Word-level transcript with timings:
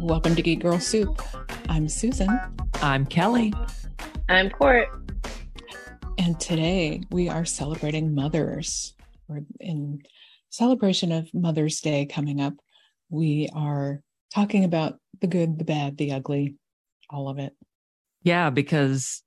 Welcome 0.00 0.34
to 0.36 0.42
Geek 0.42 0.60
Girl 0.60 0.78
Soup. 0.78 1.20
I'm 1.68 1.88
Susan, 1.88 2.28
I'm 2.82 3.04
Kelly. 3.06 3.52
I'm 4.28 4.50
Cort. 4.50 4.88
and 6.18 6.38
today 6.38 7.02
we 7.10 7.28
are 7.28 7.44
celebrating 7.44 8.14
mothers. 8.14 8.94
We're 9.26 9.42
in 9.60 10.02
celebration 10.50 11.12
of 11.12 11.32
Mother's 11.34 11.80
Day 11.80 12.06
coming 12.06 12.40
up. 12.40 12.54
We 13.10 13.48
are 13.54 14.00
talking 14.32 14.64
about 14.64 14.98
the 15.20 15.26
good, 15.26 15.58
the 15.58 15.64
bad, 15.64 15.96
the 15.96 16.12
ugly, 16.12 16.56
all 17.10 17.28
of 17.28 17.38
it. 17.38 17.54
Yeah, 18.22 18.50
because 18.50 19.22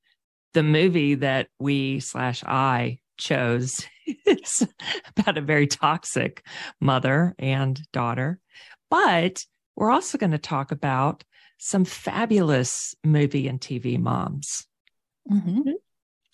the 0.54 0.64
movie 0.64 1.16
that 1.16 1.48
we 1.60 2.00
slash 2.00 2.44
I 2.46 3.00
chose 3.18 3.86
is 4.26 4.68
about 5.18 5.38
a 5.38 5.42
very 5.42 5.68
toxic 5.68 6.46
mother 6.80 7.36
and 7.40 7.80
daughter. 7.92 8.40
But 8.90 9.46
we're 9.76 9.92
also 9.92 10.18
going 10.18 10.32
to 10.32 10.38
talk 10.38 10.72
about 10.72 11.24
some 11.58 11.86
fabulous 11.86 12.96
movie 13.04 13.48
and 13.48 13.60
TV 13.62 13.98
moms 14.00 14.66
Mhm. 15.30 15.74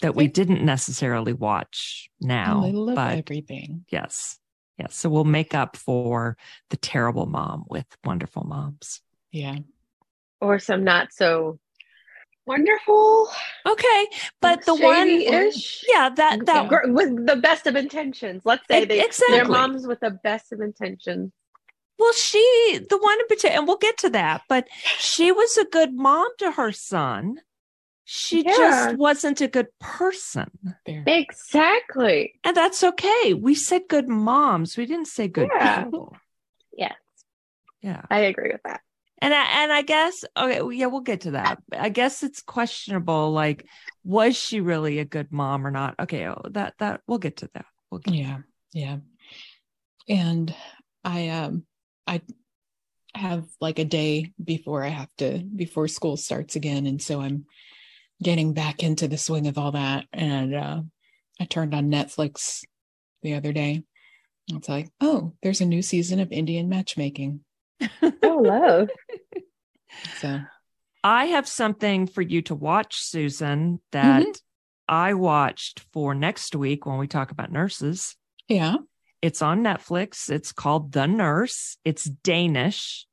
that 0.02 0.16
we 0.16 0.28
didn't 0.28 0.64
necessarily 0.64 1.34
watch 1.34 2.10
now. 2.22 2.60
a 2.60 2.66
little 2.66 2.90
of 2.90 2.96
but 2.96 3.18
everything. 3.20 3.86
yes. 3.90 4.40
Yes. 4.78 4.96
So 4.96 5.10
we'll 5.10 5.24
make 5.24 5.54
up 5.56 5.76
for 5.76 6.38
the 6.70 6.78
terrible 6.78 7.26
mom 7.26 7.66
with 7.68 7.86
wonderful 8.06 8.44
moms. 8.44 9.02
Yeah. 9.32 9.58
Or 10.40 10.60
some 10.60 10.84
not 10.84 11.12
so 11.14 11.60
wonderful, 12.46 13.28
Okay. 13.66 14.06
But 14.40 14.66
the 14.66 14.76
one, 14.76 15.08
shady-ish. 15.08 15.84
yeah, 15.90 16.10
that, 16.16 16.46
that, 16.46 16.70
Gr- 16.70 16.92
with 16.92 17.26
the 17.28 17.36
best 17.36 17.68
of 17.68 17.76
intentions. 17.76 18.44
Let's 18.46 18.66
say 18.68 18.86
they, 18.86 19.04
exactly. 19.04 19.36
they're 19.38 19.46
moms 19.46 19.86
with 19.88 20.00
the 20.00 20.12
best 20.12 20.54
of 20.54 20.62
intentions. 20.62 21.34
Well, 22.00 22.14
she, 22.14 22.80
the 22.90 22.98
one 22.98 23.20
in 23.20 23.28
particular, 23.28 23.56
and 23.58 23.68
we'll 23.68 23.78
get 23.78 23.98
to 24.00 24.10
that, 24.12 24.44
but 24.48 24.68
she 25.00 25.32
was 25.32 25.58
a 25.58 25.66
good 25.66 25.94
mom 25.94 26.28
to 26.40 26.52
her 26.52 26.72
son. 26.72 27.40
She 28.06 28.44
Yeah. 28.44 28.56
just 28.56 28.98
wasn't 28.98 29.42
a 29.42 29.48
good 29.48 29.68
person. 29.80 30.50
Exactly. 30.86 32.40
And 32.44 32.56
that's 32.56 32.84
okay. 32.84 33.34
We 33.34 33.56
said 33.56 33.82
good 33.90 34.08
moms. 34.08 34.78
We 34.78 34.86
didn't 34.86 35.08
say 35.08 35.28
good 35.28 35.50
Yeah. 35.54 35.84
people. 35.84 36.16
Yes, 36.78 36.96
Yeah. 37.82 38.04
I 38.10 38.20
agree 38.20 38.52
with 38.52 38.62
that. 38.64 38.82
And 39.20 39.34
I, 39.34 39.64
and 39.64 39.74
I 39.74 39.82
guess, 39.82 40.24
okay, 40.38 40.62
well, 40.62 40.72
yeah, 40.72 40.86
we'll 40.86 41.02
get 41.02 41.22
to 41.22 41.32
that. 41.32 41.58
I 41.74 41.90
guess 41.90 42.22
it's 42.22 42.42
questionable. 42.44 43.32
Like, 43.32 43.66
was 44.04 44.38
she 44.38 44.62
really 44.62 45.00
a 45.00 45.06
good 45.06 45.32
mom 45.32 45.66
or 45.66 45.72
not? 45.72 45.96
Okay. 46.00 46.28
Oh, 46.28 46.42
that, 46.52 46.76
that, 46.78 47.02
we'll 47.08 47.18
get 47.18 47.38
to 47.38 47.50
that. 47.56 47.66
We'll 47.90 48.00
get 48.00 48.14
Yeah. 48.14 48.38
Yeah. 48.74 48.98
And 50.08 50.54
I 51.04 51.30
um 51.30 51.66
I 52.08 52.22
have 53.16 53.46
like 53.60 53.80
a 53.80 53.86
day 53.86 54.32
before 54.44 54.84
I 54.84 54.90
have 54.90 55.10
to 55.18 55.40
before 55.40 55.88
school 55.88 56.18
starts 56.18 56.56
again. 56.56 56.86
And 56.86 57.02
so 57.02 57.20
I'm 57.22 57.46
getting 58.22 58.54
back 58.54 58.84
into 58.84 59.08
the 59.08 59.18
swing 59.18 59.48
of 59.48 59.58
all 59.58 59.72
that. 59.74 60.06
And 60.14 60.56
uh 60.56 60.82
I 61.40 61.46
turned 61.46 61.76
on 61.76 61.92
Netflix 61.92 62.64
the 63.22 63.36
other 63.36 63.54
day. 63.54 63.84
It's 64.48 64.70
like, 64.70 64.90
oh, 65.02 65.34
there's 65.44 65.62
a 65.62 65.66
new 65.66 65.82
season 65.82 66.20
of 66.20 66.32
Indian 66.32 66.70
matchmaking. 66.70 67.42
Oh, 68.02 68.40
love. 68.42 68.90
So 70.20 70.40
I 71.04 71.26
have 71.26 71.48
something 71.48 72.08
for 72.08 72.22
you 72.22 72.42
to 72.44 72.56
watch, 72.56 73.02
Susan, 73.02 73.80
that 73.92 74.24
Mhm. 74.24 74.42
I 74.88 75.14
watched 75.16 75.80
for 75.92 76.14
next 76.14 76.56
week 76.56 76.86
when 76.86 76.98
we 76.98 77.08
talk 77.08 77.32
about 77.32 77.52
nurses. 77.52 78.16
yeah. 78.48 78.76
It's 79.28 79.42
on 79.42 79.62
Netflix. 79.62 80.30
It's 80.30 80.54
called 80.54 80.94
The 80.94 81.06
Nurse. 81.06 81.76
It's 81.84 82.06
Danish. 82.06 83.06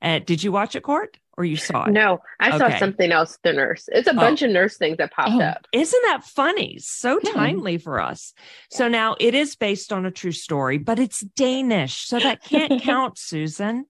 Uh, 0.00 0.20
did 0.20 0.40
you 0.44 0.52
watch 0.52 0.76
it, 0.76 0.84
Cort, 0.84 1.16
or 1.36 1.44
you 1.44 1.56
saw 1.56 1.86
it? 1.86 1.90
No, 1.90 2.20
I 2.38 2.50
Okay. 2.50 2.58
saw 2.58 2.78
something 2.78 3.10
else. 3.10 3.36
The 3.42 3.52
nurse. 3.54 3.88
It's 3.90 4.06
a 4.06 4.14
bunch 4.14 4.42
of 4.42 4.52
nurse 4.52 4.76
things 4.78 4.98
that 4.98 5.10
popped 5.10 5.32
Oh. 5.32 5.40
up. 5.40 5.66
Isn't 5.72 6.02
that 6.04 6.22
funny? 6.22 6.78
So 6.78 7.18
Yeah. 7.24 7.32
timely 7.32 7.76
for 7.76 8.00
us. 8.00 8.34
So 8.70 8.86
now 8.86 9.16
it 9.18 9.34
is 9.34 9.56
based 9.56 9.92
on 9.92 10.06
a 10.06 10.12
true 10.12 10.30
story, 10.30 10.78
but 10.78 11.00
it's 11.00 11.22
Danish. 11.22 12.06
So 12.06 12.20
that 12.20 12.44
can't 12.44 12.80
count, 12.82 13.18
Susan. 13.18 13.86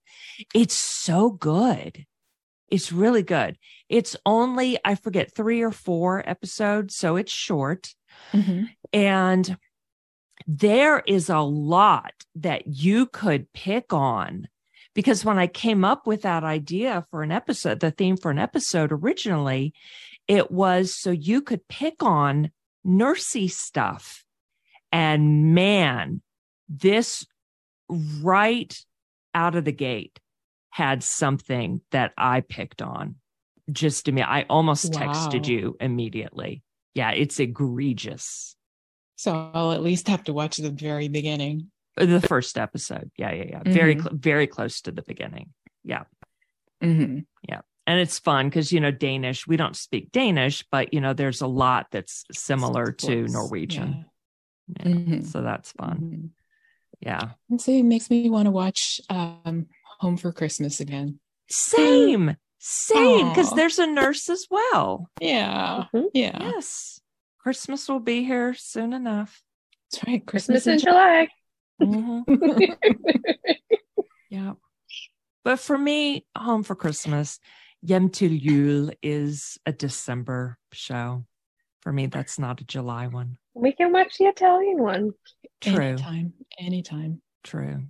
It's 0.55 0.75
so 0.75 1.29
good. 1.29 2.07
It's 2.71 2.93
really 2.93 3.23
good. 3.23 3.59
It's 3.91 4.17
only, 4.25 4.79
I 4.87 4.95
forget, 4.95 5.35
three 5.35 5.61
or 5.61 5.71
four 5.73 6.27
episodes. 6.27 6.97
So 6.97 7.17
it's 7.17 7.31
short. 7.33 7.95
Mhm. 8.33 8.71
And 8.95 9.59
there 10.47 11.01
is 11.01 11.29
a 11.29 11.41
lot 11.41 12.13
that 12.37 12.67
you 12.67 13.07
could 13.07 13.53
pick 13.53 13.93
on 13.93 14.49
because 14.95 15.25
when 15.25 15.39
I 15.39 15.47
came 15.47 15.85
up 15.85 16.07
with 16.07 16.23
that 16.23 16.45
idea 16.45 17.07
for 17.11 17.23
an 17.23 17.31
episode, 17.31 17.81
the 17.81 17.91
theme 17.91 18.17
for 18.17 18.31
an 18.31 18.39
episode 18.39 18.91
originally, 18.91 19.73
it 20.27 20.51
was 20.51 20.95
so 20.95 21.11
you 21.11 21.41
could 21.41 21.67
pick 21.69 22.03
on 22.03 22.51
nursey 22.85 23.51
stuff. 23.51 24.25
And 24.91 25.55
man, 25.55 26.21
this 26.69 27.27
right 27.89 28.77
out 29.35 29.55
of 29.55 29.65
the 29.65 29.73
gate 29.73 30.19
had 30.71 31.03
something 31.03 31.81
that 31.91 32.13
I 32.17 32.41
picked 32.41 32.83
on 32.83 33.17
just 33.71 34.07
to 34.07 34.13
me. 34.13 34.23
I 34.23 34.43
almost 34.51 34.93
texted 34.93 35.47
you 35.47 35.77
immediately. 35.81 36.63
Yeah, 36.95 37.13
it's 37.13 37.39
egregious. 37.39 38.57
So 39.19 39.51
I'll 39.53 39.73
at 39.73 39.83
least 39.83 40.07
have 40.07 40.23
to 40.25 40.33
watch 40.33 40.59
the 40.59 40.71
very 40.71 41.09
beginning. 41.09 41.73
The 41.97 42.21
first 42.21 42.57
episode. 42.57 43.11
Yeah, 43.19 43.33
yeah, 43.33 43.45
yeah. 43.49 43.63
Very, 43.67 43.95
cl- 44.01 44.15
very 44.15 44.47
close 44.47 44.81
to 44.83 44.93
the 44.93 45.03
beginning. 45.03 45.53
Yeah. 45.83 46.05
Mhm. 46.81 47.27
Yeah. 47.49 47.63
And 47.89 47.99
it's 47.99 48.21
fun 48.21 48.47
because, 48.49 48.71
you 48.71 48.79
know, 48.79 48.93
Danish, 48.93 49.45
we 49.49 49.57
don't 49.57 49.75
speak 49.75 50.13
Danish, 50.13 50.65
but, 50.71 50.95
you 50.95 51.01
know, 51.01 51.15
there's 51.15 51.41
a 51.41 51.49
lot 51.49 51.89
that's 51.91 52.25
similar 52.33 52.93
to 52.93 53.27
Norwegian. 53.27 54.07
Yeah. 54.79 54.85
Yeah. 54.87 54.93
Mhm. 54.93 55.27
So 55.27 55.43
that's 55.43 55.73
fun. 55.73 55.99
Mhm. 55.99 56.31
Yeah. 57.01 57.31
And 57.51 57.61
so 57.61 57.73
it 57.73 57.83
makes 57.83 58.11
me 58.11 58.31
want 58.31 58.47
to 58.47 58.53
watch 58.53 59.01
um, 59.11 59.67
Home 59.99 60.17
for 60.17 60.31
Christmas 60.33 60.79
again. 60.79 61.19
Same, 61.51 62.37
same. 62.59 63.29
Because 63.31 63.53
there's 63.55 63.81
a 63.81 63.87
nurse 63.89 64.29
as 64.29 64.47
well. 64.49 65.11
Yeah. 65.21 65.87
Mhm. 65.93 66.11
Yeah. 66.15 66.39
Yes. 66.55 67.01
Christmas 67.39 67.89
will 67.89 68.01
be 68.01 68.25
here 68.25 68.55
soon 68.55 68.93
enough. 68.93 69.43
That's 69.91 70.07
right. 70.07 70.27
Christmas 70.27 70.65
Christmas 70.65 70.67
in 70.67 70.73
in 70.75 70.79
July. 70.81 71.29
Mhm. 71.81 72.25
Yeah. 74.31 74.55
But 75.43 75.59
for 75.59 75.79
me, 75.79 76.27
Home 76.37 76.63
for 76.63 76.75
Christmas, 76.75 77.41
Hjem 77.87 78.13
til 78.13 78.37
Jul 78.39 78.91
is 79.03 79.57
a 79.65 79.73
December 79.73 80.59
show. 80.73 81.25
For 81.81 81.93
me, 81.93 82.07
that's 82.07 82.39
not 82.39 82.61
a 82.61 82.65
July 82.65 83.07
one. 83.07 83.39
we 83.55 83.73
can 83.73 83.91
watch 83.93 84.19
the 84.19 84.27
Italian 84.27 84.83
one. 84.83 85.15
True, 85.63 85.73
Anytime. 85.97 86.35
Anytime. 86.59 87.23
true. 87.43 87.85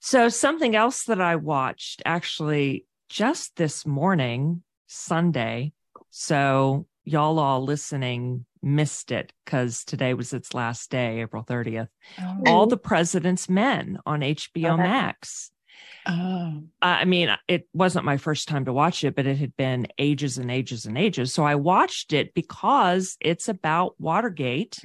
So, 0.00 0.28
something 0.28 0.76
else 0.76 1.04
that 1.06 1.20
I 1.20 1.36
watched 1.36 2.02
actually 2.06 2.86
just 3.08 3.56
this 3.56 3.84
morning, 3.84 4.62
Sunday. 4.86 5.72
So, 6.10 6.86
y'all 7.04 7.38
all 7.40 7.64
listening 7.64 8.46
missed 8.62 9.10
it 9.10 9.32
because 9.44 9.84
today 9.84 10.14
was 10.14 10.32
its 10.32 10.54
last 10.54 10.90
day, 10.90 11.20
April 11.20 11.44
30th. 11.44 11.88
All 12.46 12.66
the 12.66 12.76
President's 12.76 13.48
Men 13.48 13.98
on 14.06 14.20
HBO 14.20 14.74
Okay. 14.74 14.82
Max. 14.82 15.50
Oh. 16.06 16.62
I 16.82 17.04
mean, 17.04 17.34
it 17.48 17.68
wasn't 17.72 18.04
my 18.04 18.16
first 18.16 18.48
time 18.48 18.64
to 18.66 18.72
watch 18.72 19.04
it, 19.04 19.14
but 19.14 19.26
it 19.26 19.38
had 19.38 19.56
been 19.56 19.86
ages 19.98 20.38
and 20.38 20.50
ages 20.50 20.86
and 20.86 20.96
ages. 20.98 21.32
So 21.32 21.44
I 21.44 21.54
watched 21.54 22.12
it 22.12 22.34
because 22.34 23.16
it's 23.20 23.48
about 23.48 23.94
Watergate. 23.98 24.78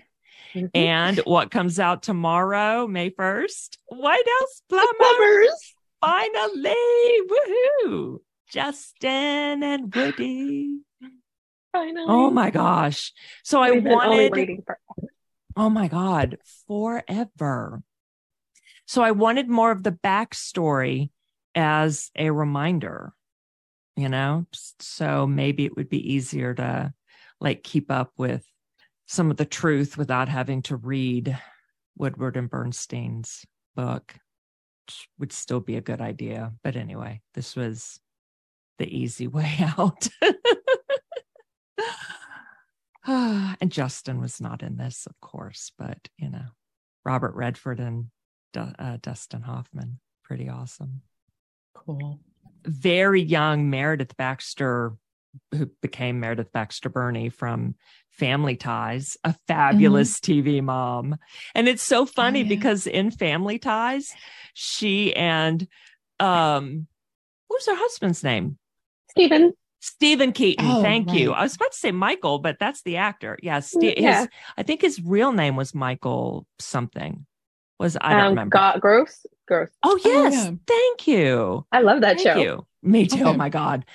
Mhm. 0.54 0.72
And 0.74 1.18
what 1.20 1.52
comes 1.52 1.80
out 1.80 2.02
tomorrow, 2.04 2.88
May 2.88 3.10
1st? 3.10 3.78
White 3.88 4.24
House 4.40 4.62
Plumbers. 4.70 4.96
Plumbers. 4.98 5.76
Finally. 6.02 6.76
Woohoo. 7.30 8.20
Justin 8.50 9.64
and 9.64 9.94
Woody. 9.94 10.80
Oh 11.76 11.80
finally. 11.80 12.06
Oh 12.08 12.30
my 12.30 12.50
gosh. 12.50 13.14
So 13.44 13.62
I 13.62 13.72
We've 13.72 13.84
been 13.84 13.94
wanted 13.94 14.32
waiting 14.32 14.64
for 14.66 14.78
Oh 15.58 15.70
my 15.70 15.88
God, 15.88 16.38
forever. 16.68 17.82
So 18.88 19.02
I 19.02 19.12
wanted 19.12 19.50
more 19.50 19.72
of 19.72 19.84
the 19.84 19.92
backstory 19.92 21.10
as 21.56 22.12
a 22.16 22.30
reminder, 22.30 23.14
you 23.96 24.10
know? 24.10 24.46
So 24.80 25.26
maybe 25.26 25.66
it 25.66 25.76
would 25.76 25.90
be 25.90 26.14
easier 26.14 26.54
to 26.56 26.94
like 27.40 27.64
keep 27.64 27.90
up 27.90 28.12
with 28.18 28.46
some 29.08 29.32
of 29.32 29.38
the 29.38 29.46
truth 29.46 29.98
without 29.98 30.30
having 30.30 30.62
to 30.64 30.76
read 30.76 31.38
Woodward 31.98 32.38
and 32.38 32.50
Bernstein's 32.50 33.46
book, 33.76 34.16
which 34.86 35.08
would 35.20 35.32
still 35.32 35.62
be 35.62 35.78
a 35.78 35.82
good 35.82 36.02
idea. 36.02 36.52
But 36.64 36.76
anyway, 36.76 37.22
this 37.34 37.56
was 37.56 38.00
the 38.78 38.88
easy 38.88 39.28
way 39.28 39.56
out. 39.78 40.08
and 43.62 43.72
Justin 43.72 44.20
was 44.20 44.42
not 44.42 44.64
in 44.64 44.78
this, 44.78 45.06
of 45.06 45.20
course, 45.22 45.72
but 45.78 46.10
you 46.18 46.30
know, 46.30 46.46
Robert 47.04 47.36
Redford 47.36 47.80
and 47.80 48.08
Du- 48.54 48.76
uh, 48.80 48.98
Dustin 49.02 49.42
Hoffman, 49.42 50.00
pretty 50.24 50.50
awesome. 50.50 51.02
Cool. 51.76 52.20
very 52.66 53.22
young 53.22 53.70
Meredith 53.70 54.18
Baxter, 54.18 54.94
who 55.54 55.70
became 55.82 56.20
Meredith 56.20 56.52
Baxter 56.52 56.90
Birney 56.90 57.30
from 57.30 57.76
Family 58.10 58.56
Ties, 58.56 59.18
a 59.24 59.36
fabulous 59.48 60.20
TV 60.20 60.64
mom. 60.64 61.18
And 61.54 61.68
it's 61.68 61.84
so 61.84 62.08
funny 62.08 62.42
yeah. 62.42 62.50
because 62.50 62.88
in 62.88 63.12
Family 63.12 63.60
Ties, 63.60 64.14
she 64.54 65.16
and 65.16 65.68
um 66.20 66.88
what 67.48 67.58
was 67.58 67.66
her 67.68 67.76
husband's 67.76 68.24
name? 68.24 68.58
Steven. 69.12 69.54
Steven 69.86 70.32
Keaton. 70.32 70.66
Oh, 70.68 70.82
Thank 70.82 71.14
you. 71.14 71.32
I 71.32 71.44
was 71.44 71.56
about 71.56 71.72
to 71.72 71.78
say 71.78 71.92
Michael, 71.92 72.40
but 72.40 72.58
that's 72.60 72.82
the 72.82 72.98
actor. 72.98 73.38
Yeah, 73.44 73.60
Ste- 73.60 73.98
Yeah. 74.00 74.22
His, 74.22 74.28
I 74.58 74.64
think 74.64 74.82
his 74.82 75.00
real 75.00 75.32
name 75.32 75.56
was 75.56 75.76
Michael 75.76 76.48
something. 76.58 77.28
Was 77.80 77.96
I 78.02 78.14
don't 78.14 78.22
um, 78.22 78.30
remember. 78.30 78.54
Got 78.58 78.82
gross. 78.82 79.26
Gross. 79.48 79.70
oh 79.84 80.00
yes, 80.04 80.34
yeah. 80.34 80.52
thank 80.66 81.08
you. 81.08 81.68
I 81.72 81.82
love 81.82 82.02
that 82.02 82.18
Thank 82.20 82.28
show. 82.28 82.42
you. 82.42 82.66
Me 82.82 83.06
too. 83.06 83.26
Oh 83.26 83.34
my 83.34 83.50
God. 83.50 83.86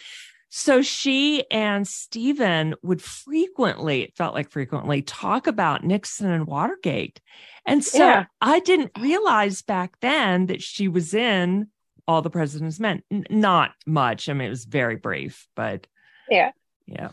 So 0.49 0.81
she 0.83 1.45
and 1.51 1.89
Steven 1.89 2.75
would 2.83 3.03
frequently, 3.03 4.03
it 4.03 4.17
felt 4.17 4.35
like 4.35 4.51
frequently, 4.51 5.03
talk 5.03 5.49
about 5.49 5.83
Nixon 5.83 6.31
and 6.31 6.47
Watergate. 6.47 7.21
And 7.67 7.85
so 7.85 7.99
Yeah. 7.99 8.25
I 8.41 8.61
didn't 8.61 8.93
realize 9.01 9.63
back 9.63 9.99
then 10.01 10.47
that 10.47 10.63
she 10.63 10.87
was 10.87 11.15
in 11.15 11.69
All 12.11 12.23
the 12.23 12.31
President's 12.31 12.81
Men. 12.81 13.05
N- 13.13 13.25
not 13.31 13.71
much. 13.87 14.29
I 14.29 14.33
mean, 14.33 14.47
it 14.49 14.51
was 14.51 14.65
very 14.65 14.97
brief, 14.97 15.47
but 15.55 15.87
Yeah. 16.29 16.51
yeah. 16.87 17.11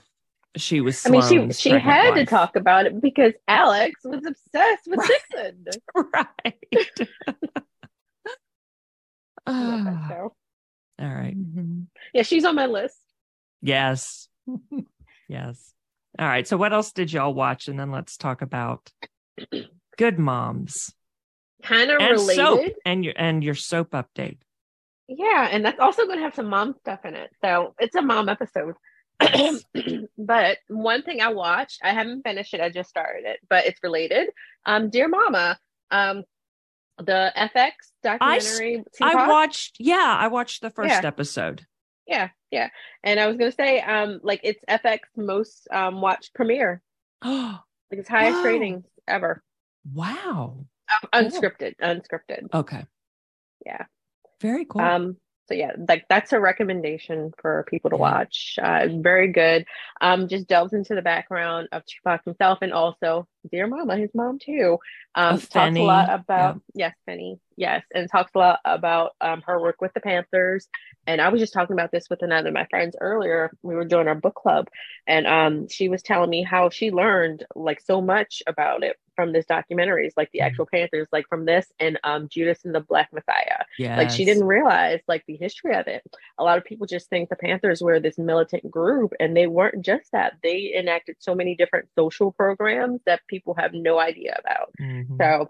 She 0.55 0.81
was 0.81 1.05
I 1.05 1.09
mean, 1.09 1.21
she 1.21 1.51
she 1.53 1.69
pregnant 1.69 1.83
had 1.83 2.15
to 2.15 2.25
talk 2.25 2.55
about 2.55 2.87
it 2.87 2.99
because 2.99 3.33
Alex 3.47 4.01
was 4.03 4.25
obsessed 4.25 4.87
with 4.87 4.99
Right. 4.99 5.09
Nixon. 5.31 5.65
Right. 6.13 6.99
I 9.45 9.63
love 9.63 9.85
that 9.85 10.05
show. 10.09 10.35
all 10.99 11.07
right. 11.07 11.37
Mhm. 11.37 11.85
Yeah, 12.13 12.23
she's 12.23 12.43
on 12.43 12.55
my 12.55 12.65
list. 12.65 12.97
Yes. 13.61 14.27
yes. 15.29 15.73
All 16.17 16.27
right. 16.27 16.47
So 16.47 16.57
what 16.57 16.73
else 16.73 16.91
did 16.91 17.13
y'all 17.13 17.35
watch? 17.35 17.67
And 17.67 17.79
then 17.79 17.91
let's 17.91 18.17
talk 18.17 18.41
about 18.41 18.91
good 19.97 20.17
moms 20.17 20.91
Kind 21.61 21.91
of 21.91 21.99
and 21.99 22.11
related. 22.13 22.35
soap 22.35 22.73
and 22.85 23.05
your 23.05 23.13
and 23.15 23.43
your 23.43 23.53
soap 23.55 23.91
update. 23.91 24.39
Yeah, 25.07 25.47
and 25.51 25.63
that's 25.65 25.79
also 25.79 26.05
going 26.05 26.17
to 26.17 26.23
have 26.23 26.35
some 26.35 26.47
mom 26.49 26.75
stuff 26.79 27.05
in 27.05 27.15
it. 27.15 27.29
So 27.41 27.75
it's 27.79 27.95
a 27.95 28.01
mom 28.01 28.27
episode. 28.29 28.75
but 30.17 30.57
one 30.67 31.01
thing 31.03 31.21
I 31.21 31.29
watched, 31.33 31.79
I 31.83 31.91
haven't 31.93 32.23
finished 32.23 32.53
it. 32.53 32.61
I 32.61 32.69
just 32.69 32.89
started 32.89 33.23
it, 33.25 33.39
but 33.49 33.65
it's 33.65 33.79
related. 33.81 34.29
Um, 34.65 34.89
Dear 34.89 35.07
Mama, 35.07 35.57
um, 35.91 36.23
the 36.97 37.31
FX 37.37 37.71
documentary. 38.03 38.83
I 39.01 39.11
Tupac. 39.13 39.27
watched, 39.29 39.77
yeah, 39.79 40.15
I 40.19 40.27
watched 40.27 40.61
the 40.61 40.69
first 40.69 40.89
Yeah. 40.89 41.07
episode. 41.07 41.65
Yeah, 42.05 42.29
yeah. 42.51 42.69
And 43.03 43.19
I 43.19 43.27
was 43.27 43.37
going 43.37 43.51
to 43.51 43.55
say, 43.55 43.79
um, 43.81 44.19
like 44.23 44.41
it's 44.43 44.63
FX 44.67 44.99
most 45.15 45.67
um 45.71 46.01
watched 46.01 46.33
premiere, 46.33 46.81
Oh, 47.21 47.59
like 47.91 47.99
its 48.01 48.09
highest 48.09 48.43
Wow. 48.43 48.49
ratings 48.51 48.85
ever. 49.07 49.41
wow. 49.93 50.65
Um, 51.13 51.25
unscripted, 51.25 51.75
unscripted. 51.81 52.53
Okay. 52.53 52.85
Yeah. 53.65 53.85
Very 54.41 54.65
cool. 54.65 54.81
Um, 54.83 55.17
so 55.47 55.53
yeah, 55.53 55.71
like 55.87 56.05
that's 56.09 56.33
a 56.33 56.39
recommendation 56.41 57.31
for 57.41 57.65
people 57.69 57.89
to 57.91 57.95
Yeah. 57.95 58.01
watch. 58.01 58.59
Uh, 58.61 58.87
very 58.91 59.31
good. 59.31 59.65
Um, 60.01 60.27
just 60.27 60.47
delves 60.47 60.73
into 60.73 60.93
the 60.93 61.01
background 61.01 61.69
of 61.71 61.83
Tupac 61.85 62.25
himself 62.25 62.59
and 62.61 62.73
also 62.73 63.27
Dear 63.49 63.65
Mama, 63.67 63.95
his 63.95 64.11
mom 64.13 64.39
too. 64.39 64.77
Um, 65.15 65.35
Of 65.35 65.49
talks 65.49 65.79
a 65.79 65.83
lot 65.83 66.07
about 66.09 66.59
yes, 66.73 66.93
Penny, 67.07 67.39
yes, 67.55 67.85
and 67.95 68.09
talks 68.11 68.31
a 68.35 68.39
lot 68.39 68.59
about 68.65 69.11
um 69.21 69.41
her 69.47 69.61
work 69.61 69.79
with 69.79 69.93
the 69.93 70.01
Panthers. 70.01 70.67
And 71.07 71.21
I 71.21 71.29
was 71.29 71.39
just 71.39 71.53
talking 71.53 71.73
about 71.75 71.91
this 71.93 72.09
with 72.09 72.21
another 72.23 72.49
of 72.49 72.53
my 72.53 72.65
friends 72.69 72.97
earlier. 72.99 73.51
We 73.63 73.75
were 73.75 73.85
doing 73.85 74.09
our 74.09 74.15
book 74.15 74.35
club, 74.35 74.67
and 75.07 75.25
um, 75.25 75.69
she 75.69 75.87
was 75.87 76.03
telling 76.03 76.29
me 76.29 76.43
how 76.43 76.69
she 76.69 76.91
learned 76.91 77.45
like 77.55 77.79
so 77.81 78.01
much 78.01 78.43
about 78.47 78.83
it 78.83 78.97
from 79.17 79.33
this 79.33 79.45
documentaries, 79.45 80.11
like 80.15 80.29
the 80.31 80.39
Mhm. 80.39 80.45
actual 80.45 80.67
Panthers, 80.67 81.07
like 81.11 81.27
from 81.27 81.43
this 81.45 81.73
and 81.79 81.99
um 82.03 82.29
Judas 82.29 82.63
and 82.63 82.73
the 82.73 82.79
Black 82.79 83.11
Messiah 83.11 83.63
yes. 83.79 83.97
like 83.97 84.09
she 84.11 84.23
didn't 84.23 84.45
realize 84.45 85.01
like 85.07 85.25
the 85.27 85.35
history 85.35 85.73
of 85.75 85.87
it 85.87 86.03
a 86.37 86.43
lot 86.43 86.57
of 86.59 86.63
people 86.63 86.85
just 86.87 87.09
think 87.09 87.27
the 87.29 87.35
panthers 87.35 87.81
were 87.81 87.99
this 87.99 88.17
militant 88.19 88.69
group 88.71 89.11
and 89.19 89.35
they 89.35 89.47
weren't 89.47 89.83
just 89.83 90.11
that 90.11 90.33
they 90.43 90.73
enacted 90.77 91.15
so 91.19 91.33
many 91.35 91.55
different 91.55 91.89
social 91.97 92.31
programs 92.31 93.01
that 93.07 93.19
people 93.27 93.53
have 93.55 93.73
no 93.73 93.99
idea 93.99 94.37
about 94.39 94.71
Mhm. 94.79 95.17
so 95.19 95.49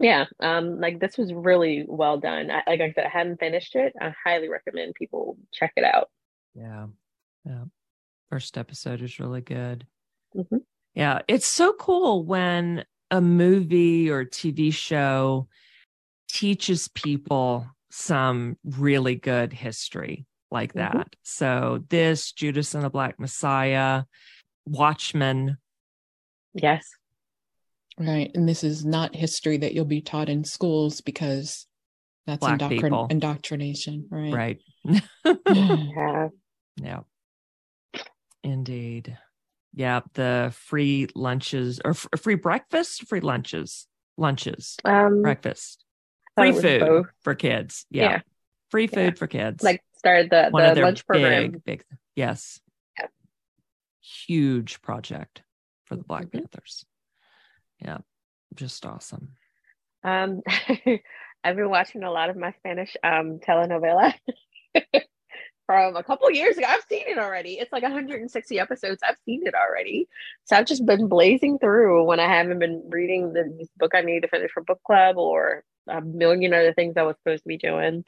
yeah 0.00 0.26
um 0.40 0.80
like 0.80 0.98
this 0.98 1.16
was 1.16 1.32
really 1.32 1.84
well 1.88 2.18
done 2.18 2.50
I, 2.50 2.62
like 2.66 2.80
i 2.80 2.90
said 2.92 3.04
i 3.06 3.08
hadn't 3.08 3.38
finished 3.40 3.74
it 3.76 3.92
i 4.00 4.12
highly 4.24 4.48
recommend 4.48 4.94
people 4.96 5.36
check 5.52 5.72
it 5.76 5.84
out 5.84 6.10
Yeah. 6.54 6.86
Yeah. 7.44 7.64
First 8.30 8.58
episode 8.58 9.00
is 9.02 9.18
really 9.20 9.40
good. 9.40 9.86
Mhm. 10.36 10.60
Yeah. 10.98 11.20
It's 11.28 11.46
so 11.46 11.72
cool 11.74 12.24
when 12.24 12.84
a 13.10 13.20
movie 13.20 14.10
or 14.10 14.24
TV 14.24 14.72
show 14.74 15.46
teaches 16.28 16.88
people 16.88 17.66
some 17.90 18.58
really 18.64 19.14
good 19.14 19.52
history 19.52 20.26
like 20.50 20.72
Mhm. 20.74 20.92
that. 20.92 21.16
So, 21.22 21.84
this 21.88 22.32
Judas 22.32 22.74
and 22.74 22.82
the 22.84 22.90
Black 22.90 23.18
Messiah, 23.18 24.04
Watchmen. 24.66 25.56
yes 26.54 26.84
Right. 27.98 28.30
And 28.34 28.48
this 28.48 28.62
is 28.64 28.84
not 28.84 29.14
history 29.14 29.56
that 29.58 29.74
you'll 29.74 29.84
be 29.84 30.00
taught 30.00 30.28
in 30.28 30.44
schools 30.44 31.00
because 31.00 31.66
that's 32.26 32.40
Black 32.40 32.60
indoctrin- 32.60 33.10
indoctrination. 33.10 34.06
Right. 34.10 34.32
Right. 34.34 34.60
yeah 35.46 36.28
Yeah. 36.76 37.00
Indeed. 38.44 39.18
Yeah. 39.78 40.00
The 40.14 40.52
free 40.54 41.06
lunches 41.14 41.80
or 41.84 41.92
f- 41.92 42.08
free 42.20 42.34
breakfast, 42.34 43.06
free 43.08 43.20
lunches, 43.20 43.86
lunches, 44.16 44.76
um 44.84 45.22
breakfast, 45.22 45.84
free 46.36 46.50
food 46.52 46.80
both. 46.80 47.06
for 47.22 47.34
kids. 47.36 47.86
Yeah. 47.90 48.02
Yeah. 48.10 48.20
Free 48.70 48.88
food 48.88 49.14
Yeah. 49.14 49.18
for 49.18 49.26
kids. 49.28 49.62
like 49.62 49.82
started 49.96 50.30
the 50.30 50.48
one 50.50 50.74
the 50.74 50.82
lunch 50.82 51.06
program 51.06 51.52
big, 51.52 51.64
big, 51.64 51.84
yes. 52.16 52.60
Yeah. 52.98 53.06
Huge 54.26 54.82
project 54.82 55.42
for 55.84 55.94
the 55.96 56.02
Black 56.02 56.24
Mhm. 56.26 56.32
Panthers. 56.32 56.84
Yeah. 57.80 57.98
Just 58.54 58.84
awesome. 58.84 59.34
Um, 60.02 60.42
I've 61.44 61.54
been 61.56 61.70
watching 61.70 62.02
a 62.02 62.10
lot 62.10 62.30
of 62.30 62.36
my 62.36 62.52
Spanish 62.58 62.96
um, 63.04 63.38
telenovela 63.46 64.12
from 65.68 65.96
a 65.96 66.02
couple 66.02 66.30
years 66.30 66.56
ago. 66.56 66.66
I've 66.66 66.82
seen 66.88 67.04
it 67.06 67.18
already. 67.18 67.58
It's 67.58 67.70
like 67.72 67.82
160 67.82 68.58
episodes. 68.58 69.02
I've 69.06 69.18
seen 69.26 69.46
it 69.46 69.54
already. 69.54 70.08
So 70.46 70.56
I've 70.56 70.64
just 70.64 70.86
been 70.86 71.08
blazing 71.08 71.58
through 71.58 72.04
when 72.04 72.20
I 72.20 72.26
haven't 72.26 72.58
been 72.58 72.82
reading 72.88 73.34
the 73.34 73.68
book 73.76 73.92
I 73.94 74.00
need 74.00 74.22
to 74.22 74.28
finish 74.28 74.50
for 74.50 74.62
book 74.62 74.80
club 74.86 75.18
or 75.18 75.64
a 75.86 76.00
million 76.00 76.54
other 76.54 76.72
things 76.72 76.94
I 76.96 77.02
was 77.02 77.16
supposed 77.18 77.42
to 77.42 77.48
be 77.48 77.58
doing. 77.58 78.02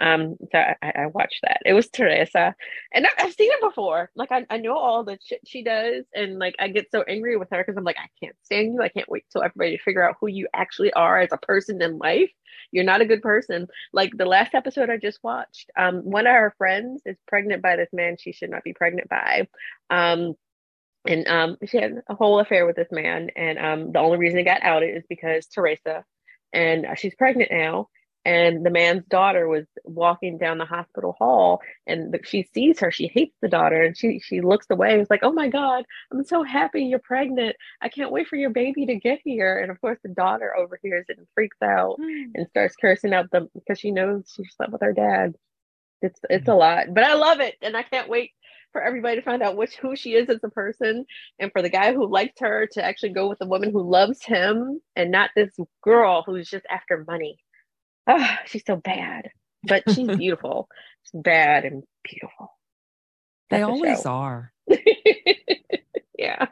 Um, 0.00 0.36
so 0.50 0.58
I, 0.58 0.76
I 0.82 1.06
watched 1.06 1.38
that. 1.44 1.60
It 1.64 1.72
was 1.72 1.88
Teresa, 1.88 2.56
and 2.92 3.06
I, 3.06 3.10
I've 3.20 3.32
seen 3.32 3.52
it 3.52 3.60
before. 3.60 4.10
Like 4.16 4.32
I, 4.32 4.44
I 4.50 4.56
know 4.56 4.76
all 4.76 5.04
the 5.04 5.18
shit 5.24 5.40
she 5.46 5.62
does, 5.62 6.04
and 6.12 6.40
like 6.40 6.56
I 6.58 6.66
get 6.66 6.90
so 6.90 7.04
angry 7.08 7.36
with 7.36 7.48
her 7.52 7.58
because 7.58 7.76
I'm 7.76 7.84
like, 7.84 7.98
I 7.98 8.08
can't 8.20 8.34
stand 8.42 8.74
you. 8.74 8.82
I 8.82 8.88
can't 8.88 9.08
wait 9.08 9.24
till 9.30 9.44
everybody 9.44 9.76
to 9.76 9.82
figure 9.84 10.02
out 10.02 10.16
who 10.20 10.26
you 10.26 10.48
actually 10.52 10.92
are 10.94 11.20
as 11.20 11.30
a 11.32 11.38
person 11.38 11.80
in 11.80 11.98
life. 11.98 12.30
You're 12.72 12.84
not 12.84 13.00
a 13.00 13.06
good 13.06 13.22
person. 13.22 13.66
Like 13.92 14.12
the 14.16 14.26
last 14.26 14.54
episode 14.54 14.90
I 14.90 14.96
just 14.96 15.18
watched, 15.22 15.70
um, 15.76 15.98
one 15.98 16.26
of 16.26 16.32
her 16.32 16.54
friends 16.58 17.02
is 17.04 17.16
pregnant 17.26 17.62
by 17.62 17.76
this 17.76 17.90
man 17.92 18.16
she 18.18 18.32
should 18.32 18.50
not 18.50 18.64
be 18.64 18.72
pregnant 18.72 19.08
by. 19.08 19.48
Um, 19.90 20.34
and 21.06 21.28
um, 21.28 21.56
she 21.66 21.76
had 21.76 22.02
a 22.08 22.14
whole 22.14 22.40
affair 22.40 22.66
with 22.66 22.76
this 22.76 22.90
man, 22.90 23.28
and 23.36 23.58
um, 23.58 23.92
the 23.92 23.98
only 23.98 24.18
reason 24.18 24.38
it 24.38 24.44
got 24.44 24.62
outed 24.62 24.96
is 24.96 25.04
because 25.08 25.46
Teresa, 25.46 26.04
and 26.52 26.86
uh, 26.86 26.94
she's 26.94 27.14
pregnant 27.14 27.50
now. 27.50 27.88
And 28.24 28.64
the 28.64 28.70
man's 28.70 29.04
daughter 29.04 29.46
was 29.48 29.66
walking 29.84 30.38
down 30.38 30.56
the 30.58 30.64
hospital 30.64 31.14
hall, 31.18 31.60
and 31.86 32.12
the, 32.12 32.20
she 32.24 32.48
sees 32.54 32.80
her. 32.80 32.90
She 32.90 33.06
hates 33.06 33.36
the 33.42 33.48
daughter, 33.48 33.82
and 33.82 33.96
she 33.96 34.18
she 34.18 34.40
looks 34.40 34.66
away. 34.70 34.92
and 34.92 35.00
It's 35.02 35.10
like, 35.10 35.22
oh 35.22 35.32
my 35.32 35.48
god, 35.48 35.84
I'm 36.10 36.24
so 36.24 36.42
happy 36.42 36.84
you're 36.84 37.00
pregnant. 37.00 37.56
I 37.82 37.88
can't 37.88 38.12
wait 38.12 38.28
for 38.28 38.36
your 38.36 38.50
baby 38.50 38.86
to 38.86 38.96
get 38.96 39.20
here. 39.24 39.58
And 39.58 39.70
of 39.70 39.80
course, 39.80 39.98
the 40.02 40.08
daughter 40.08 40.56
overhears 40.56 41.06
it 41.08 41.18
and 41.18 41.26
freaks 41.34 41.58
out 41.62 41.96
hmm. 42.00 42.30
and 42.34 42.48
starts 42.48 42.76
cursing 42.76 43.12
out 43.12 43.30
them 43.30 43.48
because 43.54 43.78
she 43.78 43.90
knows 43.90 44.32
she 44.34 44.44
slept 44.56 44.72
with 44.72 44.80
her 44.80 44.94
dad. 44.94 45.34
It's 46.00 46.20
it's 46.30 46.48
a 46.48 46.52
hmm. 46.52 46.58
lot, 46.58 46.86
but 46.94 47.04
I 47.04 47.14
love 47.14 47.40
it, 47.40 47.56
and 47.60 47.76
I 47.76 47.82
can't 47.82 48.08
wait 48.08 48.32
for 48.72 48.82
everybody 48.82 49.16
to 49.16 49.22
find 49.22 49.42
out 49.42 49.56
which 49.56 49.76
who 49.76 49.94
she 49.94 50.14
is 50.14 50.28
as 50.28 50.40
a 50.42 50.50
person, 50.50 51.06
and 51.38 51.52
for 51.52 51.62
the 51.62 51.70
guy 51.70 51.92
who 51.94 52.10
liked 52.10 52.40
her 52.40 52.66
to 52.72 52.84
actually 52.84 53.12
go 53.12 53.28
with 53.28 53.38
the 53.38 53.46
woman 53.46 53.70
who 53.70 53.88
loves 53.88 54.24
him, 54.24 54.80
and 54.96 55.10
not 55.10 55.30
this 55.36 55.54
girl 55.82 56.22
who's 56.26 56.50
just 56.50 56.66
after 56.68 57.04
money. 57.06 57.38
Ah, 58.06 58.38
she's 58.46 58.64
so 58.66 58.76
bad, 58.76 59.30
but 59.62 59.84
she's 59.90 60.08
beautiful. 60.16 60.68
She's 61.04 61.20
bad 61.22 61.64
and 61.64 61.84
beautiful. 62.02 62.50
They 63.50 63.58
That's 63.58 63.66
the 63.66 63.72
always 63.72 64.02
show. 64.02 64.10
are. 64.10 64.52
yeah, 66.18 66.46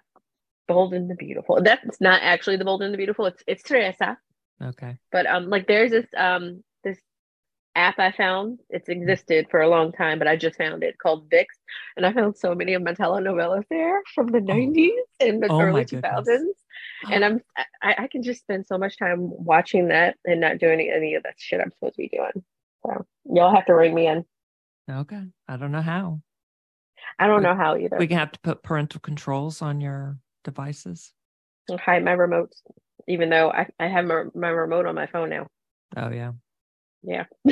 bold 0.69 0.95
and 0.95 1.11
the 1.11 1.15
beautiful. 1.15 1.61
That's 1.63 2.01
not 2.01 2.23
actually 2.23 2.57
the 2.57 2.65
bold 2.65 2.83
and 2.83 2.93
the 2.93 2.99
beautiful. 2.99 3.27
It's 3.27 3.43
it's 3.47 3.63
Teresa. 3.63 4.19
Okay. 4.63 4.97
but 5.11 5.27
um 5.27 5.51
like 5.51 5.67
there's 5.67 5.91
this 5.91 6.07
um 6.17 6.63
this 6.85 6.99
app 7.75 7.99
I 7.99 8.13
found. 8.13 8.61
It's 8.71 8.89
existed 8.89 9.47
for 9.51 9.61
a 9.61 9.69
long 9.69 9.93
time, 9.93 10.19
but 10.19 10.29
I 10.29 10.37
just 10.37 10.57
found 10.57 10.83
it 10.85 10.99
called 10.99 11.29
VIX. 11.31 11.55
And 11.97 12.07
I 12.07 12.13
found 12.13 12.37
so 12.37 12.55
many 12.55 12.75
of 12.75 12.83
my 12.83 12.93
telenovelas 12.95 13.65
there 13.71 14.03
from 14.15 14.29
the 14.29 14.41
90s 14.41 14.91
and 15.21 15.43
the 15.43 15.49
Oh, 15.51 15.61
early 15.61 15.73
my 15.73 15.85
goodness. 15.85 16.29
2000s. 17.05 17.13
And 17.15 17.25
I'm 17.25 17.41
I, 17.83 17.95
I 18.05 18.07
can 18.07 18.23
just 18.23 18.41
spend 18.41 18.67
so 18.67 18.79
much 18.79 18.99
time 18.99 19.19
watching 19.21 19.89
that 19.89 20.17
and 20.25 20.41
not 20.41 20.59
doing 20.59 20.81
any 20.91 21.15
of 21.15 21.23
that 21.25 21.35
shit 21.39 21.61
I'm 21.61 21.71
supposed 21.73 21.95
to 21.95 22.03
be 22.03 22.09
doing. 22.09 22.45
So 22.87 23.07
y'all 23.25 23.55
have 23.55 23.67
to 23.67 23.75
ring 23.75 23.95
me 23.95 24.07
in. 24.07 24.25
Okay. 24.91 25.23
I 25.49 25.57
don't 25.57 25.73
know 25.73 25.83
how. 25.83 26.21
I 27.19 27.27
don't 27.27 27.39
We- 27.39 27.43
know 27.45 27.55
how 27.55 27.77
either. 27.77 27.97
We 27.99 28.07
can 28.07 28.19
have 28.19 28.33
to 28.33 28.41
put 28.41 28.63
parental 28.63 29.01
controls 29.01 29.63
on 29.63 29.81
your 29.81 30.19
devices. 30.45 31.13
hide 31.71 32.05
my 32.05 32.13
remote, 32.13 32.53
even 33.09 33.31
though 33.31 33.51
I, 33.51 33.69
I 33.79 33.87
have 33.89 34.05
my, 34.05 34.25
my 34.35 34.49
remote 34.49 34.87
on 34.87 34.95
my 34.95 35.07
phone 35.07 35.31
now. 35.31 35.47
Oh 35.97 36.11
yeah. 36.11 36.33
Yeah. 37.03 37.25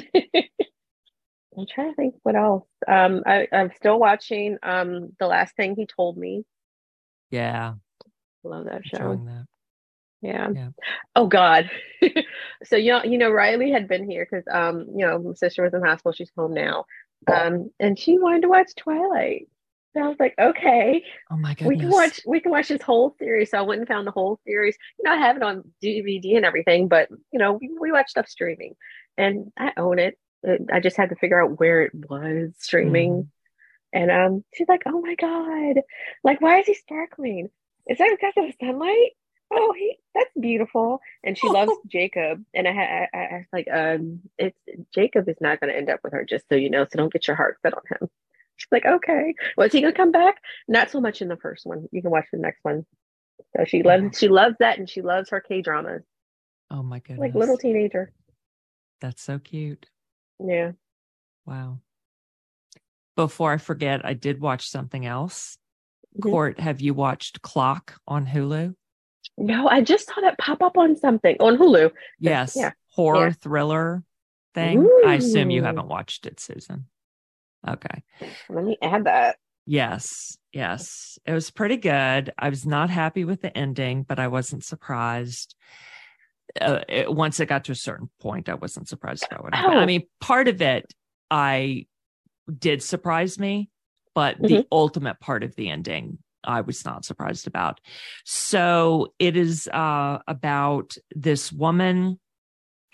I'm 1.59 1.67
trying 1.69 1.91
to 1.91 1.97
think 1.97 2.15
what 2.23 2.37
else. 2.37 2.65
Um, 2.87 3.23
I, 3.27 3.49
I'm 3.53 3.71
still 3.77 3.99
watching 3.99 4.57
um 4.63 5.11
The 5.19 5.27
Last 5.27 5.57
Thing 5.57 5.75
He 5.77 5.87
Told 5.87 6.17
Me. 6.17 6.45
Yeah. 7.31 7.75
Love 8.43 8.65
that 8.67 8.87
show. 8.87 9.21
That. 9.25 9.47
Yeah. 10.23 10.49
Yeah. 10.55 10.69
Oh 11.17 11.27
God. 11.27 11.71
so 12.65 12.77
you 12.77 12.93
know, 12.93 13.05
you 13.05 13.19
know, 13.19 13.31
Riley 13.31 13.71
had 13.71 13.89
been 13.89 14.09
here 14.09 14.27
because 14.31 14.45
um, 14.51 14.87
you 14.95 15.07
know, 15.07 15.19
my 15.19 15.35
sister 15.35 15.63
was 15.63 15.75
in 15.75 15.83
hospital. 15.83 16.13
She's 16.13 16.31
home 16.37 16.55
now. 16.55 16.85
Um, 17.27 17.71
and 17.79 17.99
she 17.99 18.19
wanted 18.19 18.43
to 18.43 18.49
watch 18.49 18.75
Twilight. 18.77 19.49
So 19.93 20.01
I 20.03 20.09
was 20.09 20.17
like, 20.21 20.35
okay, 20.39 21.03
Oh 21.31 21.37
my 21.37 21.55
goodness. 21.55 21.69
we 21.69 21.77
can 21.77 21.91
watch 21.91 22.21
we 22.27 22.41
can 22.41 22.53
watch 22.53 22.69
this 22.69 22.83
whole 22.83 23.15
series. 23.19 23.51
So 23.51 23.59
I 23.59 23.63
went 23.63 23.81
and 23.81 23.89
found 23.89 24.07
the 24.07 24.13
whole 24.13 24.39
series. 24.47 24.77
You 24.99 25.05
know, 25.05 25.13
I 25.13 25.19
have 25.19 25.37
it 25.37 25.43
on 25.43 25.65
DVD 25.83 26.37
and 26.37 26.45
everything, 26.45 26.89
but 26.89 27.09
you 27.33 27.39
know, 27.39 27.55
we, 27.61 27.71
we 27.79 27.93
watch 27.93 28.11
stuff 28.11 28.29
streaming, 28.29 28.75
and 29.19 29.53
I 29.59 29.73
own 29.77 29.99
it. 29.99 30.19
I 30.73 30.81
just 30.81 30.97
had 30.97 31.11
to 31.11 31.17
figure 31.17 31.43
out 31.43 31.59
where 31.59 31.83
it 31.83 31.93
was 31.95 32.53
streaming. 32.59 33.25
Mhm. 33.25 33.29
And 33.93 34.11
um, 34.11 34.45
she's 34.55 34.69
like, 34.69 34.83
"Oh 34.87 35.01
my 35.01 35.17
god! 35.17 35.83
Like, 36.23 36.41
why 36.41 36.61
is 36.61 36.67
he 36.67 36.75
sparkling? 36.75 37.51
Is 37.91 37.99
that 37.99 38.17
because 38.19 38.33
of 38.37 38.47
the 38.47 38.67
sunlight? 38.67 39.11
Oh, 39.53 39.75
he 39.77 39.97
that's 40.15 40.31
beautiful." 40.41 41.01
And 41.25 41.37
she 41.37 41.49
loves 41.49 41.73
Jacob. 41.89 42.43
And 42.55 42.67
I, 42.69 42.71
I, 42.71 43.09
I, 43.13 43.19
I 43.19 43.47
like, 43.53 43.69
um, 43.71 44.21
it's 44.39 44.57
Jacob 44.95 45.29
is 45.29 45.37
not 45.41 45.61
going 45.61 45.71
to 45.73 45.77
end 45.77 45.91
up 45.91 46.01
with 46.03 46.13
her, 46.15 46.25
just 46.25 46.49
so 46.49 46.55
you 46.55 46.71
know. 46.71 46.85
So 46.85 46.97
don't 46.97 47.13
get 47.13 47.27
your 47.27 47.37
heart 47.37 47.59
set 47.63 47.75
on 47.75 47.83
him. 47.91 48.09
She's 48.57 48.69
like, 48.71 48.87
"Okay, 48.87 49.35
was 49.57 49.73
he 49.73 49.81
going 49.81 49.93
to 49.93 49.97
come 49.97 50.13
back? 50.13 50.37
Not 50.69 50.91
so 50.91 51.01
much 51.01 51.21
in 51.21 51.29
the 51.29 51.37
first 51.37 51.67
one. 51.67 51.89
You 51.93 52.01
can 52.01 52.11
watch 52.11 52.27
the 52.33 52.39
next 52.39 52.63
one." 52.63 52.87
So 53.57 53.65
she 53.65 53.83
loves 53.83 54.19
she 54.19 54.29
loves 54.29 54.57
that, 54.61 54.79
and 54.79 54.89
she 54.89 55.03
loves 55.03 55.31
her 55.31 55.41
K 55.41 55.63
dramas, 55.63 56.03
Oh 56.71 56.83
my 56.83 57.01
goodness. 57.01 57.19
like 57.21 57.35
little 57.35 57.57
teenager. 57.59 58.13
That's 59.01 59.23
so 59.23 59.39
cute. 59.39 59.87
Yeah. 60.39 60.73
Wow. 61.47 61.81
Before 63.17 63.53
I 63.53 63.57
forget, 63.57 64.05
I 64.05 64.15
did 64.15 64.41
watch 64.41 64.69
something 64.69 65.05
else. 65.05 65.59
Cort, 66.23 66.59
have 66.61 66.81
you 66.81 66.95
watched 66.95 67.43
Clock 67.43 67.95
on 68.07 68.27
Hulu? 68.27 68.75
No, 69.39 69.69
I 69.69 69.81
just 69.81 70.07
saw 70.07 70.21
that 70.23 70.39
pop 70.39 70.63
up 70.63 70.77
on 70.77 70.97
something 70.97 71.37
on 71.41 71.57
Hulu. 71.57 71.91
Yes. 72.19 72.55
yeah, 72.57 72.73
Horror 72.89 73.29
yeah. 73.29 73.33
thriller 73.33 74.03
thing. 74.55 74.89
I 75.07 75.15
assume 75.15 75.51
you 75.51 75.63
haven't 75.63 75.89
watched 75.89 76.27
it, 76.27 76.41
Susan. 76.41 76.87
Okay. 77.67 78.03
Let 78.49 78.65
me 78.65 78.77
add 78.83 79.05
that. 79.05 79.37
Yes. 79.67 80.37
Yes. 80.53 81.19
It 81.25 81.33
was 81.33 81.51
pretty 81.51 81.77
good. 81.77 82.33
I 82.39 82.49
was 82.49 82.67
not 82.67 82.91
happy 82.91 83.25
with 83.25 83.41
the 83.41 83.57
ending, 83.57 84.03
but 84.03 84.19
I 84.19 84.29
wasn't 84.29 84.65
surprised. 84.65 85.55
Uh, 86.61 86.81
it, 86.89 87.13
once 87.13 87.39
it 87.39 87.47
got 87.47 87.65
to 87.67 87.73
a 87.73 87.77
certain 87.77 88.11
point, 88.21 88.49
I 88.49 88.55
wasn't 88.55 88.89
surprised 88.89 89.25
about 89.31 89.45
what 89.45 89.55
happened. 89.55 89.79
I 89.79 89.83
Oh. 89.83 89.87
mean, 89.87 90.03
part 90.21 90.49
of 90.49 90.61
it 90.61 90.93
I 91.31 91.87
did 92.53 92.83
surprise 92.83 93.39
me, 93.39 93.71
but 94.21 94.37
the 94.49 94.67
ultimate 94.71 95.19
part 95.19 95.43
of 95.43 95.57
the 95.57 95.71
ending 95.71 96.19
I 96.45 96.61
was 96.61 96.85
not 96.85 97.07
surprised 97.07 97.47
about. 97.47 97.81
So 98.27 99.15
it 99.19 99.35
is 99.35 99.67
uh, 99.69 100.19
about 100.29 100.95
this 101.15 101.51
woman 101.51 102.21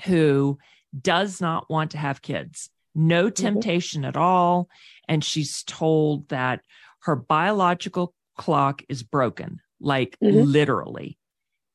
who 0.04 0.58
does 1.00 1.40
not 1.40 1.68
want 1.68 1.90
to 1.92 1.98
have 1.98 2.22
kids, 2.22 2.70
no 2.94 3.28
temptation 3.28 4.04
at 4.04 4.16
all. 4.16 4.68
And 5.08 5.24
she's 5.24 5.64
told 5.64 6.28
that 6.28 6.60
her 7.00 7.16
biological 7.16 8.14
clock 8.36 8.82
is 8.88 9.02
broken, 9.02 9.60
like 9.80 10.16
Mhm. 10.22 10.52
literally. 10.52 11.18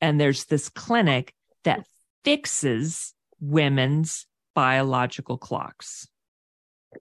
And 0.00 0.18
there's 0.18 0.46
this 0.46 0.70
clinic 0.70 1.34
that 1.64 1.86
fixes 2.24 3.12
women's 3.38 4.26
biological 4.54 5.36
clocks. 5.36 6.08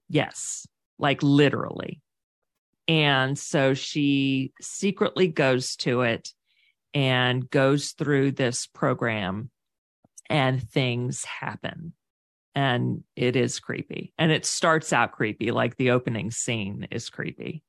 Yes, 0.10 0.68
like 0.98 1.24
literally. 1.24 2.02
And 2.92 3.40
so 3.40 3.74
she 3.74 4.52
secretly 4.60 5.30
goes 5.30 5.78
to 5.78 6.02
it 6.02 6.34
and 6.94 7.50
goes 7.50 7.92
through 7.92 8.34
this 8.34 8.68
program, 8.68 9.50
and 10.30 10.62
things 10.62 11.24
happen. 11.24 11.94
And 12.54 13.06
it 13.16 13.38
is 13.38 13.62
creepy. 13.62 14.12
And 14.18 14.30
it 14.30 14.46
starts 14.46 14.92
out 14.92 15.14
creepy, 15.14 15.52
like 15.52 15.78
the 15.78 15.92
opening 15.92 16.32
scene 16.32 16.90
is 16.92 17.10
creepy. 17.10 17.64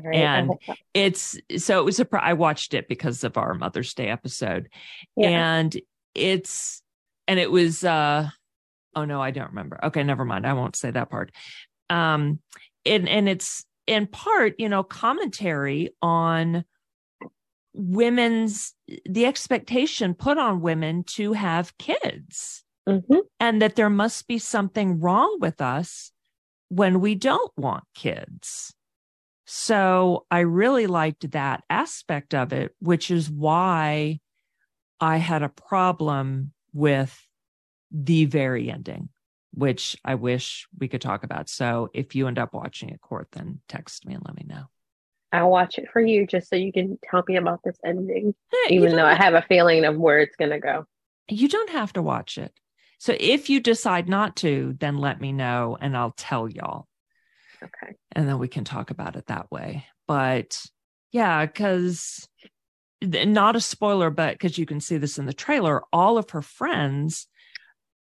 Right, 0.00 0.14
And. 0.14 0.52
It's 0.94 1.36
so 1.56 1.80
it 1.80 1.84
was 1.84 1.98
a, 1.98 2.06
I 2.12 2.34
watched 2.34 2.72
it 2.72 2.86
because 2.86 3.24
of 3.24 3.36
our 3.36 3.54
Mother's 3.54 3.94
Day 3.94 4.06
episode. 4.06 4.68
Yeah. 5.16 5.56
And 5.58 5.76
it's, 6.14 6.82
and 7.26 7.40
it 7.40 7.50
was, 7.50 7.82
uh, 7.82 8.28
oh 8.94 9.04
no, 9.04 9.20
I 9.20 9.32
don't 9.32 9.48
remember. 9.48 9.84
Okay, 9.86 10.04
never 10.04 10.24
mind. 10.24 10.46
I 10.46 10.52
won't 10.52 10.76
say 10.76 10.92
that 10.92 11.10
part. 11.10 11.32
Um, 11.90 12.38
and, 12.86 13.08
and 13.08 13.28
it's 13.28 13.64
in 13.88 14.06
part, 14.06 14.54
you 14.58 14.68
know, 14.68 14.82
commentary 14.82 15.90
on 16.02 16.64
women's, 17.72 18.74
the 19.06 19.24
expectation 19.24 20.14
put 20.14 20.36
on 20.36 20.60
women 20.60 21.04
to 21.04 21.32
have 21.32 21.76
kids 21.78 22.64
Mhm. 22.86 23.20
and 23.40 23.62
that 23.62 23.76
there 23.76 23.90
must 23.90 24.26
be 24.28 24.38
something 24.38 25.00
wrong 25.00 25.38
with 25.40 25.60
us 25.60 26.12
when 26.68 27.00
we 27.00 27.14
don't 27.14 27.52
want 27.56 27.84
kids. 27.94 28.74
So 29.46 30.26
I 30.30 30.40
really 30.40 30.86
liked 30.86 31.30
that 31.30 31.64
aspect 31.70 32.34
of 32.34 32.52
it, 32.52 32.74
which 32.80 33.10
is 33.10 33.30
why 33.30 34.20
I 35.00 35.16
had 35.16 35.42
a 35.42 35.48
problem 35.48 36.52
with 36.74 37.26
the 37.90 38.26
very 38.26 38.70
ending, 38.70 39.08
which 39.52 39.96
I 40.04 40.14
wish 40.14 40.66
we 40.78 40.88
could 40.88 41.00
talk 41.00 41.24
about. 41.24 41.48
So 41.48 41.88
if 41.94 42.14
you 42.14 42.26
end 42.28 42.38
up 42.38 42.52
watching 42.54 42.90
it, 42.90 43.00
Cort, 43.00 43.28
then 43.32 43.60
text 43.68 44.06
me 44.06 44.14
and 44.14 44.22
let 44.24 44.36
me 44.36 44.44
know. 44.46 44.64
I'll 45.32 45.50
watch 45.50 45.78
it 45.78 45.88
for 45.92 46.00
you 46.00 46.26
just 46.26 46.48
so 46.48 46.56
you 46.56 46.72
can 46.72 46.98
tell 47.10 47.22
me 47.26 47.36
about 47.36 47.60
this 47.62 47.76
ending, 47.84 48.34
even 48.70 48.96
though 48.96 49.04
I 49.04 49.10
have- 49.14 49.34
have 49.34 49.44
a 49.44 49.46
feeling 49.46 49.84
of 49.84 49.96
where 49.96 50.20
it's 50.20 50.36
going 50.36 50.50
to 50.52 50.58
go. 50.58 50.86
you 51.30 51.46
don't 51.48 51.70
have 51.70 51.92
to 51.92 52.00
watch 52.00 52.38
it. 52.38 52.52
So 52.98 53.14
if 53.20 53.50
you 53.50 53.60
decide 53.60 54.08
not 54.08 54.36
to, 54.36 54.74
then 54.80 54.96
let 54.96 55.20
me 55.20 55.32
know 55.32 55.76
and 55.78 55.94
I'll 55.96 56.14
tell 56.16 56.48
y'all. 56.48 56.86
Okay. 57.62 57.96
and 58.12 58.28
then 58.28 58.38
we 58.38 58.48
can 58.48 58.64
talk 58.64 58.90
about 58.90 59.16
it 59.16 59.26
that 59.26 59.50
way. 59.50 59.84
But 60.06 60.64
yeah, 61.12 61.44
because 61.44 62.26
not 63.02 63.56
a 63.56 63.60
spoiler, 63.60 64.10
but 64.10 64.34
because 64.34 64.56
you 64.56 64.64
can 64.64 64.80
see 64.80 64.96
this 64.96 65.18
in 65.18 65.26
the 65.26 65.32
trailer, 65.32 65.82
all 65.92 66.18
of 66.18 66.30
her 66.30 66.42
friends 66.42 67.26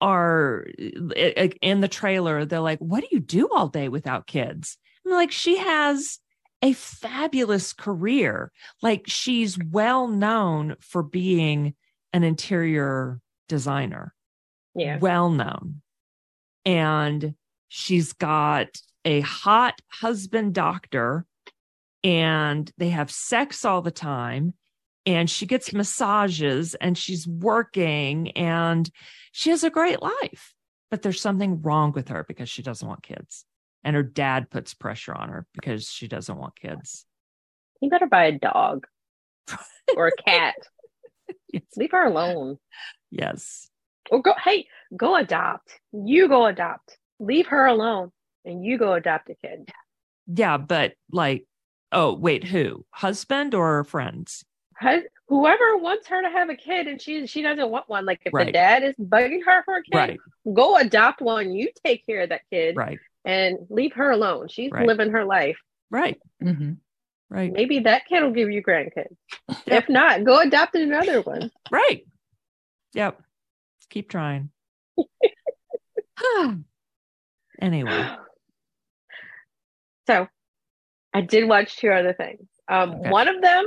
are 0.00 0.66
i- 0.78 1.34
i- 1.36 1.52
in 1.62 1.80
the 1.80 1.88
trailer. 1.88 2.44
They're 2.44 2.60
like, 2.60 2.78
What 2.78 3.00
do 3.00 3.08
you 3.10 3.20
do 3.20 3.48
all 3.52 3.68
day 3.68 3.88
without 3.88 4.26
kids? 4.26 4.78
And 5.04 5.14
like, 5.14 5.32
she 5.32 5.56
has 5.58 6.18
a 6.62 6.72
fabulous 6.72 7.72
career. 7.72 8.50
Like, 8.82 9.04
she's 9.06 9.58
well 9.58 10.08
known 10.08 10.76
for 10.80 11.02
being 11.02 11.74
an 12.12 12.24
interior 12.24 13.20
designer 13.48 14.14
Yeah. 14.74 14.98
well 14.98 15.30
known. 15.30 15.82
And 16.64 17.34
she's 17.68 18.12
got 18.12 18.68
a 19.04 19.20
hot 19.20 19.80
husband 19.88 20.54
doctor, 20.54 21.26
and 22.02 22.70
they 22.78 22.88
have 22.90 23.10
sex 23.10 23.64
all 23.64 23.82
the 23.82 23.90
time. 23.90 24.54
And 25.06 25.30
she 25.30 25.46
gets 25.46 25.72
massages 25.72 26.75
and 26.75 26.98
she's 26.98 27.28
working 27.28 28.32
and 28.32 28.90
she 29.32 29.50
has 29.50 29.62
a 29.62 29.70
great 29.70 30.02
life. 30.02 30.52
But 30.90 31.02
there's 31.02 31.20
something 31.20 31.62
wrong 31.62 31.92
with 31.92 32.08
her 32.08 32.25
because 32.26 32.48
she 32.48 32.62
doesn't 32.62 32.86
want 32.86 33.02
kids. 33.02 33.44
And 33.84 33.94
her 33.94 34.02
dad 34.02 34.50
puts 34.50 34.75
pressure 34.75 35.14
on 35.14 35.28
her 35.28 35.46
because 35.54 35.88
she 35.88 36.08
doesn't 36.08 36.36
want 36.36 36.58
kids. 36.58 37.06
You 37.80 37.88
better 37.88 38.06
buy 38.06 38.26
a 38.26 38.32
dog 38.32 38.86
or 39.96 40.08
a 40.08 40.22
cat. 40.25 40.54
Yes. 41.52 41.62
Leave 41.76 41.92
her 41.92 42.04
alone. 42.04 42.58
Yes. 43.10 43.68
Or 44.10 44.22
go, 44.22 44.32
hey, 44.44 44.66
go 44.96 45.16
adopt. 45.16 45.70
You 45.92 46.28
go 46.28 46.46
adopt. 46.46 46.98
Leave 47.18 47.46
her 47.48 47.66
alone 47.66 48.10
and 48.44 48.64
you 48.64 48.78
go 48.78 48.94
adopt 48.94 49.30
a 49.30 49.34
kid. 49.34 49.70
Yeah. 50.26 50.56
But 50.56 50.94
like, 51.10 51.46
oh, 51.92 52.14
wait, 52.14 52.44
who? 52.44 52.84
Husband 52.90 53.54
or 53.54 53.84
friends? 53.84 54.44
Whoever 55.28 55.76
wants 55.78 56.06
her 56.09 56.23
to 56.23 56.28
have 56.30 56.49
a 56.50 56.54
kid 56.56 56.87
and 56.87 57.00
she 57.00 57.26
she 57.26 57.42
doesn't 57.42 57.71
want 57.71 57.88
one, 57.88 58.04
like 58.04 58.21
if 58.25 58.33
Right. 58.35 58.47
the 58.47 58.52
dad 58.52 58.83
is 58.83 58.95
bugging 59.00 59.40
her 59.45 59.62
for 59.64 59.76
a 59.76 59.83
kid, 59.83 59.95
Right. 59.97 60.21
go 60.52 60.76
adopt 60.76 61.21
one. 61.21 61.52
You 61.52 61.71
take 61.85 62.04
care 62.06 62.23
of 62.23 62.28
that 62.30 62.42
kid 62.50 62.76
Right. 62.76 62.99
and 63.25 63.59
leave 63.71 63.95
her 63.95 64.11
alone. 64.11 64.49
She's 64.49 64.71
Right. 64.73 64.87
living 64.87 65.11
her 65.11 65.25
life. 65.25 65.59
Right. 65.90 66.21
mm-hmm. 66.42 66.73
Right. 67.28 67.52
Maybe 67.52 67.80
that 67.80 68.06
kid 68.06 68.23
will 68.23 68.30
give 68.33 68.50
you 68.50 68.62
grandkids. 68.62 69.16
Yep. 69.49 69.59
If 69.66 69.88
not, 69.88 70.23
go 70.25 70.40
adopt 70.40 70.75
another 70.76 71.23
one. 71.23 71.50
Right. 71.73 72.06
Yep. 72.95 73.21
Keep 73.90 74.11
trying. 74.11 74.50
anyway. 77.61 78.09
So 80.09 80.28
I 81.12 81.21
did 81.23 81.49
watch 81.49 81.78
two 81.78 81.90
other 81.90 82.12
things. 82.12 82.47
Um, 82.68 82.92
Okay. 82.92 83.11
One 83.11 83.26
of 83.26 83.42
them, 83.42 83.64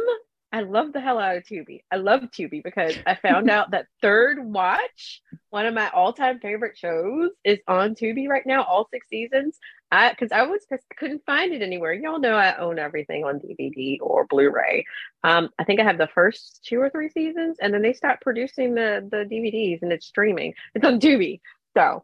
I 0.51 0.62
love 0.62 0.94
the 0.94 1.00
hell 1.00 1.20
out 1.20 1.38
of 1.38 1.44
Tubi. 1.44 1.84
I 1.91 1.98
love 1.98 2.22
Tubi 2.22 2.63
because 2.63 2.96
I 3.06 3.15
found 3.15 3.50
out 3.51 3.72
that 3.72 3.86
Third 4.01 4.39
Watch, 4.44 5.22
one 5.51 5.65
of 5.65 5.74
my 5.74 5.89
all-time 5.89 6.39
favorite 6.39 6.77
shows, 6.77 7.29
is 7.44 7.60
on 7.68 7.94
Tubi 7.94 8.27
right 8.27 8.46
now, 8.46 8.63
all 8.63 8.88
six 8.91 9.08
seasons. 9.10 9.60
I 9.91 10.12
because 10.12 10.32
I 10.32 10.44
was 10.44 10.65
couldn't 10.98 11.25
find 11.25 11.53
it 11.53 11.62
anywhere. 11.62 11.94
Y'all 11.94 12.20
know 12.20 12.36
I 12.36 12.56
own 12.58 12.77
everything 12.77 13.24
on 13.24 13.39
DVD 13.39 13.98
or 14.01 14.25
Blu-ray. 14.27 14.86
Um, 15.24 15.50
I 15.58 15.63
think 15.63 15.79
I 15.79 15.84
have 15.84 15.98
the 15.98 16.10
first 16.13 16.63
two 16.63 16.79
or 16.79 16.89
three 16.89 17.10
seasons, 17.10 17.58
and 17.60 17.74
then 17.74 17.82
they 17.82 17.94
stopped 17.94 18.22
producing 18.22 18.75
the 18.75 19.08
the 19.10 19.18
DVDs, 19.18 19.82
and 19.82 19.91
it's 19.91 20.06
streaming. 20.06 20.53
It's 20.75 20.86
on 20.86 21.00
Tubi. 21.00 21.41
So 21.75 22.03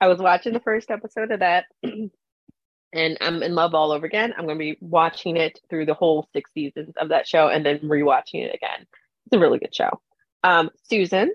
I 0.00 0.08
was 0.08 0.18
watching 0.18 0.52
the 0.52 0.60
first 0.60 0.90
episode 0.90 1.30
of 1.30 1.40
that. 1.40 1.66
and 2.92 3.16
I'm 3.20 3.42
in 3.42 3.54
love 3.54 3.74
all 3.74 3.92
over 3.92 4.06
again. 4.06 4.34
I'm 4.36 4.44
going 4.44 4.58
to 4.58 4.62
be 4.62 4.78
watching 4.80 5.36
it 5.36 5.58
through 5.70 5.86
the 5.86 5.94
whole 5.94 6.28
six 6.32 6.52
seasons 6.52 6.94
of 6.96 7.08
that 7.08 7.26
show 7.26 7.48
and 7.48 7.64
then 7.64 7.78
rewatching 7.80 8.44
it 8.44 8.54
again. 8.54 8.86
It's 9.26 9.34
a 9.34 9.38
really 9.38 9.58
good 9.58 9.74
show. 9.74 10.00
Um, 10.44 10.70
Susan, 10.88 11.32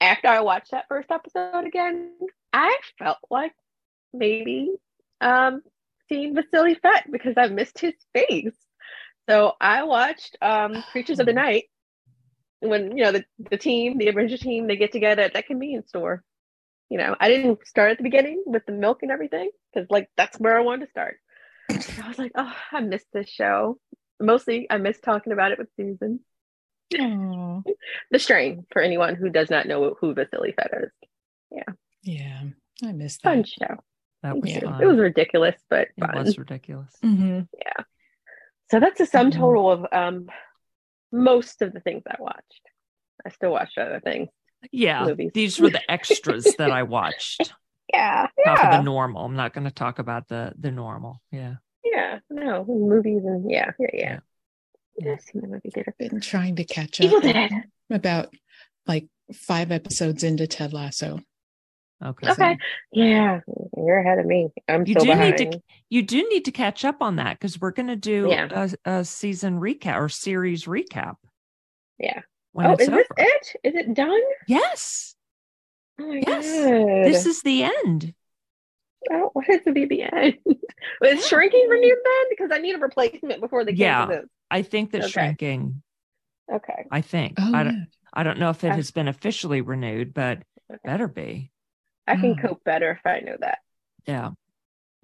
after 0.00 0.28
I 0.28 0.40
watched 0.40 0.72
that 0.72 0.86
first 0.88 1.10
episode 1.10 1.64
again, 1.66 2.12
I 2.52 2.78
felt 2.98 3.18
like 3.30 3.52
maybe 4.12 4.70
um, 5.20 5.62
seeing 6.08 6.34
Vasiliy 6.34 6.80
Fet 6.80 7.10
because 7.10 7.34
I 7.36 7.48
missed 7.48 7.78
his 7.78 7.94
face. 8.12 8.56
So 9.28 9.54
I 9.60 9.84
watched 9.84 10.36
um, 10.40 10.82
Creatures 10.92 11.20
of 11.20 11.26
the 11.26 11.32
Night 11.32 11.64
when 12.60 12.96
you 12.96 13.04
know 13.04 13.12
the 13.12 13.24
the 13.50 13.56
team, 13.56 13.98
the 13.98 14.08
Avenger 14.08 14.36
team, 14.36 14.66
they 14.66 14.76
get 14.76 14.92
together 14.92 15.22
at 15.22 15.34
that 15.34 15.46
convenience 15.46 15.88
store. 15.88 16.24
You 16.90 16.98
know, 16.98 17.14
I 17.20 17.28
didn't 17.28 17.66
start 17.66 17.90
at 17.92 17.96
the 17.98 18.02
beginning 18.02 18.42
with 18.46 18.64
the 18.66 18.72
milk 18.72 18.98
and 19.02 19.10
everything 19.10 19.50
because 19.72 19.86
like 19.90 20.08
that's 20.16 20.38
where 20.38 20.56
I 20.56 20.62
wanted 20.62 20.86
to 20.86 20.90
start. 20.90 21.16
So 21.70 22.02
I 22.02 22.08
was 22.08 22.18
like, 22.18 22.32
oh, 22.34 22.54
I 22.72 22.80
missed 22.80 23.08
this 23.12 23.28
show. 23.28 23.78
Mostly, 24.20 24.66
I 24.70 24.78
missed 24.78 25.02
talking 25.02 25.32
about 25.32 25.52
it 25.52 25.58
with 25.58 25.68
Susan. 25.76 26.20
Oh, 26.98 27.62
The 28.10 28.18
Strain 28.18 28.64
for 28.72 28.80
anyone 28.80 29.14
who 29.16 29.28
does 29.28 29.50
not 29.50 29.66
know 29.66 29.94
who 30.00 30.14
Vasiliy 30.14 30.54
Fet 30.54 30.70
is. 30.82 30.90
yeah. 31.50 31.72
Yeah. 32.02 32.42
I 32.82 32.92
missed 32.92 33.22
Fun 33.22 33.38
that. 33.42 33.48
show. 33.48 33.76
That 34.22 34.40
was 34.40 34.50
Yeah. 34.50 34.60
fun. 34.60 34.82
It 34.82 34.86
was 34.86 34.98
ridiculous, 34.98 35.56
but 35.68 35.88
It 35.96 36.00
fun. 36.00 36.14
was 36.14 36.38
ridiculous. 36.38 36.94
hmm 37.02 37.40
So 38.70 38.80
that's 38.80 39.00
a 39.00 39.06
sum 39.06 39.30
Mhm. 39.30 39.36
total 39.36 39.70
of 39.70 39.86
um 39.92 40.28
most 41.12 41.62
of 41.62 41.72
the 41.72 41.80
things 41.80 42.02
I 42.06 42.16
watched. 42.18 42.62
I 43.24 43.30
still 43.30 43.50
watched 43.50 43.78
other 43.78 44.00
things. 44.00 44.28
Yeah. 44.72 45.04
Movies. 45.06 45.30
These 45.34 45.60
were 45.60 45.70
the 45.70 45.90
extras 45.90 46.54
that 46.58 46.70
I 46.70 46.82
watched. 46.84 47.52
Yeah, 47.92 48.26
Top 48.44 48.58
yeah, 48.58 48.76
the 48.76 48.82
normal. 48.82 49.24
I'm 49.24 49.34
not 49.36 49.54
going 49.54 49.64
to 49.64 49.70
talk 49.70 49.98
about 49.98 50.28
the 50.28 50.52
the 50.58 50.70
normal. 50.70 51.22
Yeah. 51.32 51.54
yeah. 51.84 52.18
No 52.28 52.64
movies 52.68 53.22
and 53.24 53.50
yeah, 53.50 53.70
yeah, 53.78 53.86
yeah. 53.94 54.18
Yeah. 54.98 55.12
I've 55.12 55.20
seen 55.22 55.40
the 55.42 55.48
movie 55.48 55.70
theater. 55.72 55.94
Been 55.98 56.20
trying 56.20 56.56
to 56.56 56.64
catch 56.64 57.00
Evil 57.00 57.16
up 57.18 57.22
Dead. 57.22 57.50
about 57.90 58.34
like 58.86 59.06
five 59.32 59.72
episodes 59.72 60.22
into 60.22 60.46
Ted 60.46 60.72
Lasso. 60.74 61.20
Okay. 62.04 62.30
Okay. 62.30 62.58
Yeah, 62.92 63.40
you're 63.76 63.98
ahead 63.98 64.18
of 64.18 64.26
me. 64.26 64.48
I'm 64.68 64.86
You 64.86 64.92
still 64.94 65.04
do 65.04 65.10
behind. 65.12 65.38
need 65.38 65.52
to 65.52 65.62
you 65.88 66.02
do 66.02 66.28
need 66.28 66.44
to 66.44 66.52
catch 66.52 66.84
up 66.84 67.00
on 67.00 67.16
that 67.16 67.38
because 67.40 67.58
we're 67.60 67.70
going 67.72 67.88
to 67.88 67.96
do 67.96 68.28
Yeah. 68.30 68.68
a, 68.84 68.90
a 68.98 69.04
season 69.04 69.58
recap 69.60 69.98
or 69.98 70.08
series 70.08 70.66
recap. 70.66 71.14
Yeah. 71.98 72.20
When 72.52 72.66
oh, 72.66 72.72
it's 72.72 72.82
is 72.82 72.88
over. 72.88 72.98
this 72.98 73.06
it? 73.18 73.56
Is 73.64 73.74
it 73.74 73.94
done? 73.94 74.20
Yes. 74.46 75.14
Oh 76.00 76.12
Yes. 76.12 76.46
god. 76.46 77.04
This 77.12 77.26
is 77.26 77.42
the 77.42 77.64
end. 77.64 78.14
Oh, 79.10 79.30
what 79.32 79.48
is 79.48 79.62
to 79.64 79.72
be 79.72 79.84
the 79.86 79.96
BBN? 79.96 80.38
Was 81.00 81.26
shrinking 81.26 81.66
renewed 81.68 81.98
then? 82.04 82.24
Because 82.30 82.50
I 82.52 82.58
need 82.58 82.74
a 82.74 82.78
replacement 82.78 83.40
before 83.40 83.64
they 83.64 83.72
Yeah. 83.72 84.06
cancel 84.06 84.22
this. 84.22 84.30
I 84.50 84.62
think 84.62 84.92
that 84.92 85.02
Okay. 85.02 85.10
shrinking. 85.10 85.82
Okay. 86.52 86.86
I 86.90 87.00
think. 87.02 87.34
Oh, 87.38 87.54
I 87.54 87.62
don't. 87.62 87.74
yeah. 87.74 87.84
I 88.12 88.22
don't 88.22 88.38
know 88.38 88.50
if 88.50 88.64
it 88.64 88.72
I- 88.72 88.76
has 88.76 88.90
been 88.90 89.08
officially 89.08 89.60
renewed, 89.60 90.14
but 90.14 90.38
Okay. 90.70 90.80
better 90.84 91.06
be. 91.08 91.50
I 92.06 92.16
can 92.16 92.36
Oh. 92.38 92.48
cope 92.48 92.64
better 92.64 92.90
if 92.92 93.06
I 93.06 93.20
know 93.20 93.36
that. 93.40 93.58
Yeah. 94.06 94.30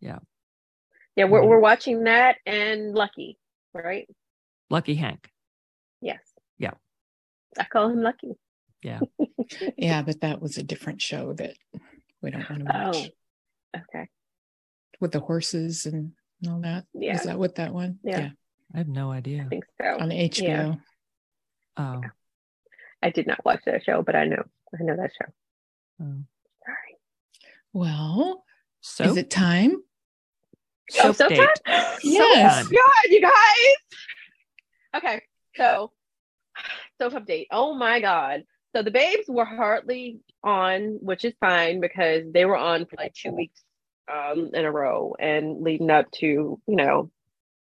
Yeah, 0.01 0.19
Yeah. 1.17 1.25
we're 1.27 1.43
Mhm. 1.43 1.49
we're 1.49 1.61
watching 1.61 2.05
that 2.05 2.39
and 2.47 2.95
Lucky, 2.95 3.39
right? 3.75 4.09
Lucky 4.71 4.95
Hank. 4.95 5.31
Yes. 6.01 6.21
Yeah. 6.59 6.73
I 7.59 7.65
call 7.65 7.89
him 7.91 8.03
Lucky. 8.03 8.37
yeah, 8.83 9.01
yeah, 9.77 10.03
but 10.03 10.21
that 10.21 10.41
was 10.41 10.57
a 10.59 10.63
different 10.63 11.01
show 11.03 11.33
that 11.35 11.55
we 12.23 12.31
don't 12.31 12.49
want 12.49 12.67
to 12.67 12.77
oh, 12.77 12.87
watch 12.89 13.11
Oh. 13.77 13.81
Okay. 13.95 14.09
with 15.01 15.13
the 15.13 15.21
horses 15.21 15.87
and 15.87 16.13
all 16.49 16.61
that. 16.61 16.85
Yeah. 16.95 17.15
Is 17.17 17.25
that 17.25 17.39
what 17.39 17.57
that 17.57 17.73
one? 17.75 17.99
Yeah. 18.05 18.31
I 18.75 18.79
have 18.79 18.89
no 18.89 19.11
idea. 19.11 19.43
I 19.45 19.49
think 19.49 19.65
so. 19.81 19.87
on 19.99 20.11
HBO. 20.11 20.81
Oh. 21.77 22.01
I 23.03 23.11
did 23.11 23.27
not 23.27 23.45
watch 23.45 23.61
that 23.67 23.85
show, 23.85 24.03
but 24.03 24.15
I 24.17 24.27
know 24.27 24.43
I 24.79 24.83
know 24.83 24.97
that 24.97 25.11
show. 25.13 25.33
oh. 26.03 26.23
Sorry. 26.65 26.99
Well, 27.73 28.45
So 28.81 29.05
is 29.05 29.17
it 29.17 29.29
time? 29.31 29.83
Oh, 31.01 31.13
soap 31.13 31.17
so 31.17 31.29
date. 31.29 31.37
time? 31.67 31.99
Yes. 32.03 32.67
Oh, 32.67 32.71
God, 32.71 33.11
you 33.11 33.21
guys. 33.21 33.33
Okay, 34.97 35.23
so 35.57 35.91
soap 37.01 37.15
update. 37.15 37.47
Oh 37.51 37.75
my 37.75 38.01
God. 38.01 38.45
So 38.75 38.83
the 38.83 38.91
babes 38.91 39.27
were 39.29 39.45
hardly 39.45 40.21
on, 40.43 40.99
which 41.01 41.25
is 41.25 41.35
fine 41.41 41.81
because 41.81 42.25
they 42.33 42.45
were 42.45 42.57
on 42.57 42.87
for 42.87 42.97
like 42.97 43.15
two 43.15 43.31
weeks 43.31 43.63
um, 44.13 44.51
in 44.53 44.65
a 44.65 44.73
row 44.73 45.15
and 45.19 45.63
leading 45.63 45.91
up 45.91 46.11
to, 46.13 46.27
you 46.27 46.77
know, 46.77 47.11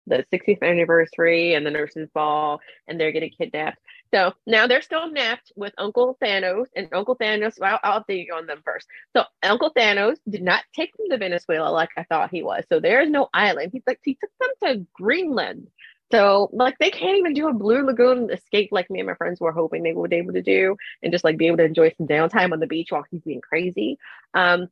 the 0.08 0.26
60th 0.34 0.62
anniversary 0.62 1.54
and 1.54 1.65
the 1.65 1.72
nurses' 1.72 2.10
ball, 2.13 2.60
and 2.88 3.00
they're 3.00 3.12
getting 3.12 3.32
kidnapped. 3.32 3.78
So 4.13 4.34
now 4.46 4.67
they're 4.67 4.82
still 4.82 5.10
napped 5.10 5.52
with 5.56 5.74
Uncle 5.78 6.17
Thanos, 6.22 6.65
and 6.76 6.89
Uncle 6.91 7.15
Thanos, 7.15 7.60
well, 7.60 7.80
I'll 7.84 8.04
update 8.04 8.26
you 8.26 8.34
on 8.34 8.46
them 8.46 8.62
first. 8.65 8.88
So 9.15 9.24
Uncle 9.44 9.72
Thanos 9.74 10.17
did 10.28 10.41
not 10.41 10.63
take 10.76 10.96
them 10.98 11.08
to 11.10 11.17
Venezuela 11.17 11.70
like 11.70 11.89
I 11.98 12.04
thought 12.04 12.32
he 12.32 12.44
was. 12.44 12.65
So 12.70 12.80
there 12.80 13.02
is 13.02 13.10
no 13.10 13.30
island. 13.34 13.72
He's 13.72 13.84
like 13.88 14.00
he 14.04 14.15
took 14.15 14.32
them 14.39 14.76
to 14.76 14.88
Greenland. 14.94 15.67
So 16.12 16.50
like 16.54 16.78
they 16.80 16.89
can't 16.89 17.17
even 17.17 17.34
do 17.34 17.47
a 17.47 17.54
Blue 17.54 17.86
Lagoon 17.86 18.30
escape 18.32 18.69
like 18.71 18.89
me 18.89 19.00
and 19.00 19.08
my 19.08 19.15
friends 19.15 19.39
were 19.39 19.52
hoping 19.52 19.84
they 19.84 19.93
would 19.93 20.10
be 20.10 20.17
able 20.17 20.34
to 20.34 20.41
do, 20.41 20.76
and 21.02 21.12
just 21.12 21.24
like 21.24 21.38
be 21.38 21.47
able 21.47 21.58
to 21.58 21.65
enjoy 21.65 21.93
some 21.97 22.08
downtime 22.08 22.52
on 22.52 22.60
the 22.60 22.67
beach 22.67 22.91
while 22.91 23.06
he's 23.10 23.21
being 23.21 23.41
crazy. 23.41 23.97
Um, 24.34 24.67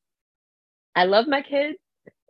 I 0.96 1.06
love 1.06 1.28
my 1.28 1.42
kids. 1.42 1.78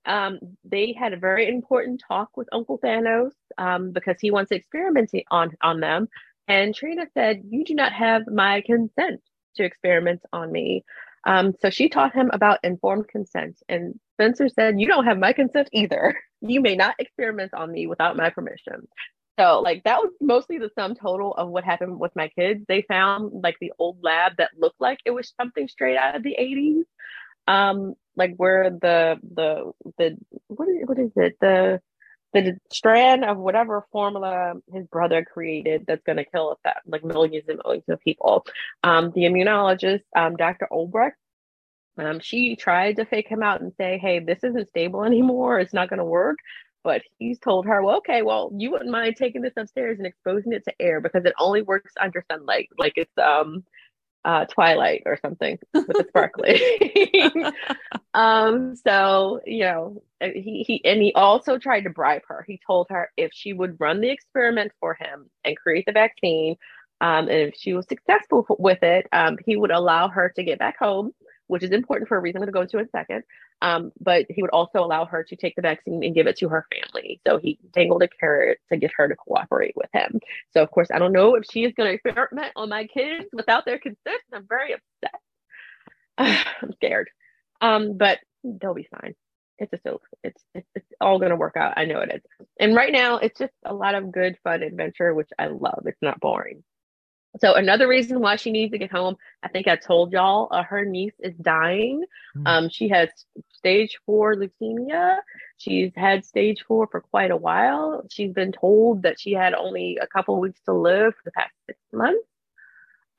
Um, 0.05 0.39
they 0.63 0.93
had 0.93 1.13
a 1.13 1.17
very 1.17 1.47
important 1.47 2.01
talk 2.07 2.35
with 2.37 2.47
Uncle 2.51 2.79
Thanos 2.79 3.31
um, 3.57 3.91
because 3.91 4.17
he 4.19 4.31
wants 4.31 4.49
to 4.49 4.55
experiment 4.55 5.11
on 5.29 5.55
on 5.61 5.79
them. 5.79 6.07
And 6.47 6.73
Trina 6.73 7.05
said, 7.13 7.43
"You 7.49 7.63
do 7.63 7.75
not 7.75 7.93
have 7.93 8.27
my 8.27 8.61
consent 8.61 9.21
to 9.55 9.63
experiment 9.63 10.21
on 10.33 10.51
me." 10.51 10.83
Um, 11.25 11.53
so 11.61 11.69
she 11.69 11.89
taught 11.89 12.13
him 12.15 12.29
about 12.33 12.59
informed 12.63 13.07
consent. 13.07 13.57
And 13.67 13.99
Spencer 14.13 14.49
said, 14.49 14.79
You 14.79 14.87
don't 14.87 15.05
have 15.05 15.17
my 15.19 15.33
consent 15.33 15.69
either. 15.71 16.17
You 16.41 16.61
may 16.61 16.77
not 16.77 16.95
experiment 16.99 17.53
on 17.53 17.69
me 17.69 17.85
without 17.85 18.15
my 18.15 18.29
permission. 18.29 18.87
So, 19.37 19.59
like, 19.59 19.83
that 19.83 19.97
was 19.97 20.13
mostly 20.21 20.57
the 20.57 20.69
sum 20.73 20.95
total 20.95 21.33
of 21.33 21.49
what 21.49 21.65
happened 21.65 21.99
with 21.99 22.15
my 22.15 22.29
kids. 22.29 22.63
They 22.65 22.81
found 22.83 23.43
like 23.43 23.57
the 23.59 23.73
old 23.77 23.97
lab 24.01 24.37
that 24.37 24.51
looked 24.57 24.79
like 24.79 24.99
it 25.03 25.11
was 25.11 25.33
something 25.35 25.67
straight 25.67 25.97
out 25.97 26.15
of 26.15 26.23
the 26.23 26.37
80s. 26.39 26.83
Um, 27.45 27.95
like 28.15 28.35
where 28.37 28.69
the 28.69 29.17
the 29.35 29.71
the 29.97 30.17
what 30.47 30.69
is 30.69 30.75
what 30.85 30.99
is 30.99 31.11
it? 31.15 31.37
The 31.41 31.81
the 32.33 32.57
strand 32.71 33.25
of 33.25 33.37
whatever 33.37 33.85
formula 33.91 34.53
his 34.71 34.85
brother 34.87 35.25
created 35.25 35.85
that's 35.87 36.03
going 36.03 36.17
to 36.17 36.25
kill 36.25 36.59
that 36.63 36.77
like 36.85 37.03
millions 37.03 37.45
and 37.47 37.59
millions 37.63 37.85
of 37.89 37.99
people. 38.01 38.45
Um, 38.83 39.11
the 39.15 39.21
immunologist, 39.21 40.03
um, 40.15 40.35
Dr. 40.35 40.67
Obrecht, 40.71 41.13
um, 41.97 42.19
she 42.19 42.55
tried 42.55 42.95
to 42.97 43.05
fake 43.05 43.27
him 43.27 43.43
out 43.43 43.61
and 43.61 43.73
say, 43.77 43.97
"Hey, 43.97 44.19
this 44.19 44.43
isn't 44.43 44.69
stable 44.69 45.03
anymore. 45.03 45.59
It's 45.59 45.73
not 45.73 45.89
going 45.89 45.99
to 45.99 46.05
work." 46.05 46.37
But 46.83 47.01
he's 47.17 47.39
told 47.39 47.65
her, 47.65 47.83
"Well, 47.83 47.97
okay, 47.97 48.21
well, 48.21 48.51
you 48.55 48.71
wouldn't 48.71 48.91
mind 48.91 49.17
taking 49.17 49.41
this 49.41 49.53
upstairs 49.57 49.97
and 49.97 50.07
exposing 50.07 50.53
it 50.53 50.63
to 50.65 50.81
air 50.81 51.01
because 51.01 51.25
it 51.25 51.33
only 51.39 51.61
works 51.61 51.93
under 51.99 52.23
sunlight, 52.31 52.69
like 52.77 52.93
it's 52.95 53.17
um, 53.17 53.65
uh, 54.23 54.45
Twilight 54.45 55.03
or 55.05 55.17
something 55.21 55.59
with 55.73 55.87
the 55.87 56.05
sparkly." 56.07 56.61
um, 58.13 58.75
so 58.75 59.41
you 59.45 59.61
know, 59.61 60.03
he 60.21 60.63
he 60.67 60.81
and 60.85 61.01
he 61.01 61.13
also 61.15 61.57
tried 61.57 61.81
to 61.81 61.89
bribe 61.89 62.23
her. 62.27 62.43
He 62.47 62.59
told 62.65 62.87
her 62.89 63.09
if 63.17 63.31
she 63.33 63.53
would 63.53 63.79
run 63.79 64.01
the 64.01 64.09
experiment 64.09 64.71
for 64.79 64.93
him 64.95 65.29
and 65.45 65.57
create 65.57 65.85
the 65.85 65.91
vaccine, 65.93 66.55
Um, 67.01 67.29
and 67.29 67.49
if 67.49 67.55
she 67.57 67.73
was 67.73 67.87
successful 67.87 68.45
with 68.59 68.83
it, 68.83 69.07
um, 69.13 69.37
he 69.45 69.55
would 69.55 69.71
allow 69.71 70.09
her 70.09 70.29
to 70.35 70.43
get 70.43 70.59
back 70.59 70.77
home, 70.77 71.13
which 71.47 71.63
is 71.63 71.71
important 71.71 72.09
for 72.09 72.17
a 72.17 72.21
reason 72.21 72.37
I'm 72.37 72.41
going 72.41 72.47
to 72.53 72.57
go 72.57 72.61
into 72.61 72.79
in 72.79 72.85
a 72.85 72.89
second. 72.89 73.23
Um, 73.61 73.91
but 73.99 74.25
he 74.29 74.41
would 74.41 74.51
also 74.51 74.79
allow 74.79 75.05
her 75.05 75.23
to 75.25 75.35
take 75.35 75.55
the 75.55 75.61
vaccine 75.61 76.03
and 76.03 76.15
give 76.15 76.27
it 76.27 76.37
to 76.37 76.49
her 76.49 76.65
family. 76.73 77.21
So 77.27 77.37
he 77.39 77.59
dangled 77.73 78.03
a 78.03 78.07
carrot 78.09 78.59
to 78.71 78.77
get 78.77 78.91
her 78.97 79.07
to 79.07 79.15
cooperate 79.15 79.73
with 79.75 79.89
him. 79.93 80.19
So, 80.53 80.61
of 80.63 80.71
course, 80.71 80.89
I 80.93 80.99
don't 80.99 81.13
know 81.13 81.35
if 81.35 81.45
she 81.51 81.63
is 81.65 81.73
going 81.73 81.89
to 81.89 81.93
experiment 81.95 82.53
on 82.55 82.69
my 82.69 82.85
kids 82.87 83.25
without 83.33 83.65
their 83.65 83.79
consent. 83.79 84.21
I'm 84.33 84.47
very 84.47 84.73
upset. 84.75 85.19
I'm 86.61 86.73
scared. 86.73 87.09
Um, 87.61 87.97
but 87.97 88.19
they'll 88.43 88.73
be 88.73 88.87
fine. 88.91 89.15
It's 89.59 89.73
a 89.73 89.79
soap. 89.83 90.03
It's, 90.23 90.43
it's, 90.53 90.67
it's 90.75 90.93
all 91.01 91.19
going 91.19 91.31
to 91.31 91.35
work 91.35 91.57
out. 91.57 91.73
I 91.77 91.85
know 91.85 91.99
it 91.99 92.11
is. 92.15 92.47
And 92.59 92.75
right 92.75 92.91
now, 92.91 93.17
it's 93.17 93.37
just 93.37 93.53
a 93.65 93.73
lot 93.73 93.95
of 93.95 94.11
good, 94.11 94.37
fun 94.43 94.63
adventure, 94.63 95.13
which 95.13 95.29
I 95.37 95.47
love. 95.47 95.83
It's 95.85 96.01
not 96.01 96.19
boring. 96.19 96.63
So 97.39 97.53
another 97.53 97.87
reason 97.87 98.21
why 98.21 98.37
she 98.37 98.51
needs 98.51 98.71
to 98.71 98.79
get 98.79 98.91
home, 98.91 99.15
I 99.43 99.49
think 99.49 99.67
I 99.67 99.75
told 99.75 100.11
y'all, 100.11 100.47
uh, 100.49 100.63
her 100.63 100.83
niece 100.83 101.13
is 101.19 101.35
dying. 101.35 102.03
Mm. 102.35 102.47
Um, 102.47 102.69
she 102.69 102.89
has 102.89 103.09
stage 103.51 103.99
four 104.05 104.35
leukemia. 104.35 105.19
She's 105.57 105.91
had 105.95 106.25
stage 106.25 106.63
four 106.67 106.87
for 106.87 107.01
quite 107.01 107.29
a 107.29 107.37
while. 107.37 108.03
She's 108.09 108.33
been 108.33 108.51
told 108.51 109.03
that 109.03 109.19
she 109.19 109.33
had 109.33 109.53
only 109.53 109.99
a 110.01 110.07
couple 110.07 110.39
weeks 110.39 110.61
to 110.65 110.73
live 110.73 111.13
for 111.15 111.21
the 111.25 111.31
past 111.31 111.53
six 111.67 111.79
months. 111.93 112.25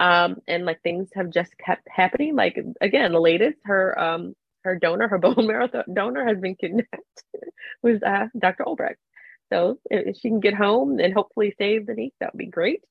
Um, 0.00 0.40
and 0.48 0.64
like 0.64 0.82
things 0.82 1.10
have 1.14 1.30
just 1.30 1.56
kept 1.58 1.86
happening. 1.88 2.34
Like 2.34 2.58
again, 2.80 3.12
the 3.12 3.20
latest, 3.20 3.58
her 3.64 3.96
um, 3.98 4.34
her 4.64 4.76
donor, 4.76 5.08
her 5.08 5.18
bone 5.18 5.46
marrow 5.46 5.68
donor, 5.92 6.26
has 6.26 6.38
been 6.38 6.54
kidnapped. 6.56 7.24
with 7.82 8.02
uh, 8.02 8.26
Dr. 8.38 8.64
Obrecht. 8.64 8.96
So 9.52 9.78
if 9.90 10.16
she 10.16 10.28
can 10.28 10.40
get 10.40 10.54
home 10.54 11.00
and 11.00 11.12
hopefully 11.12 11.54
save 11.58 11.86
the 11.86 11.94
niece, 11.94 12.12
that 12.20 12.32
would 12.32 12.38
be 12.38 12.46
great. 12.46 12.82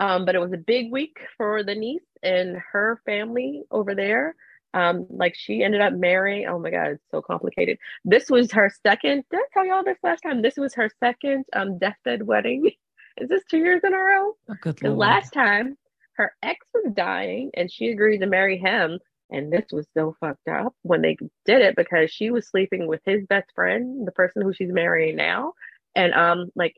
Um, 0.00 0.24
but 0.24 0.34
it 0.34 0.40
was 0.40 0.52
a 0.52 0.58
big 0.58 0.90
week 0.90 1.16
for 1.36 1.62
the 1.62 1.74
niece 1.74 2.02
and 2.22 2.56
her 2.72 3.00
family 3.04 3.62
over 3.70 3.94
there. 3.94 4.34
Um, 4.74 5.06
like 5.08 5.34
she 5.34 5.62
ended 5.62 5.80
up 5.80 5.94
marrying. 5.94 6.46
Oh 6.48 6.58
my 6.58 6.70
God, 6.70 6.88
it's 6.88 7.10
so 7.10 7.22
complicated. 7.22 7.78
This 8.04 8.28
was 8.28 8.52
her 8.52 8.70
second. 8.82 9.24
Did 9.30 9.40
I 9.40 9.44
tell 9.52 9.66
y'all 9.66 9.84
this 9.84 9.98
last 10.02 10.20
time? 10.20 10.42
This 10.42 10.56
was 10.56 10.74
her 10.74 10.90
second 11.00 11.44
um, 11.54 11.78
deathbed 11.78 12.26
wedding. 12.26 12.70
Is 13.18 13.30
this 13.30 13.44
two 13.50 13.56
years 13.56 13.80
in 13.82 13.94
a 13.94 13.98
row? 13.98 14.32
Oh, 14.50 14.54
good 14.60 14.76
the 14.78 14.90
last 14.90 15.32
time 15.32 15.78
her 16.16 16.34
ex 16.42 16.66
was 16.74 16.92
dying 16.92 17.50
and 17.54 17.72
she 17.72 17.88
agreed 17.88 18.18
to 18.18 18.26
marry 18.26 18.58
him. 18.58 18.98
And 19.30 19.52
this 19.52 19.66
was 19.72 19.86
so 19.92 20.16
fucked 20.20 20.48
up 20.48 20.74
when 20.82 21.02
they 21.02 21.16
did 21.44 21.60
it 21.60 21.74
because 21.76 22.10
she 22.10 22.30
was 22.30 22.46
sleeping 22.46 22.86
with 22.86 23.00
his 23.04 23.26
best 23.26 23.50
friend, 23.54 24.06
the 24.06 24.12
person 24.12 24.42
who 24.42 24.52
she's 24.52 24.72
marrying 24.72 25.16
now. 25.16 25.54
And 25.94 26.14
um, 26.14 26.50
like 26.54 26.76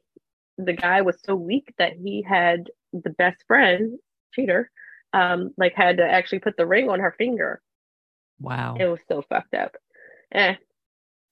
the 0.56 0.72
guy 0.72 1.02
was 1.02 1.16
so 1.24 1.34
weak 1.34 1.74
that 1.78 1.92
he 1.92 2.22
had 2.22 2.70
the 2.92 3.10
best 3.10 3.44
friend, 3.46 3.98
cheater, 4.32 4.70
um, 5.12 5.52
like 5.58 5.74
had 5.74 5.98
to 5.98 6.04
actually 6.04 6.40
put 6.40 6.56
the 6.56 6.66
ring 6.66 6.88
on 6.88 7.00
her 7.00 7.14
finger. 7.18 7.60
Wow. 8.40 8.76
It 8.78 8.86
was 8.86 9.00
so 9.08 9.22
fucked 9.28 9.54
up. 9.54 9.76
Eh, 10.32 10.54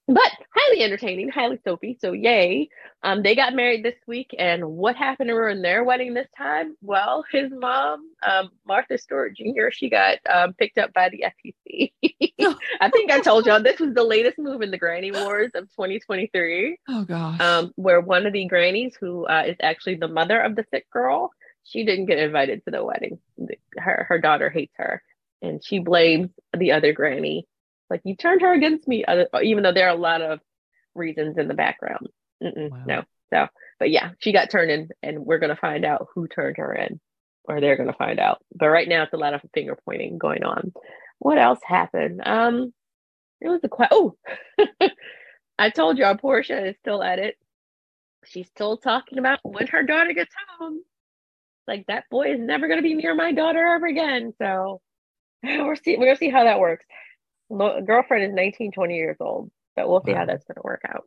but 0.08 0.32
highly 0.54 0.82
entertaining, 0.82 1.28
highly 1.28 1.58
soapy. 1.64 1.96
So 2.00 2.12
yay. 2.12 2.68
Um, 3.02 3.22
they 3.22 3.34
got 3.34 3.54
married 3.54 3.84
this 3.84 3.96
week, 4.06 4.34
and 4.38 4.64
what 4.64 4.96
happened 4.96 5.28
to 5.28 5.34
her 5.34 5.48
in 5.48 5.62
their 5.62 5.84
wedding 5.84 6.14
this 6.14 6.28
time? 6.36 6.76
Well, 6.80 7.24
his 7.32 7.50
mom, 7.52 8.10
um, 8.26 8.50
Martha 8.66 8.98
Stewart 8.98 9.36
Jr., 9.36 9.70
she 9.70 9.90
got 9.90 10.18
um, 10.28 10.54
picked 10.54 10.78
up 10.78 10.92
by 10.92 11.08
the 11.08 11.24
FTC. 11.24 11.92
I 12.80 12.90
think 12.90 13.10
I 13.10 13.20
told 13.20 13.46
y'all 13.46 13.62
this 13.62 13.80
was 13.80 13.94
the 13.94 14.04
latest 14.04 14.38
move 14.38 14.62
in 14.62 14.70
the 14.70 14.78
Granny 14.78 15.10
Wars 15.10 15.50
of 15.54 15.64
2023. 15.70 16.78
Oh 16.88 17.04
gosh. 17.04 17.40
Um, 17.40 17.72
where 17.76 18.00
one 18.00 18.26
of 18.26 18.32
the 18.32 18.46
grannies, 18.46 18.96
who 19.00 19.26
uh, 19.26 19.44
is 19.46 19.56
actually 19.62 19.96
the 19.96 20.08
mother 20.08 20.40
of 20.40 20.54
the 20.54 20.64
sick 20.70 20.88
girl, 20.90 21.30
she 21.64 21.84
didn't 21.84 22.06
get 22.06 22.18
invited 22.18 22.64
to 22.64 22.70
the 22.70 22.84
wedding. 22.84 23.18
Her 23.76 24.06
her 24.08 24.20
daughter 24.20 24.50
hates 24.50 24.74
her, 24.76 25.02
and 25.42 25.64
she 25.64 25.80
blames 25.80 26.30
the 26.56 26.72
other 26.72 26.92
granny 26.92 27.46
like 27.90 28.02
you 28.04 28.16
turned 28.16 28.42
her 28.42 28.52
against 28.52 28.86
me, 28.88 29.04
even 29.42 29.62
though 29.62 29.72
there 29.72 29.88
are 29.88 29.96
a 29.96 30.00
lot 30.00 30.22
of 30.22 30.40
reasons 30.94 31.38
in 31.38 31.48
the 31.48 31.54
background. 31.54 32.08
Wow. 32.40 32.84
No, 32.86 33.02
so 33.30 33.48
but 33.78 33.90
yeah, 33.90 34.10
she 34.18 34.32
got 34.32 34.50
turned 34.50 34.70
in, 34.70 34.88
and 35.02 35.24
we're 35.24 35.38
gonna 35.38 35.56
find 35.56 35.84
out 35.84 36.08
who 36.14 36.28
turned 36.28 36.56
her 36.58 36.72
in, 36.72 37.00
or 37.44 37.60
they're 37.60 37.76
gonna 37.76 37.92
find 37.92 38.18
out. 38.18 38.42
But 38.54 38.68
right 38.68 38.88
now, 38.88 39.04
it's 39.04 39.12
a 39.12 39.18
lot 39.18 39.34
of 39.34 39.42
finger 39.54 39.76
pointing 39.84 40.18
going 40.18 40.44
on. 40.44 40.72
What 41.18 41.38
else 41.38 41.60
happened? 41.64 42.22
Um, 42.24 42.72
it 43.40 43.48
was 43.48 43.60
a 43.64 43.68
quite. 43.68 43.88
Oh, 43.90 44.16
I 45.58 45.70
told 45.70 45.98
y'all 45.98 46.16
Portia 46.16 46.68
is 46.68 46.76
still 46.78 47.02
at 47.02 47.18
it. 47.18 47.36
She's 48.24 48.48
still 48.48 48.76
talking 48.76 49.18
about 49.18 49.38
when 49.42 49.66
her 49.68 49.82
daughter 49.82 50.12
gets 50.12 50.34
home. 50.58 50.80
Like 51.68 51.86
that 51.86 52.04
boy 52.10 52.32
is 52.32 52.40
never 52.40 52.68
gonna 52.68 52.82
be 52.82 52.94
near 52.94 53.14
my 53.14 53.32
daughter 53.32 53.64
ever 53.64 53.86
again. 53.86 54.32
So 54.38 54.80
we're 55.42 55.76
see 55.76 55.96
we're 55.96 56.06
gonna 56.06 56.16
see 56.16 56.30
how 56.30 56.44
that 56.44 56.60
works 56.60 56.84
girlfriend 57.50 58.24
is 58.24 58.34
19, 58.34 58.72
20 58.72 58.96
years 58.96 59.16
old. 59.20 59.50
But 59.74 59.90
we'll 59.90 60.02
see 60.02 60.12
wow. 60.12 60.20
how 60.20 60.24
that's 60.24 60.44
going 60.44 60.54
to 60.54 60.62
work 60.64 60.80
out. 60.88 61.04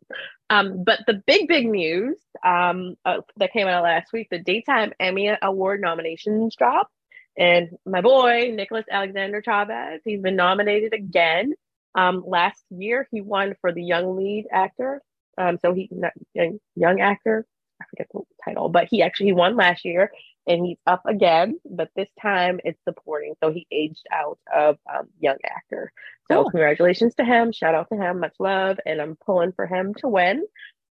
Um, 0.52 0.84
but 0.84 0.99
the 1.08 1.23
big, 1.25 1.47
big 1.47 1.67
news 1.67 2.17
um, 2.45 2.95
uh, 3.04 3.21
that 3.38 3.52
came 3.52 3.67
out 3.67 3.82
last 3.82 4.13
week, 4.13 4.28
the 4.30 4.38
Daytime 4.38 4.93
Emmy 4.99 5.32
Award 5.41 5.82
nominations 5.82 6.56
dropped. 6.56 6.93
And 7.36 7.69
my 7.86 8.02
boy, 8.02 8.52
Nicholas 8.54 8.86
Alexander 8.91 9.41
Chavez, 9.41 10.02
he's 10.06 10.21
been 10.21 10.36
nominated 10.36 10.93
again. 10.93 11.54
Um, 11.95 12.23
last 12.28 12.63
year, 12.69 13.08
he 13.12 13.21
won 13.21 13.56
for 13.60 13.71
the 13.71 13.82
young 13.82 14.15
lead 14.15 14.45
actor. 14.52 15.02
Um, 15.36 15.58
so 15.62 15.73
he, 15.73 15.89
not, 15.91 16.12
young, 16.36 16.60
young 16.75 17.02
actor, 17.02 17.47
I 17.82 17.86
forget 17.89 18.08
the 18.13 18.21
title, 18.45 18.69
but 18.69 18.88
he 18.91 19.02
actually 19.02 19.28
he 19.28 19.34
won 19.34 19.56
last 19.56 19.86
year 19.86 20.12
and 20.50 20.66
he's 20.66 20.80
up 20.88 21.04
again, 21.06 21.60
but 21.64 21.90
this 21.96 22.10
time 22.20 22.60
it's 22.66 22.80
supporting. 22.84 23.36
So 23.42 23.52
he 23.52 23.68
aged 23.72 24.06
out 24.12 24.40
of 24.54 24.78
um, 24.92 25.08
young 25.20 25.38
actor. 25.46 25.94
So 26.28 26.42
cool. 26.42 26.52
congratulations 26.52 27.14
to 27.16 27.24
him. 27.24 27.52
Shout 27.52 27.76
out 27.76 27.88
to 27.94 27.96
him. 27.98 28.20
Much 28.20 28.34
love. 28.40 28.80
And 28.84 29.00
I'm 29.00 29.16
pulling 29.24 29.52
for 29.52 29.68
him 29.68 29.94
to 30.00 30.08
win. 30.08 30.46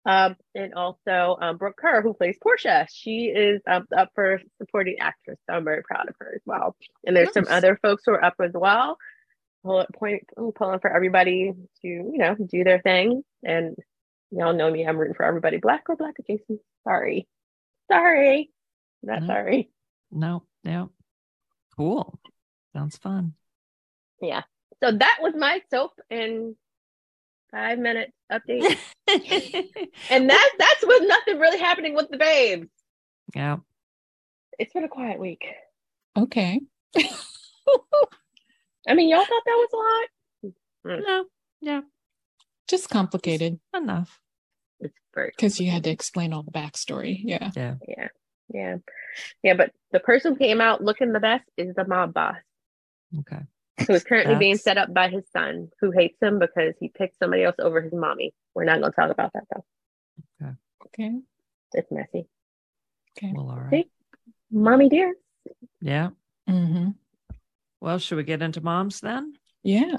Um, 0.06 0.36
and 0.56 0.74
also 0.74 1.38
um, 1.40 1.56
Brook 1.56 1.76
Kerr, 1.76 2.02
who 2.02 2.14
plays 2.14 2.36
Portia. 2.42 2.88
She 2.92 3.26
is 3.26 3.62
up, 3.70 3.84
up 3.96 4.10
for 4.16 4.40
supporting 4.58 4.96
actress. 5.00 5.38
So 5.48 5.56
I'm 5.56 5.64
very 5.64 5.82
proud 5.84 6.08
of 6.08 6.16
her 6.18 6.32
as 6.34 6.42
well. 6.44 6.74
And 7.06 7.16
there's 7.16 7.34
nice. 7.34 7.46
some 7.46 7.54
other 7.54 7.78
folks 7.80 8.02
who 8.04 8.12
are 8.12 8.24
up 8.24 8.34
as 8.42 8.52
well. 8.52 8.98
Pull, 9.64 9.86
point, 9.94 10.24
pulling 10.56 10.80
for 10.80 10.94
everybody 10.94 11.52
to, 11.82 11.88
you 11.88 12.18
know, 12.18 12.34
do 12.34 12.64
their 12.64 12.80
thing. 12.80 13.22
And 13.44 13.76
y'all 14.32 14.52
know 14.52 14.70
me. 14.70 14.84
I'm 14.84 14.98
rooting 14.98 15.14
for 15.14 15.24
everybody. 15.24 15.58
Black 15.58 15.84
or 15.88 15.96
black 15.96 16.16
adjacent. 16.18 16.60
Sorry. 16.82 17.28
Sorry. 17.90 18.50
Not 19.04 19.22
no. 19.22 19.26
sorry. 19.26 19.70
No, 20.10 20.42
no. 20.64 20.90
Cool. 21.76 22.18
Sounds 22.72 22.96
fun. 22.96 23.34
Yeah. 24.20 24.42
So 24.82 24.92
that 24.92 25.18
was 25.20 25.34
my 25.36 25.60
soap 25.70 25.92
and 26.10 26.56
five 27.50 27.78
minute 27.78 28.12
update. 28.30 28.76
and 29.08 30.30
that's 30.30 30.54
that's 30.58 30.84
with 30.84 31.02
nothing 31.06 31.38
really 31.38 31.58
happening 31.58 31.94
with 31.94 32.10
the 32.10 32.16
babes. 32.16 32.68
Yeah. 33.34 33.58
It's 34.58 34.72
been 34.72 34.84
a 34.84 34.88
quiet 34.88 35.18
week. 35.18 35.44
Okay. 36.16 36.60
I 38.86 38.94
mean, 38.94 39.08
y'all 39.08 39.24
thought 39.24 39.42
that 39.46 39.66
was 39.66 39.70
a 39.72 39.76
lot? 39.76 40.52
Mm. 40.86 41.06
No. 41.06 41.24
Yeah. 41.60 41.80
Just 42.68 42.88
complicated. 42.88 43.54
It's 43.54 43.82
enough. 43.82 44.20
It's 44.80 44.94
very 45.14 45.32
because 45.34 45.60
you 45.60 45.70
had 45.70 45.84
to 45.84 45.90
explain 45.90 46.32
all 46.32 46.42
the 46.42 46.52
backstory. 46.52 47.20
Yeah. 47.22 47.50
Yeah. 47.56 47.74
Yeah. 47.86 48.08
Yeah. 48.52 48.76
Yeah. 49.42 49.54
But 49.54 49.72
the 49.92 50.00
person 50.00 50.32
who 50.32 50.38
came 50.38 50.60
out 50.60 50.82
looking 50.82 51.12
the 51.12 51.20
best 51.20 51.44
is 51.56 51.74
the 51.74 51.86
mob 51.86 52.14
boss. 52.14 52.36
Okay. 53.20 53.42
Who 53.86 53.92
is 53.92 54.04
currently 54.04 54.34
That's... 54.34 54.40
being 54.40 54.56
set 54.56 54.78
up 54.78 54.92
by 54.92 55.08
his 55.08 55.24
son, 55.32 55.70
who 55.80 55.90
hates 55.90 56.18
him 56.20 56.38
because 56.38 56.74
he 56.78 56.88
picked 56.88 57.18
somebody 57.18 57.44
else 57.44 57.56
over 57.58 57.80
his 57.80 57.92
mommy. 57.92 58.32
We're 58.54 58.64
not 58.64 58.80
going 58.80 58.92
to 58.92 58.96
talk 58.96 59.10
about 59.10 59.32
that 59.34 59.44
though. 59.54 59.64
Okay. 60.42 60.52
Okay. 60.86 61.18
It's 61.72 61.90
messy. 61.90 62.26
Okay. 63.18 63.32
Well, 63.34 63.50
all 63.50 63.58
right. 63.58 63.70
See? 63.70 63.90
Mommy 64.50 64.88
dear. 64.88 65.14
Yeah. 65.80 66.10
Mm-hmm. 66.48 66.90
Well, 67.80 67.98
should 67.98 68.16
we 68.16 68.24
get 68.24 68.42
into 68.42 68.60
moms 68.60 69.00
then? 69.00 69.34
Yeah. 69.62 69.96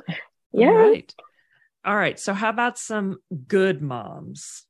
Yeah. 0.52 0.68
All 0.68 0.74
right. 0.74 1.16
All 1.84 1.96
right. 1.96 2.20
So, 2.20 2.34
how 2.34 2.50
about 2.50 2.80
some 2.80 3.18
good 3.48 3.82
moms? 3.82 4.65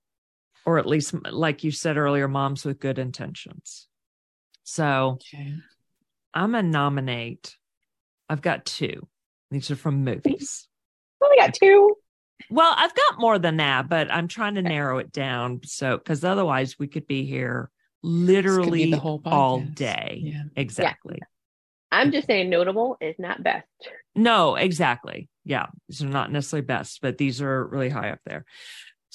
Or 0.65 0.79
at 0.79 0.87
least 0.87 1.13
like 1.31 1.63
you 1.63 1.71
said 1.71 1.97
earlier 1.97 2.27
moms 2.27 2.65
with 2.65 2.79
good 2.79 2.99
intentions. 2.99 3.87
So 4.63 5.19
okay. 5.33 5.53
i'm 6.33 6.51
gonna 6.51 6.63
nominate. 6.63 7.55
I've 8.27 8.41
got 8.41 8.65
two. 8.65 9.07
These 9.51 9.69
are 9.69 9.75
from 9.75 10.03
movies. 10.03 10.67
Oh, 11.21 11.27
Only 11.27 11.37
got 11.37 11.53
two. 11.53 11.95
Well 12.49 12.73
i've 12.75 12.95
got 12.95 13.19
more 13.19 13.39
than 13.39 13.57
that 13.57 13.87
but 13.87 14.11
i'm 14.11 14.27
trying 14.27 14.55
to 14.55 14.61
narrow 14.61 14.97
it 14.97 15.11
down. 15.11 15.61
So 15.63 15.97
because 15.97 16.23
otherwise 16.23 16.77
we 16.79 16.87
could 16.87 17.07
be 17.07 17.25
here 17.25 17.69
literally 18.03 18.91
the 18.91 18.97
whole 18.99 19.21
all 19.25 19.59
day. 19.61 20.19
Yeah. 20.23 20.43
exactly. 20.55 21.17
Yeah. 21.19 21.99
i'm 21.99 22.11
just 22.11 22.27
saying 22.27 22.49
notable 22.49 22.97
is 22.99 23.15
not 23.19 23.43
best. 23.43 23.67
No 24.15 24.55
exactly. 24.55 25.29
Yeah 25.43 25.67
these 25.87 26.01
are 26.01 26.07
not 26.07 26.31
necessarily 26.31 26.65
best 26.65 27.01
but 27.01 27.17
these 27.19 27.41
are 27.41 27.67
really 27.67 27.89
high 27.89 28.09
up 28.09 28.19
there 28.25 28.45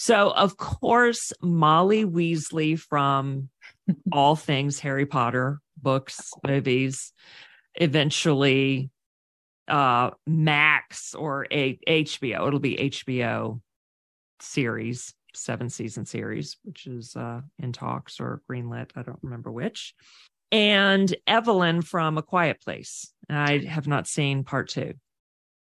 so, 0.00 0.30
of 0.30 0.56
course, 0.56 1.30
Molly 1.42 2.06
Weasley 2.06 2.78
from 2.80 3.50
all 4.12 4.34
things 4.34 4.78
Harry 4.78 5.04
Potter, 5.04 5.60
books, 5.76 6.32
movies, 6.42 7.12
eventually 7.74 8.88
uh 9.68 10.12
Max 10.26 11.14
or 11.14 11.46
a 11.50 11.78
HBO. 11.86 12.46
It'll 12.46 12.60
be 12.60 12.76
HBO 12.76 13.60
series, 14.40 15.12
seven 15.34 15.68
season 15.68 16.06
series, 16.06 16.56
which 16.64 16.86
is 16.86 17.14
uh 17.14 17.42
in 17.58 17.74
talks 17.74 18.20
or 18.20 18.40
greenlit. 18.50 18.92
I 18.96 19.02
don't 19.02 19.20
remember 19.20 19.52
which. 19.52 19.94
And 20.50 21.14
Evelyn 21.26 21.82
from 21.82 22.16
A 22.16 22.22
Quiet 22.22 22.62
Place. 22.62 23.12
I 23.28 23.58
have 23.58 23.86
not 23.86 24.06
seen 24.06 24.44
part 24.44 24.70
two. 24.70 24.94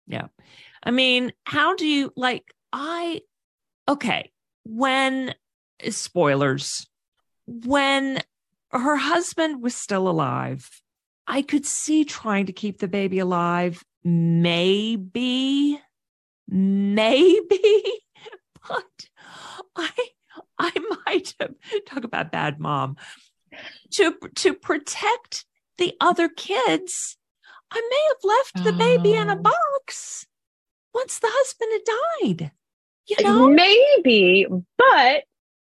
Yeah. 0.07 0.27
I 0.81 0.91
mean, 0.91 1.33
how 1.45 1.75
do 1.75 1.85
you 1.85 2.13
like 2.15 2.45
I 2.71 3.23
okay, 3.87 4.31
when 4.63 5.33
spoilers, 5.89 6.87
when 7.45 8.21
her 8.71 8.95
husband 8.97 9.61
was 9.61 9.75
still 9.75 10.07
alive, 10.07 10.69
I 11.27 11.41
could 11.41 11.65
see 11.65 12.05
trying 12.05 12.45
to 12.47 12.53
keep 12.53 12.79
the 12.79 12.87
baby 12.87 13.19
alive. 13.19 13.83
Maybe, 14.03 15.79
maybe, 16.47 17.83
but 18.67 19.07
I, 19.75 19.91
I 20.57 20.71
might 21.05 21.33
have 21.39 21.53
talk 21.85 22.03
about 22.03 22.31
bad 22.31 22.59
mom 22.59 22.97
to 23.91 24.15
to 24.35 24.53
protect 24.53 25.45
the 25.77 25.93
other 25.99 26.29
kids. 26.29 27.17
I 27.71 27.81
may 27.89 28.03
have 28.09 28.23
left 28.23 28.63
the 28.65 28.73
baby 28.73 29.13
in 29.13 29.29
a 29.29 29.35
Oh. 29.35 29.41
box 29.41 30.25
once 30.93 31.19
the 31.19 31.29
husband 31.31 31.71
had 31.71 32.39
died. 32.39 32.51
You 33.19 33.25
know, 33.25 33.49
Maybe, 33.49 34.45
but 34.77 35.23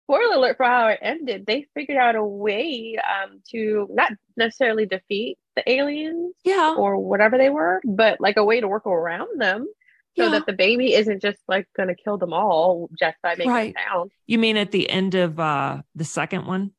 spoiler 0.03 0.35
alert 0.35 0.57
for 0.57 0.65
how 0.65 0.87
it 0.87 0.99
ended. 1.01 1.45
They 1.45 1.65
figured 1.73 1.97
out 1.97 2.15
a 2.15 2.23
way 2.23 2.97
um, 2.97 3.41
to 3.51 3.87
not 3.91 4.11
necessarily 4.37 4.85
defeat 4.85 5.37
the 5.55 5.69
aliens 5.69 6.35
yeah, 6.43 6.75
or 6.77 6.97
whatever 6.97 7.37
they 7.37 7.49
were, 7.49 7.81
but 7.85 8.19
like 8.21 8.37
a 8.37 8.43
way 8.43 8.59
to 8.61 8.67
work 8.67 8.85
around 8.85 9.39
them 9.41 9.67
so 10.17 10.23
yeah. 10.23 10.29
that 10.31 10.45
the 10.45 10.53
baby 10.53 10.93
isn't 10.93 11.21
just 11.21 11.39
like 11.47 11.67
going 11.75 11.89
to 11.89 11.95
kill 11.95 12.17
them 12.17 12.33
all 12.33 12.89
just 12.97 13.17
by 13.21 13.35
making 13.35 13.51
Right. 13.51 13.75
sound. 13.89 14.11
You 14.27 14.37
mean 14.37 14.57
at 14.57 14.71
the 14.71 14.89
end 14.89 15.15
of 15.15 15.39
uh 15.39 15.81
the 15.95 16.05
second 16.05 16.45
one? 16.45 16.71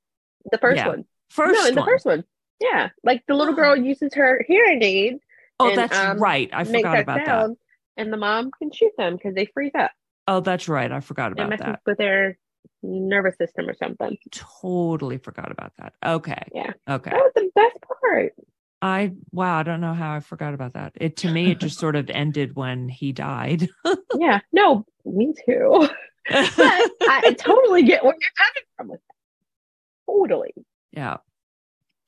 The 0.51 0.59
first 0.59 0.77
Yeah. 0.77 0.89
one. 0.89 1.05
First 1.31 1.55
no, 1.61 1.67
in 1.67 1.75
the 1.75 1.85
first 1.85 2.07
one. 2.07 2.25
Yeah. 2.61 2.91
Like 3.03 3.23
the 3.27 3.35
little 3.35 3.53
Oh. 3.55 3.57
girl 3.57 3.77
uses 3.77 4.15
her 4.15 4.43
hearing 4.47 4.83
aid, 4.83 5.19
oh, 5.61 5.69
and, 5.69 5.79
that's 5.79 5.97
um, 5.97 6.19
right. 6.19 6.49
I 6.53 6.65
forgot 6.65 6.93
that 6.93 7.03
about 7.03 7.27
that. 7.27 7.57
and 7.97 8.13
the 8.13 8.17
mom 8.17 8.51
can 8.59 8.71
shoot 8.73 8.93
them 8.97 9.17
because 9.17 9.35
they 9.35 9.47
freeze 9.47 9.73
up. 9.75 9.91
Oh, 10.29 10.41
that's 10.41 10.69
right. 10.69 10.91
I 10.91 11.01
forgot 11.01 11.33
It 11.33 11.35
about 11.35 11.51
messes 11.51 11.67
that. 11.67 11.81
with 11.87 11.99
their 11.99 12.39
nervous 12.83 13.37
system 13.39 13.69
or 13.69 13.75
something. 13.75 14.17
Totally 14.33 15.19
forgot 15.19 15.51
about 15.53 15.73
that. 15.79 15.95
Okay. 16.05 16.43
Yeah. 16.55 16.73
Okay. 16.89 17.11
That 17.11 17.17
was 17.19 17.33
the 17.35 17.51
best 17.55 17.79
part. 18.01 18.35
I 18.83 19.13
wow, 19.33 19.59
I 19.59 19.63
don't 19.63 19.81
know 19.81 19.95
how 19.95 20.15
I 20.15 20.21
forgot 20.21 20.53
about 20.53 20.75
that. 20.75 20.93
It 20.97 21.17
to 21.19 21.31
me 21.33 21.51
it 21.53 21.59
just 21.61 21.79
sort 21.79 21.97
of 21.97 22.11
ended 22.11 22.57
when 22.57 22.89
he 22.89 23.13
died. 23.13 23.69
yeah. 24.19 24.41
No, 24.53 24.85
me 25.05 25.33
too. 25.47 25.89
But 26.29 26.51
I 26.59 27.35
totally 27.39 27.85
get 27.85 28.05
where 28.05 28.15
you're 28.21 28.31
coming 28.37 28.63
from 28.77 28.89
with 28.89 29.01
that. 29.01 30.13
Totally. 30.13 30.55
yeah. 30.93 31.19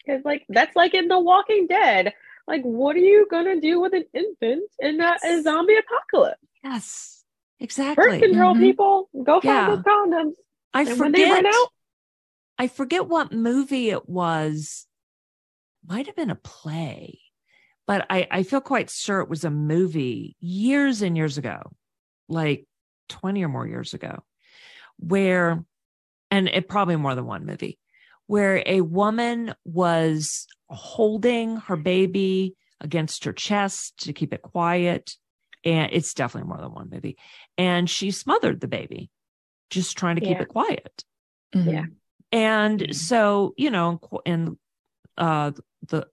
Because 0.04 0.22
like 0.24 0.44
that's 0.48 0.74
like 0.76 0.94
in 0.94 1.09
The 1.09 1.18
Walking 1.18 1.66
Dead. 1.68 2.12
Like, 2.46 2.62
what 2.62 2.96
are 2.96 3.00
you 3.00 3.26
gonna 3.31 3.61
do 3.61 3.78
with 3.81 3.92
an 3.92 4.04
infant 4.14 4.70
in 4.78 5.00
a, 5.00 5.16
a 5.24 5.42
zombie 5.42 5.76
apocalypse? 5.76 6.38
Yes. 6.64 7.17
Birth 7.58 7.64
Exactly. 7.64 8.20
control 8.20 8.54
Mhm. 8.54 8.60
people, 8.60 9.10
go 9.24 9.40
find 9.40 9.44
Yeah. 9.44 9.74
those 9.76 9.84
condoms. 9.84 10.32
I 10.74 10.82
and 10.82 10.96
forget 10.96 11.44
out, 11.44 11.68
I 12.58 12.68
forget 12.68 13.08
what 13.08 13.32
movie 13.32 13.90
it 13.90 14.08
was. 14.08 14.86
Might 15.86 16.06
have 16.06 16.16
been 16.16 16.30
a 16.30 16.34
play, 16.36 17.20
but 17.86 18.06
I, 18.10 18.28
I 18.30 18.42
feel 18.42 18.60
quite 18.60 18.90
sure 18.90 19.20
it 19.20 19.28
was 19.28 19.44
a 19.44 19.50
movie 19.50 20.36
years 20.40 21.02
and 21.02 21.16
years 21.16 21.38
ago, 21.38 21.72
like 22.28 22.66
20 23.08 23.42
or 23.44 23.48
more 23.48 23.66
years 23.66 23.94
ago, 23.94 24.22
where, 24.98 25.64
and 26.30 26.48
it 26.48 26.68
probably 26.68 26.96
more 26.96 27.14
than 27.14 27.26
one 27.26 27.46
movie, 27.46 27.78
where 28.26 28.62
a 28.66 28.82
woman 28.82 29.54
was 29.64 30.46
holding 30.68 31.56
her 31.56 31.76
baby 31.76 32.54
against 32.80 33.24
her 33.24 33.32
chest 33.32 34.04
to 34.04 34.12
keep 34.12 34.32
it 34.34 34.42
quiet. 34.42 35.16
And 35.68 35.92
it's 35.92 36.14
definitely 36.14 36.48
more 36.48 36.59
than 36.62 36.72
one 36.72 36.88
movie. 36.90 37.18
And 37.59 37.90
she 37.90 38.11
smothered 38.11 38.61
the 38.61 38.68
baby, 38.68 39.11
just 39.70 39.98
trying 39.98 40.16
to 40.16 40.22
keep 40.22 40.38
Yeah. 40.38 40.42
it 40.42 40.48
quiet. 40.48 41.04
Mhm. 41.54 41.72
Yeah. 41.72 41.85
And 42.33 42.81
Mhm. 42.81 42.94
so, 42.94 43.54
you 43.57 43.70
know, 43.70 44.00
in 44.24 44.33
in 44.33 44.59
uh 45.16 45.52
the 45.88 46.09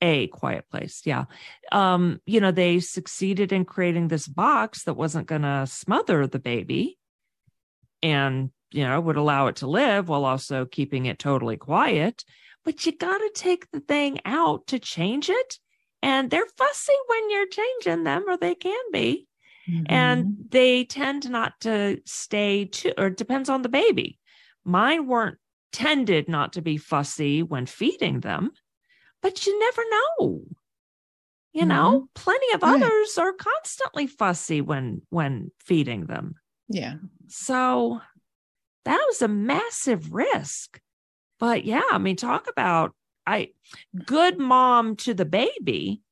a 0.00 0.28
quiet 0.28 0.68
place, 0.70 1.02
yeah. 1.04 1.24
Um, 1.72 2.20
you 2.26 2.40
know, 2.40 2.52
they 2.52 2.80
succeeded 2.80 3.52
in 3.52 3.64
creating 3.64 4.08
this 4.08 4.28
box 4.28 4.84
that 4.84 4.94
wasn't 4.94 5.26
going 5.26 5.42
to 5.42 5.66
smother 5.66 6.26
the 6.26 6.38
baby 6.38 6.98
and, 8.02 8.50
you 8.70 8.84
know, 8.84 9.00
would 9.00 9.16
allow 9.16 9.48
it 9.48 9.56
to 9.56 9.66
live 9.66 10.08
while 10.08 10.24
also 10.24 10.66
keeping 10.66 11.06
it 11.06 11.18
totally 11.18 11.56
quiet. 11.56 12.24
But 12.64 12.86
you 12.86 12.96
got 12.96 13.18
to 13.18 13.30
take 13.34 13.70
the 13.70 13.80
thing 13.80 14.20
out 14.24 14.66
to 14.68 14.78
change 14.78 15.30
it. 15.30 15.58
And 16.02 16.30
they're 16.30 16.46
fussy 16.56 16.92
when 17.06 17.30
you're 17.30 17.48
changing 17.48 18.04
them, 18.04 18.24
or 18.28 18.36
they 18.36 18.54
can 18.54 18.80
be 18.92 19.26
and 19.86 20.24
Mhm. 20.26 20.50
they 20.50 20.84
tend 20.84 21.28
not 21.30 21.60
to 21.60 22.00
stay 22.06 22.64
too 22.66 22.92
or 22.96 23.10
depends 23.10 23.48
on 23.50 23.62
the 23.62 23.68
baby 23.68 24.18
mine 24.64 25.06
weren't 25.06 25.38
tended 25.72 26.28
not 26.28 26.54
to 26.54 26.62
be 26.62 26.76
fussy 26.78 27.42
when 27.42 27.66
feeding 27.66 28.20
them 28.20 28.50
but 29.20 29.46
you 29.46 29.58
never 29.58 29.82
know 29.90 30.44
you 31.52 31.66
know 31.66 32.08
plenty 32.14 32.50
of 32.54 32.62
Right. 32.62 32.82
others 32.82 33.18
are 33.18 33.32
constantly 33.34 34.06
fussy 34.06 34.60
when 34.62 35.02
when 35.10 35.50
feeding 35.60 36.06
them 36.06 36.34
yeah. 36.68 36.94
so 37.26 38.00
that 38.84 39.04
was 39.08 39.20
a 39.22 39.28
massive 39.28 40.12
risk 40.14 40.80
but 41.38 41.64
yeah 41.64 41.82
i 41.92 41.98
mean 41.98 42.16
talk 42.16 42.48
about 42.48 42.94
i 43.28 43.48
good 44.06 44.38
mom 44.38 44.96
to 44.96 45.12
the 45.14 45.24
baby 45.24 46.02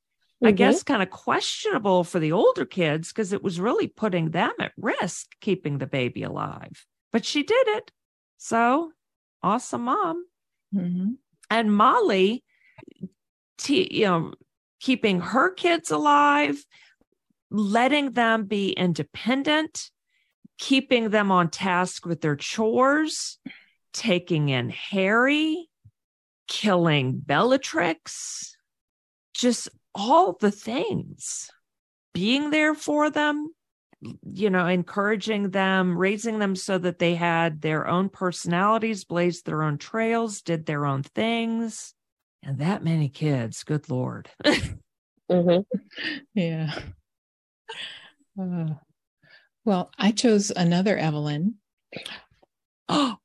I 0.44 0.52
Mhm. 0.52 0.56
guess 0.56 0.82
kind 0.82 1.02
of 1.02 1.08
questionable 1.08 2.04
for 2.04 2.18
the 2.20 2.32
older 2.32 2.66
kids 2.66 3.08
because 3.08 3.32
it 3.32 3.42
was 3.42 3.58
really 3.58 3.88
putting 3.88 4.32
them 4.32 4.52
at 4.60 4.72
risk 4.76 5.34
keeping 5.40 5.78
the 5.78 5.86
baby 5.86 6.22
alive. 6.24 6.84
But 7.10 7.24
she 7.24 7.42
did 7.42 7.66
it. 7.68 7.90
So 8.36 8.92
awesome 9.42 9.84
mom. 9.84 10.26
Mhm. 10.74 11.16
And 11.48 11.74
Molly, 11.74 12.44
t- 13.56 13.88
you 13.90 14.04
know, 14.04 14.34
keeping 14.78 15.20
her 15.20 15.48
kids 15.54 15.90
alive, 15.90 16.62
letting 17.50 18.10
them 18.10 18.44
be 18.44 18.72
independent, 18.72 19.90
keeping 20.58 21.08
them 21.08 21.30
on 21.30 21.48
task 21.50 22.04
with 22.04 22.20
their 22.20 22.36
chores, 22.36 23.38
taking 23.94 24.50
in 24.50 24.68
Harry, 24.68 25.70
killing 26.48 27.18
Bellatrix, 27.18 28.56
just 29.34 29.68
all 29.94 30.36
the 30.40 30.50
things, 30.50 31.50
being 32.12 32.50
there 32.50 32.74
for 32.74 33.10
them, 33.10 33.54
you 34.22 34.50
know, 34.50 34.66
encouraging 34.66 35.50
them, 35.50 35.96
raising 35.96 36.38
them 36.38 36.54
so 36.54 36.78
that 36.78 36.98
they 36.98 37.14
had 37.14 37.62
their 37.62 37.86
own 37.86 38.08
personalities, 38.08 39.04
blazed 39.04 39.46
their 39.46 39.62
own 39.62 39.78
trails, 39.78 40.42
did 40.42 40.66
their 40.66 40.86
own 40.86 41.02
things. 41.02 41.94
And 42.42 42.58
that 42.58 42.84
many 42.84 43.08
kids, 43.08 43.64
good 43.64 43.88
Lord. 43.90 44.30
Mhm. 45.28 45.64
Yeah. 46.34 46.72
Uh, 48.40 48.74
well, 49.64 49.90
I 49.98 50.12
chose 50.12 50.52
another 50.54 50.96
Evelyn. 50.96 51.56
oh, 52.88 53.16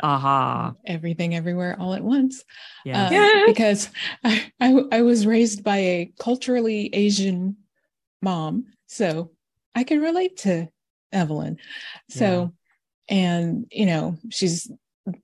aha. 0.00 0.74
Everything 0.84 1.34
Everywhere 1.34 1.76
All 1.78 1.94
at 1.94 2.02
Once. 2.02 2.44
Yeah. 2.84 3.06
Uh, 3.06 3.10
Yeah. 3.10 3.44
Because 3.46 3.90
I, 4.24 4.52
I 4.60 4.82
I 4.92 5.02
was 5.02 5.26
raised 5.26 5.64
by 5.64 5.78
a 5.78 6.12
culturally 6.18 6.90
Asian 6.94 7.56
mom, 8.22 8.66
so 8.86 9.32
I 9.74 9.84
can 9.84 10.00
relate 10.00 10.38
to 10.38 10.68
Evelyn. 11.12 11.58
So, 12.10 12.52
and 13.08 13.66
you 13.70 13.86
know, 13.86 14.18
she's 14.30 14.70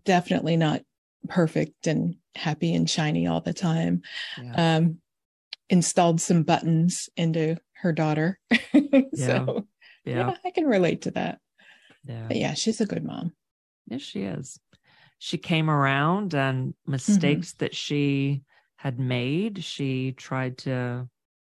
definitely 0.04 0.56
not 0.56 0.82
perfect 1.28 1.86
and 1.86 2.16
happy 2.34 2.74
and 2.74 2.88
shiny 2.88 3.26
all 3.26 3.40
the 3.40 3.52
time. 3.54 4.02
yeah. 4.42 4.76
Um, 4.76 4.98
installed 5.70 6.20
some 6.20 6.42
buttons 6.42 7.08
into 7.16 7.56
her 7.72 7.92
daughter. 7.92 8.38
so 9.14 9.66
yeah. 10.04 10.04
yeah, 10.04 10.36
I 10.44 10.50
can 10.50 10.66
relate 10.66 11.02
to 11.02 11.10
that. 11.12 11.38
Yeah. 12.04 12.26
But 12.28 12.36
yeah, 12.36 12.54
she's 12.54 12.80
a 12.80 12.86
good 12.86 13.04
mom. 13.04 13.32
Yes, 13.86 14.02
she 14.02 14.22
is. 14.22 14.58
She 15.24 15.38
came 15.38 15.70
around 15.70 16.34
and 16.34 16.74
mistakes 16.86 17.54
that 17.54 17.74
she 17.74 18.42
had 18.76 18.98
made, 19.00 19.64
she 19.64 20.12
tried 20.12 20.58
to, 20.58 21.08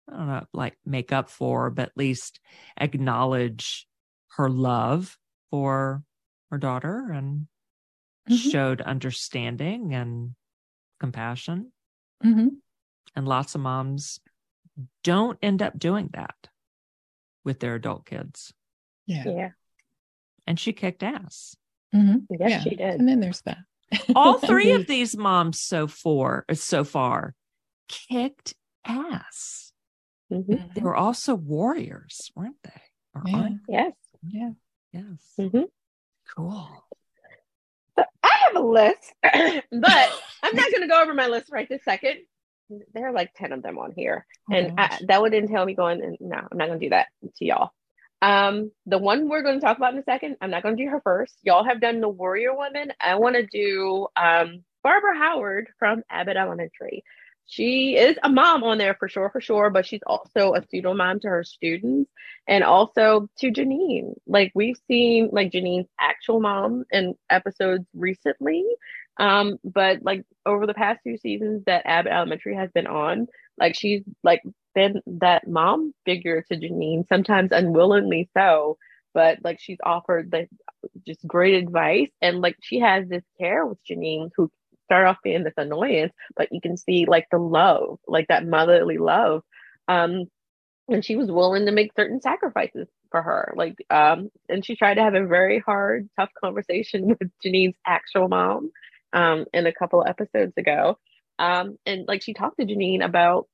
I 0.10 0.16
don't 0.16 0.28
know, 0.28 0.46
like 0.54 0.78
make 0.86 1.12
up 1.12 1.30
for, 1.30 1.70
but 1.70 1.90
at 1.90 1.98
least 1.98 2.40
acknowledge 2.80 3.86
her 4.38 4.50
love 4.50 5.18
for 5.52 6.02
her 6.50 6.58
daughter 6.58 7.12
and 7.12 7.50
Mhm. 8.30 8.52
showed 8.52 8.80
understanding 8.80 9.94
and 9.94 10.34
compassion. 11.02 11.74
Mhm. 12.24 12.62
And 13.18 13.28
lots 13.28 13.54
of 13.54 13.60
moms 13.60 14.22
don't 15.04 15.38
end 15.42 15.62
up 15.62 15.78
doing 15.78 16.08
that 16.14 16.48
with 17.44 17.60
their 17.60 17.76
adult 17.76 18.06
kids. 18.06 18.54
Yeah. 19.06 19.26
Yeah. 19.26 19.52
And 20.46 20.58
she 20.58 20.72
kicked 20.72 21.04
ass. 21.04 21.58
Mhm. 21.96 22.26
Yes, 22.30 22.50
Yeah. 22.50 22.60
she 22.62 22.70
did. 22.76 23.00
And 23.00 23.08
then 23.08 23.20
there's 23.20 23.42
that. 23.42 23.58
All 24.16 24.38
three 24.40 24.74
of 24.74 24.88
these 24.88 25.16
moms 25.16 25.60
so 25.62 25.88
far 25.88 26.46
so 26.54 26.84
far 26.84 27.34
kicked 27.88 28.54
ass. 28.86 29.72
Mhm. 30.32 30.74
They 30.74 30.82
were 30.82 30.96
also 30.96 31.36
warriors, 31.36 32.32
weren't 32.36 32.62
they? 32.64 32.82
Or 33.16 33.24
Yeah. 33.26 33.38
aren't? 33.38 33.62
Yes. 33.70 33.94
Yeah. 34.28 34.52
Yes. 34.92 35.34
hmm 35.38 35.62
Cool. 36.36 36.86
So 37.98 38.04
I 38.22 38.30
have 38.48 38.56
a 38.58 38.66
list, 38.68 39.14
but 39.24 39.64
I'm 39.72 40.56
not 40.56 40.72
going 40.72 40.82
to 40.82 40.88
go 40.88 41.02
over 41.02 41.14
my 41.14 41.28
list 41.28 41.50
right 41.52 41.68
this 41.70 41.84
second. 41.86 42.18
There 42.94 43.08
are 43.08 43.14
like 43.14 43.32
10 43.36 43.54
of 43.54 43.64
them 43.64 43.80
on 43.80 43.94
here. 43.96 44.26
Oh, 44.52 44.56
and 44.56 44.74
I, 44.78 45.00
that 45.08 45.22
would 45.22 45.34
entail 45.34 45.64
me 45.66 45.74
going, 45.74 46.04
and 46.04 46.18
no, 46.20 46.36
I'm 46.36 46.58
not 46.58 46.68
going 46.68 46.80
to 46.80 46.86
do 46.86 46.90
that 46.90 47.08
to 47.38 47.46
y'all. 47.46 47.72
Um, 48.22 48.72
the 48.86 48.98
one 48.98 49.30
we're 49.30 49.44
going 49.44 49.60
to 49.60 49.66
talk 49.66 49.78
about 49.78 49.94
in 49.94 50.00
a 50.00 50.04
second, 50.04 50.38
I'm 50.42 50.50
not 50.50 50.64
going 50.64 50.76
to 50.76 50.84
do 50.84 50.90
her 50.90 51.02
first. 51.02 51.36
Y'all 51.44 51.66
have 51.66 51.82
done 51.82 52.02
the 52.02 52.10
Warrior 52.10 52.56
Woman. 52.56 52.92
I 53.00 53.16
want 53.16 53.36
to 53.36 53.46
do 53.46 54.08
um, 54.16 54.64
Barbara 54.84 55.18
Howard 55.18 55.70
from 55.80 56.04
Abbott 56.10 56.38
Elementary. 56.38 57.04
She 57.46 57.96
is 57.96 58.18
a 58.24 58.30
mom 58.30 58.64
on 58.64 58.78
there 58.78 58.96
for 58.96 59.08
sure, 59.08 59.30
for 59.30 59.40
sure, 59.40 59.70
but 59.70 59.86
she's 59.86 60.02
also 60.06 60.54
a 60.54 60.62
pseudo 60.68 60.94
mom 60.94 61.22
to 61.22 61.30
her 61.30 61.46
students 61.46 62.12
and 62.46 62.64
also 62.64 63.30
to 63.40 63.52
Janine. 63.52 64.16
Like 64.28 64.52
we've 64.54 64.78
seen 64.88 65.30
like 65.32 65.52
Janine's 65.52 65.88
actual 66.00 66.42
mom 66.42 66.84
in 66.92 67.16
episodes 67.30 67.86
recently. 67.96 68.66
Um, 69.18 69.60
but 69.64 70.04
like 70.04 70.26
over 70.46 70.68
the 70.68 70.74
past 70.74 71.02
few 71.04 71.18
seasons 71.18 71.64
that 71.66 71.84
Abbott 71.86 72.12
Elementary 72.12 72.56
has 72.56 72.70
been 72.72 72.86
on, 72.86 73.28
like 73.58 73.76
she's 73.76 74.04
like 74.24 74.42
been 74.78 75.02
that 75.08 75.48
mom 75.48 75.92
figure 76.06 76.44
to 76.44 76.56
Janine, 76.56 77.08
sometimes 77.10 77.50
unwillingly 77.52 78.30
so, 78.38 78.78
but 79.12 79.40
like 79.44 79.60
she's 79.60 79.80
offered 79.84 80.30
like 80.32 80.50
just 81.06 81.26
great 81.26 81.56
advice 81.56 82.12
and 82.22 82.42
like 82.42 82.56
she 82.62 82.80
has 82.80 83.08
this 83.10 83.24
care 83.40 83.66
with 83.66 83.80
Janine 83.90 84.30
who 84.36 84.52
start 84.86 85.08
off 85.08 85.18
being 85.24 85.44
this 85.44 85.56
annoyance, 85.58 86.14
but 86.36 86.50
you 86.52 86.62
can 86.62 86.78
see 86.78 87.06
like 87.08 87.26
the 87.32 87.40
love, 87.40 87.98
like 88.08 88.28
that 88.28 88.46
motherly 88.46 89.00
love. 89.00 89.42
Um, 89.88 90.26
and 90.88 91.04
she 91.04 91.16
was 91.16 91.32
willing 91.32 91.66
to 91.66 91.72
make 91.72 91.92
certain 91.96 92.22
sacrifices 92.22 92.88
for 93.10 93.24
her. 93.24 93.54
Like, 93.58 93.78
um, 93.90 94.30
and 94.48 94.64
she 94.64 94.76
tried 94.76 94.94
to 94.94 95.04
have 95.04 95.16
a 95.16 95.26
very 95.26 95.58
hard, 95.58 96.08
tough 96.20 96.30
conversation 96.40 97.08
with 97.20 97.32
Janine's 97.44 97.76
actual 97.86 98.28
mom, 98.28 98.70
um, 99.12 99.46
in 99.54 99.66
a 99.66 99.74
couple 99.74 100.06
episodes 100.08 100.54
ago. 100.56 101.00
Um, 101.40 101.80
and 101.88 102.08
like 102.08 102.22
she 102.22 102.34
talked 102.34 102.60
to 102.60 102.66
Janine 102.66 103.04
about 103.04 103.48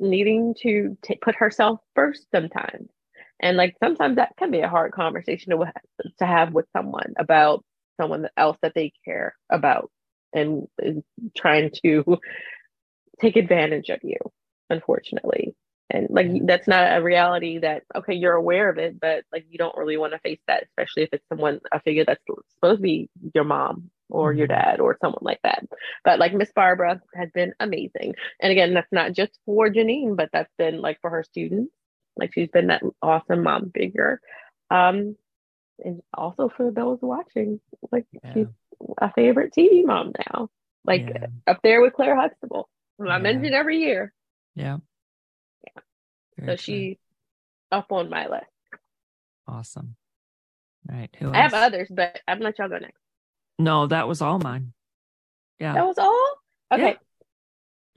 needing 0.00 0.54
to 0.62 0.96
t- 1.02 1.18
put 1.20 1.36
herself 1.36 1.80
first 1.94 2.26
sometimes. 2.34 2.88
And 3.40 3.56
like 3.56 3.76
sometimes 3.82 4.16
that 4.16 4.36
can 4.38 4.50
be 4.50 4.60
a 4.60 4.68
hard 4.68 4.92
conversation 4.92 5.52
to, 5.52 5.72
to 6.18 6.26
have 6.26 6.52
with 6.52 6.66
someone 6.72 7.14
about 7.18 7.64
someone 8.00 8.28
else 8.36 8.56
that 8.62 8.72
they 8.74 8.92
care 9.04 9.34
about 9.50 9.90
and 10.32 10.66
is 10.78 11.02
trying 11.36 11.70
to 11.84 12.18
take 13.20 13.36
advantage 13.36 13.88
of 13.88 14.00
you, 14.02 14.16
unfortunately. 14.70 15.54
And 15.90 16.08
like 16.10 16.28
that's 16.46 16.66
not 16.66 16.96
a 16.96 17.02
reality 17.02 17.58
that 17.58 17.82
okay, 17.94 18.14
you're 18.14 18.32
aware 18.32 18.70
of 18.70 18.78
it, 18.78 18.98
but 18.98 19.24
like 19.32 19.46
you 19.50 19.58
don't 19.58 19.76
really 19.76 19.96
want 19.96 20.12
to 20.12 20.18
face 20.20 20.40
that, 20.48 20.64
especially 20.64 21.04
if 21.04 21.10
it's 21.12 21.28
someone 21.28 21.60
a 21.72 21.80
figure 21.80 22.04
that's 22.04 22.22
supposed 22.54 22.78
to 22.78 22.82
be 22.82 23.10
your 23.34 23.44
mom 23.44 23.90
or 24.14 24.32
your 24.32 24.46
Mhm. 24.46 24.50
dad 24.50 24.80
or 24.80 24.96
someone 25.00 25.22
like 25.22 25.40
that. 25.42 25.66
But 26.04 26.18
like 26.20 26.32
Miss 26.32 26.52
Barbara 26.52 27.02
has 27.14 27.30
been 27.32 27.52
amazing. 27.58 28.14
And 28.40 28.52
again, 28.52 28.72
that's 28.72 28.92
not 28.92 29.12
just 29.12 29.38
for 29.44 29.68
Janine, 29.68 30.16
but 30.16 30.30
that's 30.32 30.52
been 30.56 30.80
like 30.80 31.00
for 31.00 31.10
her 31.10 31.24
students. 31.24 31.74
Like 32.16 32.32
she's 32.32 32.48
been 32.48 32.68
that 32.68 32.82
awesome 33.02 33.42
mom 33.42 33.72
figure. 33.72 34.20
Um 34.70 35.16
and 35.84 36.00
also 36.14 36.48
for 36.48 36.70
those 36.70 37.00
watching, 37.02 37.60
like 37.90 38.06
Yeah. 38.12 38.32
she's 38.32 38.46
a 38.98 39.12
favorite 39.12 39.52
TV 39.52 39.84
mom 39.84 40.12
now. 40.30 40.48
Like 40.84 41.02
Yeah. 41.08 41.26
up 41.48 41.60
there 41.62 41.80
with 41.82 41.94
Claire 41.94 42.14
Huxtable, 42.16 42.68
who 42.98 43.08
I 43.08 43.16
Yeah. 43.16 43.22
mention 43.22 43.52
every 43.54 43.78
year. 43.78 44.12
Yeah. 44.54 44.78
Yeah. 45.66 45.82
Very 46.38 46.56
So 46.56 46.62
she's 46.62 46.98
up 47.72 47.90
on 47.90 48.08
my 48.08 48.28
list. 48.28 48.46
awesome. 49.48 49.96
All 50.88 50.96
right. 50.96 51.14
Who 51.18 51.32
I 51.32 51.38
have 51.38 51.54
others, 51.54 51.88
but 51.90 52.20
I'm 52.28 52.38
gonna 52.38 52.50
let 52.50 52.58
y'all 52.58 52.68
go 52.68 52.78
next. 52.78 53.03
No, 53.58 53.86
that 53.86 54.08
was 54.08 54.20
all 54.20 54.38
mine. 54.38 54.72
Yeah. 55.58 55.74
That 55.74 55.86
was 55.86 55.98
all? 55.98 56.34
Okay. 56.72 56.82
Yeah. 56.82 56.94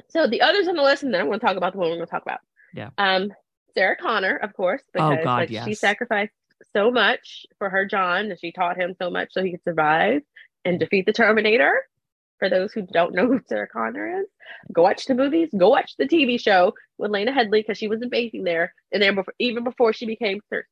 So 0.10 0.28
the 0.28 0.42
others 0.42 0.68
on 0.68 0.76
the 0.76 0.84
list, 0.84 1.04
and 1.04 1.14
then 1.14 1.22
I'm 1.22 1.28
gonna 1.28 1.40
talk 1.40 1.58
about 1.58 1.74
the 1.74 1.80
one 1.80 1.90
we're 1.90 1.96
gonna 1.96 2.08
talk 2.08 2.22
about. 2.22 2.40
Yeah. 2.74 2.90
Um, 2.98 3.32
Sarah 3.74 3.98
Connor, 3.98 4.36
of 4.38 4.54
course, 4.54 4.82
Oh, 4.96 5.10
because 5.10 5.26
God, 5.26 5.50
like 5.52 5.66
she 5.66 5.74
sacrificed 5.74 6.34
so 6.74 6.92
much 6.92 7.46
for 7.58 7.70
her 7.70 7.86
John, 7.86 8.32
and 8.32 8.40
she 8.40 8.52
taught 8.52 8.78
him 8.78 8.96
so 9.00 9.10
much 9.10 9.30
so 9.32 9.44
he 9.44 9.52
could 9.52 9.64
survive 9.64 10.22
and 10.66 10.80
defeat 10.80 11.06
the 11.06 11.14
Terminator. 11.14 11.84
For 12.40 12.50
those 12.50 12.72
who 12.72 12.84
don't 12.84 13.16
know 13.16 13.26
who 13.26 13.42
Sarah 13.48 13.68
Connor 13.68 14.22
is, 14.22 14.28
go 14.72 14.84
watch 14.84 15.06
the 15.06 15.16
movies, 15.16 15.50
go 15.58 15.70
watch 15.70 15.96
the 15.98 16.08
TV 16.08 16.40
show 16.40 16.76
with 17.00 17.10
Lena 17.10 17.32
Headey 17.32 17.50
because 17.50 17.80
she 17.80 17.88
was 17.88 18.04
amazing 18.04 18.44
there, 18.44 18.76
and 18.92 19.02
there 19.02 19.12
before, 19.12 19.34
even 19.40 19.64
before 19.64 19.92
she 19.92 20.06
became 20.06 20.40
Cersei. 20.54 20.64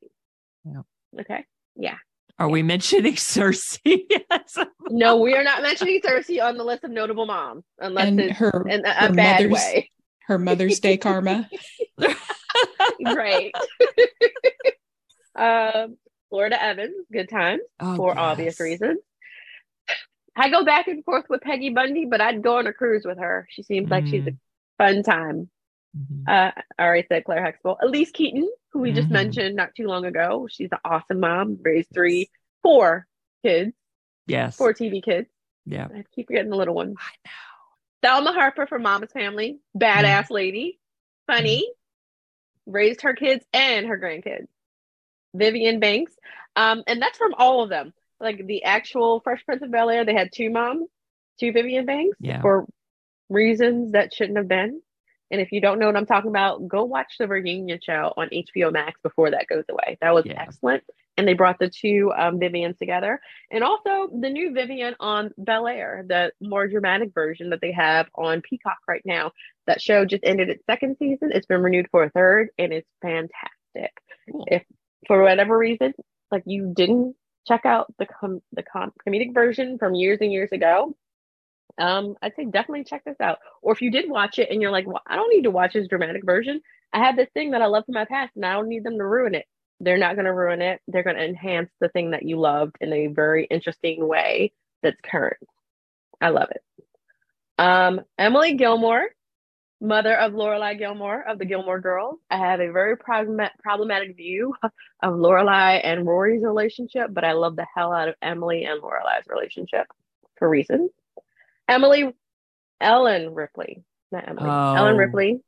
Yeah. 0.63 0.81
Okay. 1.19 1.43
Yeah. 1.75 1.97
Are 2.37 2.49
we 2.49 2.63
mentioning 2.63 3.13
Cersei? 3.15 4.03
yes. 4.09 4.57
No, 4.89 5.17
we 5.17 5.35
are 5.35 5.43
not 5.43 5.61
mentioning 5.61 6.01
Cersei 6.01 6.43
on 6.43 6.57
the 6.57 6.63
list 6.63 6.83
of 6.83 6.91
notable 6.91 7.25
moms 7.25 7.63
unless 7.79 8.07
and 8.07 8.19
it's 8.19 8.37
her 8.37 8.65
in 8.67 8.85
a, 8.85 8.89
a 8.89 8.93
her 9.07 9.13
bad 9.13 9.41
mother's- 9.49 9.51
way. 9.53 9.91
her 10.27 10.37
Mother's 10.37 10.79
Day 10.79 10.97
karma. 10.97 11.49
right. 13.05 13.51
um, 15.35 15.97
Florida 16.29 16.61
Evans, 16.61 17.05
good 17.11 17.29
times 17.29 17.61
Oh, 17.79 17.95
for 17.95 18.17
obvious 18.17 18.59
reasons. 18.59 18.99
I 20.35 20.49
go 20.49 20.65
back 20.65 20.87
and 20.87 21.03
forth 21.05 21.25
with 21.29 21.41
Peggy 21.41 21.69
Bundy, 21.69 22.05
but 22.05 22.19
I'd 22.19 22.41
go 22.41 22.57
on 22.57 22.67
a 22.67 22.73
cruise 22.73 23.03
with 23.05 23.17
her. 23.19 23.47
She 23.49 23.63
seems 23.63 23.89
like 23.89 24.05
she's 24.07 24.27
a 24.27 24.31
Mm. 24.31 24.37
fun 24.77 25.03
time. 25.03 25.49
Mhm. 25.97 26.27
Uh, 26.27 26.51
I 26.77 26.83
already 26.83 27.07
said 27.07 27.23
Claire 27.23 27.41
Huxtable. 27.45 27.77
Elyse 27.81 28.11
Keaton, 28.11 28.49
who 28.75 28.81
we 28.81 28.91
just 28.91 29.07
Mhm. 29.07 29.11
mentioned 29.13 29.55
not 29.55 29.73
too 29.73 29.87
long 29.87 30.03
ago. 30.03 30.47
She's 30.51 30.67
an 30.73 30.79
awesome 30.83 31.21
mom, 31.21 31.57
raised 31.61 31.87
three, 31.93 32.29
four 32.61 33.07
kids, 33.41 33.73
Yes. 34.27 34.57
four 34.57 34.73
TV 34.73 35.01
kids. 35.01 35.29
Yeah. 35.65 35.87
I 35.89 36.03
keep 36.13 36.27
forgetting 36.27 36.49
the 36.49 36.57
little 36.57 36.75
one. 36.75 36.89
I 36.99 37.11
know. 37.25 37.31
Thelma 38.01 38.33
Harper 38.33 38.67
from 38.67 38.81
Mama's 38.81 39.13
Family, 39.13 39.59
badass 39.77 40.29
lady, 40.29 40.77
funny, 41.25 41.71
raised 42.65 43.01
her 43.03 43.13
kids 43.13 43.45
and 43.53 43.87
her 43.87 43.97
grandkids. 43.97 44.47
Vivian 45.33 45.79
Banks, 45.79 46.13
um, 46.57 46.83
and 46.85 47.01
that's 47.01 47.17
from 47.17 47.33
all 47.35 47.63
of 47.63 47.69
them. 47.69 47.93
Like 48.19 48.45
the 48.45 48.65
actual 48.65 49.21
Fresh 49.21 49.45
Prince 49.45 49.61
of 49.63 49.71
Bel 49.71 49.89
Air, 49.89 50.03
they 50.03 50.13
had 50.13 50.33
two 50.33 50.49
moms, 50.49 50.89
two 51.39 51.53
Vivian 51.53 51.85
Banks 51.85 52.17
Yeah. 52.19 52.41
for 52.41 52.67
reasons 53.29 53.93
that 53.93 54.13
shouldn't 54.13 54.37
have 54.37 54.49
been. 54.49 54.81
And 55.31 55.41
if 55.41 55.51
you 55.51 55.59
don't 55.61 55.79
know 55.79 55.87
what 55.87 55.95
I'm 55.97 56.05
talking 56.05 56.29
about, 56.29 56.67
go 56.67 56.83
watch 56.83 57.15
the 57.19 57.27
Virginia 57.27 57.79
show 57.81 58.13
on 58.15 58.29
HBO 58.29 58.71
Max 58.71 58.99
before 59.01 59.31
that 59.31 59.47
goes 59.47 59.63
away. 59.69 59.97
That 60.01 60.13
was 60.13 60.25
Yeah. 60.25 60.39
excellent. 60.41 60.83
And 61.17 61.27
they 61.27 61.33
brought 61.33 61.59
the 61.59 61.69
two 61.69 62.11
um, 62.15 62.39
Vivians 62.39 62.77
together. 62.77 63.19
And 63.49 63.63
also 63.63 64.09
the 64.13 64.29
new 64.29 64.53
Vivian 64.53 64.95
on 64.99 65.31
Bel 65.37 65.67
Air, 65.67 66.03
the 66.07 66.31
more 66.41 66.67
dramatic 66.67 67.13
version 67.13 67.49
that 67.51 67.61
they 67.61 67.71
have 67.71 68.07
on 68.15 68.41
Peacock 68.41 68.77
right 68.87 69.01
now. 69.05 69.31
That 69.65 69.81
show 69.81 70.05
just 70.05 70.23
ended 70.25 70.49
its 70.49 70.65
second 70.65 70.97
season. 70.99 71.31
It's 71.33 71.45
been 71.47 71.61
renewed 71.61 71.87
for 71.89 72.03
a 72.03 72.09
third, 72.09 72.49
and 72.59 72.71
it's 72.73 72.89
fantastic. 73.01 73.93
Cool. 74.31 74.45
If 74.47 74.63
for 75.07 75.21
whatever 75.23 75.57
reason, 75.57 75.93
like 76.31 76.43
you 76.45 76.71
didn't 76.75 77.15
check 77.47 77.65
out 77.65 77.93
the 77.97 78.05
com- 78.05 78.41
the 78.51 78.63
com- 78.63 78.91
comedic 79.07 79.33
version 79.33 79.77
from 79.77 79.95
years 79.95 80.19
and 80.21 80.31
years 80.33 80.51
ago, 80.51 80.95
um, 81.77 82.15
I'd 82.21 82.35
say 82.35 82.45
definitely 82.45 82.83
check 82.83 83.03
this 83.05 83.19
out. 83.19 83.39
Or 83.61 83.73
if 83.73 83.81
you 83.81 83.91
did 83.91 84.09
watch 84.09 84.39
it 84.39 84.49
and 84.49 84.61
you're 84.61 84.71
like, 84.71 84.87
well, 84.87 85.01
I 85.05 85.15
don't 85.15 85.29
need 85.29 85.43
to 85.43 85.51
watch 85.51 85.73
this 85.73 85.87
dramatic 85.87 86.25
version. 86.25 86.61
I 86.93 86.99
have 87.03 87.15
this 87.15 87.29
thing 87.33 87.51
that 87.51 87.61
I 87.61 87.65
love 87.65 87.85
from 87.85 87.95
my 87.95 88.05
past, 88.05 88.31
and 88.35 88.45
I 88.45 88.53
don't 88.53 88.69
need 88.69 88.83
them 88.83 88.97
to 88.97 89.05
ruin 89.05 89.35
it. 89.35 89.45
They're 89.81 89.97
not 89.97 90.15
going 90.15 90.25
to 90.25 90.33
ruin 90.33 90.61
it. 90.61 90.79
They're 90.87 91.03
going 91.03 91.17
to 91.17 91.25
enhance 91.25 91.69
the 91.81 91.89
thing 91.89 92.11
that 92.11 92.23
you 92.23 92.39
loved 92.39 92.77
in 92.79 92.93
a 92.93 93.07
very 93.07 93.45
interesting 93.45 94.07
way 94.07 94.53
that's 94.81 94.99
current. 95.01 95.43
I 96.21 96.29
love 96.29 96.49
it. 96.51 96.61
Um, 97.57 98.01
Emily 98.17 98.53
Gilmore, 98.53 99.07
mother 99.81 100.15
of 100.15 100.31
Lorelai 100.31 100.77
Gilmore 100.77 101.21
of 101.27 101.39
the 101.39 101.45
Gilmore 101.45 101.81
Girls. 101.81 102.19
I 102.29 102.37
have 102.37 102.61
a 102.61 102.71
very 102.71 102.97
problem- 102.97 103.49
problematic 103.61 104.15
view 104.15 104.53
of 104.63 105.13
Lorelai 105.13 105.81
and 105.83 106.07
Rory's 106.07 106.43
relationship, 106.43 107.07
but 107.11 107.25
I 107.25 107.33
love 107.33 107.57
the 107.57 107.67
hell 107.75 107.91
out 107.91 108.07
of 108.07 108.15
Emily 108.21 108.63
and 108.63 108.81
Lorelai's 108.81 109.27
relationship 109.27 109.87
for 110.37 110.47
reasons. 110.47 110.91
Emily, 111.67 112.13
Ellen 112.79 113.33
Ripley, 113.33 113.83
not 114.11 114.27
Emily, 114.27 114.49
Oh. 114.49 114.75
Ellen 114.75 114.97
Ripley, 114.97 115.41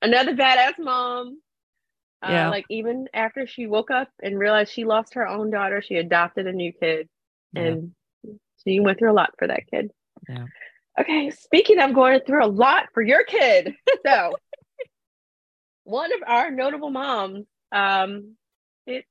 another 0.00 0.34
badass 0.34 0.78
mom. 0.78 1.40
Uh, 2.22 2.28
Yeah. 2.30 2.50
Like 2.50 2.66
even 2.70 3.08
after 3.12 3.46
she 3.46 3.66
woke 3.66 3.90
up 3.90 4.08
and 4.22 4.38
realized 4.38 4.72
she 4.72 4.84
lost 4.84 5.14
her 5.14 5.26
own 5.26 5.50
daughter, 5.50 5.82
she 5.82 5.96
adopted 5.96 6.46
a 6.46 6.52
new 6.52 6.72
kid, 6.72 7.08
Yeah. 7.52 7.62
and 7.62 7.94
she 8.64 8.80
went 8.80 8.98
through 8.98 9.10
a 9.12 9.14
lot 9.14 9.34
for 9.38 9.48
that 9.48 9.66
kid. 9.68 9.90
Yeah. 10.28 10.46
Okay, 11.00 11.30
speaking 11.30 11.80
of 11.80 11.94
going 11.94 12.20
through 12.20 12.44
a 12.44 12.46
lot 12.46 12.88
for 12.94 13.02
your 13.02 13.24
kid, 13.24 13.74
so 14.06 14.34
one 15.84 16.12
of 16.12 16.20
our 16.26 16.50
notable 16.50 16.90
moms, 16.90 17.46
um, 17.72 18.36
it's 18.86 19.08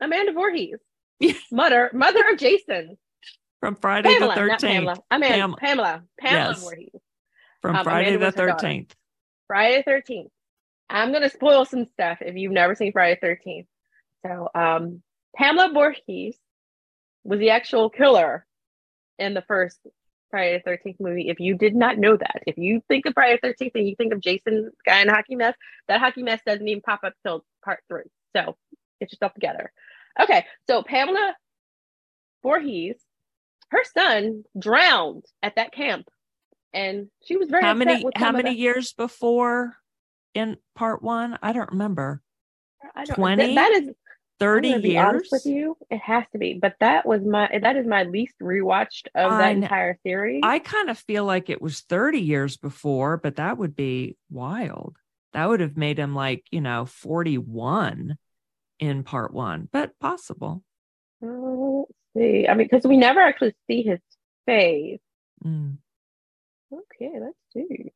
Amanda 0.00 0.32
Voorhees, 0.32 0.78
mother 1.52 1.90
mother 1.92 2.24
of 2.30 2.38
Jason 2.38 2.96
from 3.60 3.76
Friday 3.76 4.08
Pamela, 4.14 4.34
the 4.34 4.46
not 4.46 4.60
Pamela. 4.60 4.94
thirteenth. 4.94 5.06
I 5.10 5.18
mean 5.18 5.30
Pam- 5.32 5.54
Pamela, 5.54 6.02
Pamela 6.18 6.48
Yes. 6.50 6.60
Voorhees. 6.62 6.90
From 7.62 7.76
Um, 7.76 7.84
Friday 7.84 8.08
Amanda 8.14 8.18
the 8.18 8.26
was 8.26 8.34
her 8.36 8.46
daughter. 8.48 8.58
thirteenth. 8.60 8.96
Friday 9.46 9.82
the 9.86 9.90
13th. 9.90 10.30
I'm 10.88 11.10
going 11.10 11.22
to 11.22 11.28
spoil 11.30 11.64
some 11.64 11.84
stuff 11.86 12.18
if 12.20 12.34
you've 12.36 12.52
never 12.52 12.74
seen 12.74 12.92
Friday 12.92 13.18
the 13.20 13.26
13th. 13.26 13.66
So, 14.26 14.48
um, 14.54 15.02
Pamela 15.36 15.70
Voorhees 15.72 16.36
was 17.24 17.38
the 17.38 17.50
actual 17.50 17.90
killer 17.90 18.46
in 19.18 19.34
the 19.34 19.42
first 19.42 19.78
Friday 20.30 20.60
the 20.64 20.70
13th 20.70 20.98
movie. 21.00 21.28
If 21.28 21.38
you 21.40 21.54
did 21.56 21.74
not 21.76 21.98
know 21.98 22.16
that, 22.16 22.42
if 22.46 22.56
you 22.58 22.80
think 22.88 23.06
of 23.06 23.14
Friday 23.14 23.38
the 23.42 23.48
13th 23.48 23.72
and 23.74 23.88
you 23.88 23.94
think 23.96 24.12
of 24.12 24.20
Jason, 24.20 24.70
guy 24.86 25.00
in 25.02 25.08
a 25.08 25.12
hockey 25.14 25.36
mess, 25.36 25.54
that 25.88 26.00
hockey 26.00 26.22
mess 26.22 26.40
doesn't 26.46 26.66
even 26.66 26.80
pop 26.82 27.00
up 27.04 27.12
till 27.24 27.44
part 27.64 27.80
three. 27.88 28.04
So, 28.36 28.56
get 29.00 29.12
yourself 29.12 29.34
together. 29.34 29.72
Okay, 30.20 30.44
so 30.68 30.82
Pamela 30.82 31.34
Voorhees, 32.42 32.96
her 33.70 33.84
son 33.96 34.44
drowned 34.58 35.24
at 35.42 35.56
that 35.56 35.72
camp. 35.72 36.08
And 36.72 37.08
she 37.24 37.36
was 37.36 37.48
very 37.48 37.62
How 37.62 37.74
many 37.74 38.04
how 38.14 38.30
many 38.32 38.52
years 38.54 38.92
before 38.92 39.76
in 40.34 40.56
part 40.76 41.02
one? 41.02 41.38
I 41.42 41.52
don't 41.52 41.70
remember. 41.72 42.22
I 42.94 43.04
don't, 43.04 43.16
20? 43.16 43.54
that- 43.54 43.54
that 43.54 43.82
is 43.82 43.88
I'm 43.88 44.46
30 44.46 44.78
be 44.78 44.88
years. 44.90 45.28
with 45.30 45.44
you. 45.44 45.76
It 45.90 46.00
has 46.00 46.24
to 46.32 46.38
be, 46.38 46.54
but 46.54 46.74
that 46.80 47.04
was 47.06 47.20
my 47.22 47.50
that 47.60 47.76
is 47.76 47.86
my 47.86 48.04
least 48.04 48.34
rewatched 48.40 49.08
of 49.14 49.32
that 49.32 49.52
entire 49.52 49.98
series. 50.02 50.40
I 50.42 50.60
kind 50.60 50.88
of 50.88 50.98
feel 50.98 51.26
like 51.26 51.50
it 51.50 51.60
was 51.60 51.80
30 51.80 52.20
years 52.20 52.56
before, 52.56 53.18
but 53.18 53.36
that 53.36 53.58
would 53.58 53.76
be 53.76 54.16
wild. 54.30 54.96
That 55.34 55.46
would 55.48 55.60
have 55.60 55.76
made 55.76 55.98
him 55.98 56.14
like, 56.14 56.44
you 56.50 56.62
know, 56.62 56.86
41 56.86 58.16
in 58.78 59.02
part 59.02 59.34
one, 59.34 59.68
but 59.70 59.98
possible. 60.00 60.64
See. 62.16 62.46
I 62.48 62.54
mean, 62.54 62.68
because 62.70 62.86
we 62.86 62.96
never 62.96 63.20
actually 63.20 63.54
see 63.66 63.82
his 63.82 64.00
face. 64.46 65.00
Mm, 65.44 65.78
Okay, 66.72 67.10
let's 67.20 67.36
see. 67.52 67.92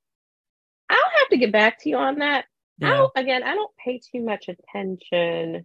I'll 0.90 0.98
have 1.20 1.28
to 1.30 1.36
get 1.36 1.52
back 1.52 1.80
to 1.82 1.88
you 1.88 1.96
on 1.96 2.18
that. 2.18 2.46
I 2.82 2.88
yeah. 2.88 2.96
don't, 2.96 3.12
again, 3.14 3.42
I 3.44 3.54
don't 3.54 3.70
pay 3.76 4.00
too 4.00 4.20
much 4.20 4.48
attention 4.48 5.64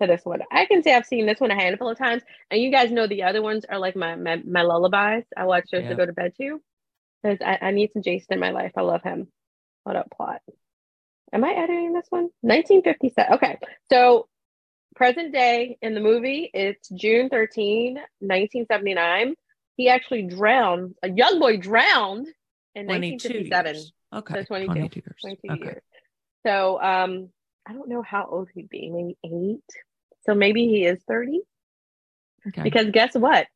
to 0.00 0.06
this 0.06 0.24
one. 0.24 0.40
I 0.50 0.64
can 0.64 0.82
say 0.82 0.94
I've 0.94 1.04
seen 1.06 1.26
this 1.26 1.40
one 1.40 1.50
a 1.50 1.54
handful 1.54 1.90
of 1.90 1.98
times, 1.98 2.22
and 2.50 2.60
you 2.60 2.70
guys 2.70 2.90
know 2.90 3.06
the 3.06 3.24
other 3.24 3.42
ones 3.42 3.64
are 3.68 3.78
like 3.78 3.96
my 3.96 4.16
my, 4.16 4.36
my 4.36 4.62
lullabies. 4.62 5.24
I 5.36 5.44
watch 5.44 5.66
those 5.70 5.82
Yeah. 5.82 5.90
to 5.90 5.94
go 5.94 6.06
to 6.06 6.12
bed 6.12 6.32
to 6.40 6.60
because 7.22 7.38
I, 7.44 7.58
I 7.60 7.70
need 7.72 7.92
some 7.92 8.02
Jason 8.02 8.34
in 8.34 8.40
my 8.40 8.50
life. 8.50 8.72
I 8.76 8.80
love 8.82 9.02
him. 9.02 9.28
What 9.84 9.96
up, 9.96 10.10
plot? 10.10 10.40
Am 11.32 11.44
I 11.44 11.50
editing 11.52 11.92
this 11.92 12.06
one? 12.08 12.30
1957. 12.40 13.34
Okay, 13.34 13.58
so 13.90 14.28
present 14.98 15.32
day 15.32 15.78
in 15.80 15.94
the 15.94 16.00
movie, 16.00 16.50
it's 16.52 16.88
June 16.88 17.28
13, 17.28 17.94
1979. 17.94 19.34
He 19.76 19.88
actually 19.88 20.24
drowned. 20.24 20.96
A 21.04 21.10
young 21.10 21.38
boy 21.38 21.56
drowned 21.56 22.26
in 22.74 22.86
22 22.86 23.46
1957. 23.46 23.74
years. 23.74 23.92
Okay. 24.12 24.34
So 24.34 24.42
22. 24.42 24.66
22 24.66 25.02
years. 25.06 25.16
22 25.20 25.52
okay. 25.52 25.64
years. 25.64 25.82
So 26.44 26.82
um 26.82 27.28
I 27.64 27.74
don't 27.74 27.88
know 27.88 28.02
how 28.02 28.26
old 28.28 28.48
he'd 28.52 28.68
be, 28.68 28.90
maybe 28.90 29.16
eight. 29.24 29.70
So 30.26 30.34
maybe 30.34 30.66
he 30.66 30.84
is 30.84 31.00
30. 31.06 31.42
Okay. 32.48 32.62
Because 32.62 32.90
guess 32.90 33.14
what? 33.14 33.46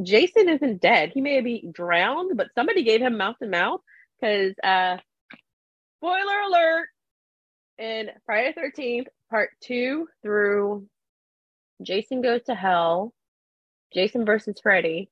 Jason 0.00 0.48
isn't 0.48 0.80
dead. 0.80 1.10
He 1.12 1.20
may 1.20 1.40
be 1.40 1.68
drowned, 1.72 2.36
but 2.36 2.48
somebody 2.54 2.84
gave 2.84 3.00
him 3.00 3.16
mouth 3.16 3.36
to 3.42 3.48
mouth 3.48 3.80
because 4.20 4.54
uh 4.62 4.98
spoiler 5.98 6.40
alert 6.48 6.86
in 7.78 8.10
Friday 8.26 8.54
the 8.54 8.60
13th, 8.82 9.06
part 9.30 9.50
two 9.60 10.06
through 10.22 10.86
Jason 11.82 12.22
Goes 12.22 12.42
to 12.44 12.54
Hell, 12.54 13.12
Jason 13.92 14.24
versus 14.24 14.56
Freddy. 14.62 15.10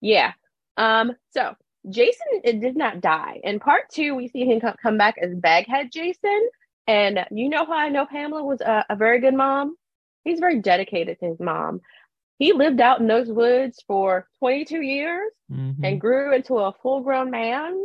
Yeah. 0.00 0.32
Um, 0.76 1.12
so 1.30 1.54
Jason 1.88 2.26
it 2.44 2.60
did 2.60 2.76
not 2.76 3.00
die. 3.00 3.40
In 3.44 3.60
part 3.60 3.90
two, 3.90 4.14
we 4.14 4.28
see 4.28 4.44
him 4.44 4.60
come 4.82 4.98
back 4.98 5.16
as 5.20 5.34
Baghead 5.34 5.90
Jason. 5.92 6.48
And 6.86 7.26
you 7.30 7.48
know 7.48 7.66
how 7.66 7.74
I 7.74 7.90
know 7.90 8.06
Pamela 8.06 8.42
was 8.42 8.60
a, 8.60 8.84
a 8.88 8.96
very 8.96 9.20
good 9.20 9.34
mom? 9.34 9.76
He's 10.24 10.40
very 10.40 10.60
dedicated 10.60 11.18
to 11.20 11.26
his 11.26 11.40
mom. 11.40 11.80
He 12.38 12.52
lived 12.52 12.80
out 12.80 13.00
in 13.00 13.06
those 13.08 13.28
woods 13.28 13.82
for 13.86 14.28
22 14.38 14.80
years 14.80 15.30
Mhm. 15.50 15.76
and 15.82 16.00
grew 16.00 16.34
into 16.34 16.54
a 16.56 16.72
full 16.82 17.00
grown 17.02 17.30
man. 17.30 17.82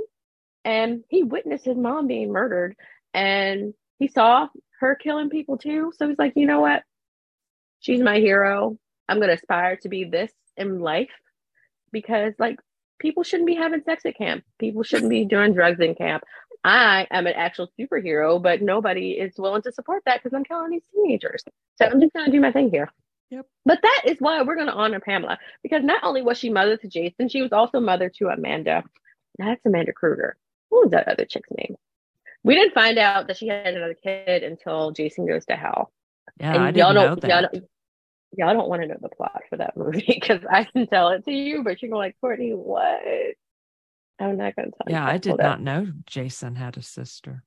And 0.65 1.03
he 1.09 1.23
witnessed 1.23 1.65
his 1.65 1.77
mom 1.77 2.07
being 2.07 2.31
murdered 2.31 2.75
and 3.13 3.73
he 4.03 4.09
saw 4.09 4.49
her 4.81 4.95
killing 4.95 5.29
people 5.29 5.57
too. 5.57 5.93
So 5.95 6.09
he's 6.09 6.19
like, 6.19 6.33
you 6.35 6.45
know 6.45 6.59
what? 6.59 6.83
She's 7.79 8.01
my 8.01 8.19
hero. 8.19 8.77
I'm 9.07 9.17
going 9.17 9.29
to 9.29 9.35
aspire 9.35 9.77
to 9.77 9.87
be 9.87 10.03
this 10.03 10.31
in 10.57 10.81
life 10.81 11.11
because, 11.93 12.33
like, 12.37 12.59
people 12.99 13.23
shouldn't 13.23 13.47
be 13.47 13.55
having 13.55 13.81
sex 13.83 14.05
at 14.05 14.17
camp. 14.17 14.43
People 14.59 14.83
shouldn't 14.83 15.09
be 15.09 15.23
doing 15.23 15.53
drugs 15.53 15.79
in 15.79 15.95
camp. 15.95 16.23
I 16.65 17.07
am 17.11 17.27
an 17.27 17.33
actual 17.33 17.69
superhero, 17.79 18.41
but 18.43 18.61
nobody 18.61 19.11
is 19.11 19.37
willing 19.37 19.61
to 19.61 19.71
support 19.71 20.03
that 20.05 20.21
because 20.21 20.35
I'm 20.35 20.43
killing 20.43 20.71
these 20.71 20.83
teenagers. 20.93 21.45
So 21.77 21.85
I'm 21.85 22.01
just 22.01 22.11
going 22.11 22.25
to 22.25 22.31
do 22.31 22.41
my 22.41 22.51
thing 22.51 22.71
here. 22.71 22.89
Yep. 23.29 23.45
But 23.65 23.79
that 23.83 24.01
is 24.05 24.17
why 24.19 24.41
we're 24.41 24.55
going 24.55 24.67
to 24.67 24.73
honor 24.73 24.99
Pamela 24.99 25.39
because 25.63 25.83
not 25.83 26.03
only 26.03 26.21
was 26.23 26.37
she 26.37 26.49
mother 26.49 26.75
to 26.75 26.87
Jason, 26.89 27.29
she 27.29 27.41
was 27.41 27.53
also 27.53 27.79
mother 27.79 28.09
to 28.17 28.27
Amanda. 28.27 28.83
That's 29.37 29.65
Amanda 29.65 29.93
Kruger. 29.93 30.35
What 30.67 30.83
was 30.83 30.91
that 30.91 31.07
other 31.07 31.23
chick's 31.23 31.49
name? 31.57 31.77
We 32.43 32.55
didn't 32.55 32.73
find 32.73 32.97
out 32.97 33.27
that 33.27 33.37
she 33.37 33.47
had 33.47 33.67
another 33.67 33.93
kid 33.95 34.43
until 34.43 34.91
Jason 34.91 35.25
Goes 35.25 35.45
to 35.45 35.55
Hell. 35.55 35.91
Yeah, 36.39 36.55
and 36.55 36.63
I 36.63 36.71
y'all 36.71 36.93
didn't 36.93 36.95
know 36.95 37.03
don't, 37.15 37.23
y'all 37.23 37.41
that. 37.41 37.51
don't, 37.53 37.63
y'all 38.37 38.53
don't 38.53 38.69
want 38.69 38.81
to 38.81 38.87
know 38.87 38.97
the 39.01 39.09
plot 39.09 39.41
for 39.49 39.57
that 39.57 39.77
movie 39.77 40.03
because 40.07 40.41
I 40.49 40.65
can 40.65 40.87
tell 40.87 41.09
it 41.09 41.23
to 41.25 41.31
you, 41.31 41.63
but 41.63 41.81
you're 41.81 41.95
like, 41.95 42.15
Courtney, 42.19 42.51
what? 42.51 43.01
I'm 44.19 44.37
not 44.37 44.55
going 44.55 44.71
to 44.71 44.77
tell 44.77 44.87
you. 44.87 44.95
Yeah, 44.95 45.05
I 45.05 45.17
did 45.17 45.29
Hold 45.31 45.39
up. 45.41 45.45
not 45.45 45.61
know 45.61 45.87
Jason 46.05 46.55
had 46.55 46.77
a 46.77 46.81
sister. 46.81 47.43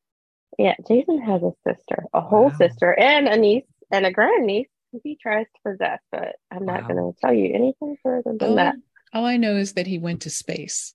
Yeah, 0.58 0.74
Jason 0.88 1.20
has 1.22 1.42
a 1.42 1.52
sister, 1.66 2.04
a 2.14 2.20
whole 2.20 2.50
Wow. 2.50 2.56
sister, 2.56 2.98
and 2.98 3.28
a 3.28 3.36
niece 3.36 3.64
and 3.92 4.06
a 4.06 4.10
grandniece 4.12 4.68
who 4.92 5.00
he 5.04 5.16
tries 5.16 5.46
to 5.46 5.70
possess, 5.70 5.98
but 6.10 6.36
I'm 6.50 6.64
not 6.64 6.82
Wow. 6.82 6.88
going 6.88 7.12
to 7.12 7.20
tell 7.20 7.34
you 7.34 7.52
anything 7.54 7.96
further 8.02 8.32
than 8.38 8.50
All, 8.50 8.56
that. 8.56 8.74
all 9.12 9.24
I 9.26 9.36
know 9.36 9.56
is 9.56 9.74
that 9.74 9.86
he 9.86 9.98
went 9.98 10.22
to 10.22 10.30
space. 10.30 10.94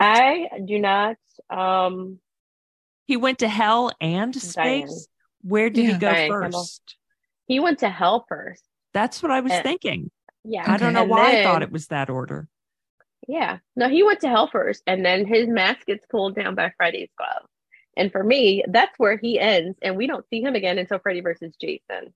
I 0.00 0.48
do 0.64 0.78
not. 0.78 1.16
Um, 1.50 2.18
He 3.06 3.16
went 3.16 3.38
to 3.40 3.48
hell 3.48 3.92
and 4.00 4.32
Diane. 4.32 4.88
space. 4.88 5.08
Where 5.42 5.70
did 5.70 5.84
he 5.86 5.92
go 5.92 5.98
Diane 6.12 6.30
Campbell. 6.30 6.60
first? 6.60 6.96
he 7.46 7.60
went 7.60 7.78
to 7.80 7.88
hell 7.88 8.24
first. 8.28 8.64
That's 8.92 9.22
what 9.22 9.30
I 9.30 9.40
was 9.40 9.52
Uh, 9.52 9.62
thinking. 9.62 10.10
Yeah, 10.44 10.64
I 10.70 10.76
don't 10.76 10.92
know 10.92 11.02
And 11.02 11.10
why 11.10 11.40
I 11.40 11.42
thought 11.44 11.62
it 11.62 11.70
was 11.72 11.86
that 11.88 12.10
order. 12.10 12.48
Yeah. 13.28 13.58
No, 13.74 13.88
he 13.88 14.02
went 14.02 14.20
to 14.20 14.28
hell 14.28 14.48
first, 14.48 14.82
and 14.86 15.04
then 15.04 15.26
his 15.26 15.48
mask 15.48 15.86
gets 15.86 16.04
pulled 16.06 16.34
down 16.36 16.54
by 16.54 16.72
Freddy's 16.76 17.08
glove. 17.16 17.46
And 17.96 18.12
for 18.12 18.22
me, 18.22 18.62
that's 18.68 18.96
where 18.98 19.16
he 19.16 19.38
ends, 19.40 19.78
and 19.82 19.96
we 19.96 20.06
don't 20.06 20.28
see 20.28 20.40
him 20.42 20.54
again 20.54 20.78
until 20.78 20.98
Freddy 20.98 21.20
versus 21.20 21.54
Jason. 21.60 22.12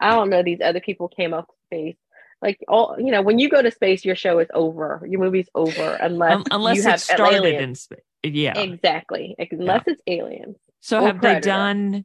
I 0.00 0.10
don't 0.10 0.30
know. 0.30 0.42
These 0.42 0.60
other 0.60 0.80
people 0.80 1.08
came 1.08 1.32
up 1.34 1.48
space. 1.66 1.96
Like 2.40 2.58
all, 2.68 2.96
you 2.98 3.10
know, 3.12 3.22
when 3.22 3.38
you 3.38 3.48
go 3.48 3.62
to 3.62 3.70
space, 3.70 4.04
your 4.04 4.16
show 4.16 4.38
is 4.40 4.48
over. 4.52 5.04
Your 5.08 5.20
movie's 5.20 5.48
over 5.54 5.92
unless 5.94 6.34
Um, 6.36 6.44
unless 6.50 6.76
you 6.76 6.82
it 6.82 6.86
have 6.90 7.00
started 7.00 7.36
aliens. 7.36 7.62
in 7.62 7.74
space. 7.76 8.00
Yeah. 8.22 8.58
Exactly. 8.58 9.34
Unless 9.50 9.84
it's 9.86 10.02
aliens. 10.06 10.56
So 10.80 11.00
or 11.00 11.06
have 11.06 11.20
they 11.20 11.40
done 11.40 12.04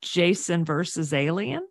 Jason 0.00 0.64
versus 0.64 1.12
Alien 1.12 1.66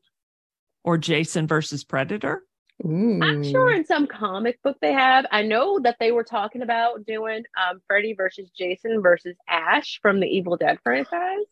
or 0.84 0.98
Jason 0.98 1.48
versus 1.48 1.84
Predator? 1.84 2.44
I'm 2.84 3.44
sure 3.44 3.72
in 3.72 3.86
some 3.86 4.08
comic 4.08 4.62
book 4.64 4.78
they 4.82 4.94
have. 4.94 5.28
I 5.32 5.44
know 5.44 5.80
that 5.82 5.98
they 6.00 6.12
were 6.12 6.24
talking 6.24 6.64
about 6.64 7.06
doing 7.06 7.44
um, 7.56 7.80
Freddy 7.86 8.14
versus 8.14 8.50
Jason 8.58 9.04
versus 9.04 9.36
Ash 9.48 10.00
from 10.02 10.20
the 10.20 10.26
Evil 10.26 10.58
Dead 10.58 10.80
franchise, 10.84 11.46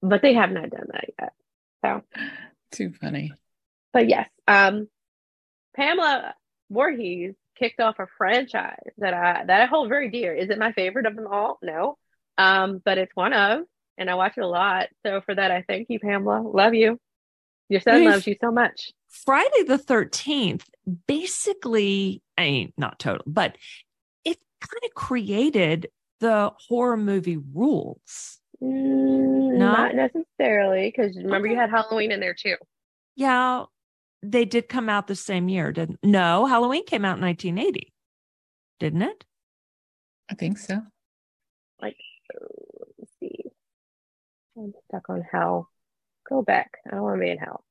but 0.00 0.22
they 0.22 0.32
have 0.34 0.50
not 0.50 0.70
done 0.70 0.86
that 0.92 1.04
yet. 1.20 1.32
So, 1.84 2.02
Too 2.72 2.92
funny. 2.92 3.32
but 3.92 4.08
yes, 4.08 4.28
um, 4.46 4.88
Pamela 5.76 6.34
Voorhees 6.70 7.34
kicked 7.58 7.80
off 7.80 7.98
a 7.98 8.06
franchise 8.16 8.92
that 8.98 9.14
I 9.14 9.44
that 9.46 9.62
I 9.62 9.66
hold 9.66 9.88
very 9.88 10.10
dear. 10.10 10.34
Is 10.34 10.50
it 10.50 10.58
my 10.58 10.72
favorite 10.72 11.06
of 11.06 11.16
them 11.16 11.26
all? 11.30 11.58
No, 11.62 11.98
um, 12.36 12.80
but 12.84 12.98
it's 12.98 13.14
one 13.14 13.32
of, 13.32 13.62
and 13.96 14.08
I 14.10 14.14
watch 14.14 14.34
it 14.36 14.42
a 14.42 14.46
lot. 14.46 14.88
So 15.04 15.20
for 15.20 15.34
that, 15.34 15.50
I 15.50 15.64
thank 15.68 15.88
you, 15.90 15.98
Pamela. 15.98 16.40
Love 16.42 16.74
you. 16.74 16.98
Your 17.68 17.80
son 17.80 18.04
loves 18.04 18.26
you 18.26 18.36
so 18.40 18.50
much. 18.50 18.92
Friday 19.08 19.62
the 19.66 19.78
13th 19.78 20.62
basically, 21.06 22.22
I 22.36 22.44
mean, 22.44 22.72
not 22.76 22.98
total, 22.98 23.24
but 23.26 23.56
it 24.24 24.38
kind 24.60 24.82
of 24.84 24.94
created 24.94 25.88
the 26.20 26.52
horror 26.68 26.96
movie 26.96 27.36
rules. 27.36 28.38
Mm, 28.62 29.58
No? 29.58 29.72
Not 29.72 29.94
necessarily, 29.94 30.92
because 30.94 31.16
remember 31.16 31.48
you 31.48 31.56
had 31.56 31.70
Halloween 31.70 32.10
in 32.12 32.20
there 32.20 32.34
too. 32.34 32.56
Yeah, 33.16 33.64
they 34.22 34.44
did 34.44 34.68
come 34.68 34.88
out 34.88 35.06
the 35.06 35.14
same 35.14 35.48
year, 35.48 35.72
didn't? 35.72 35.98
No, 36.02 36.46
Halloween 36.46 36.84
came 36.84 37.04
out 37.04 37.18
in 37.18 37.22
1980, 37.24 37.92
didn't 38.80 39.02
it? 39.02 39.24
I 40.30 40.34
think 40.34 40.58
so. 40.58 40.82
Like, 41.80 41.96
let's 42.98 43.12
see. 43.20 43.44
I'm 44.56 44.72
stuck 44.88 45.08
on 45.08 45.22
hell. 45.30 45.70
Go 46.28 46.42
back. 46.42 46.72
I 46.86 46.90
don't 46.94 47.02
want 47.02 47.16
to 47.16 47.20
be 47.20 47.30
in 47.30 47.38
hell. 47.38 47.64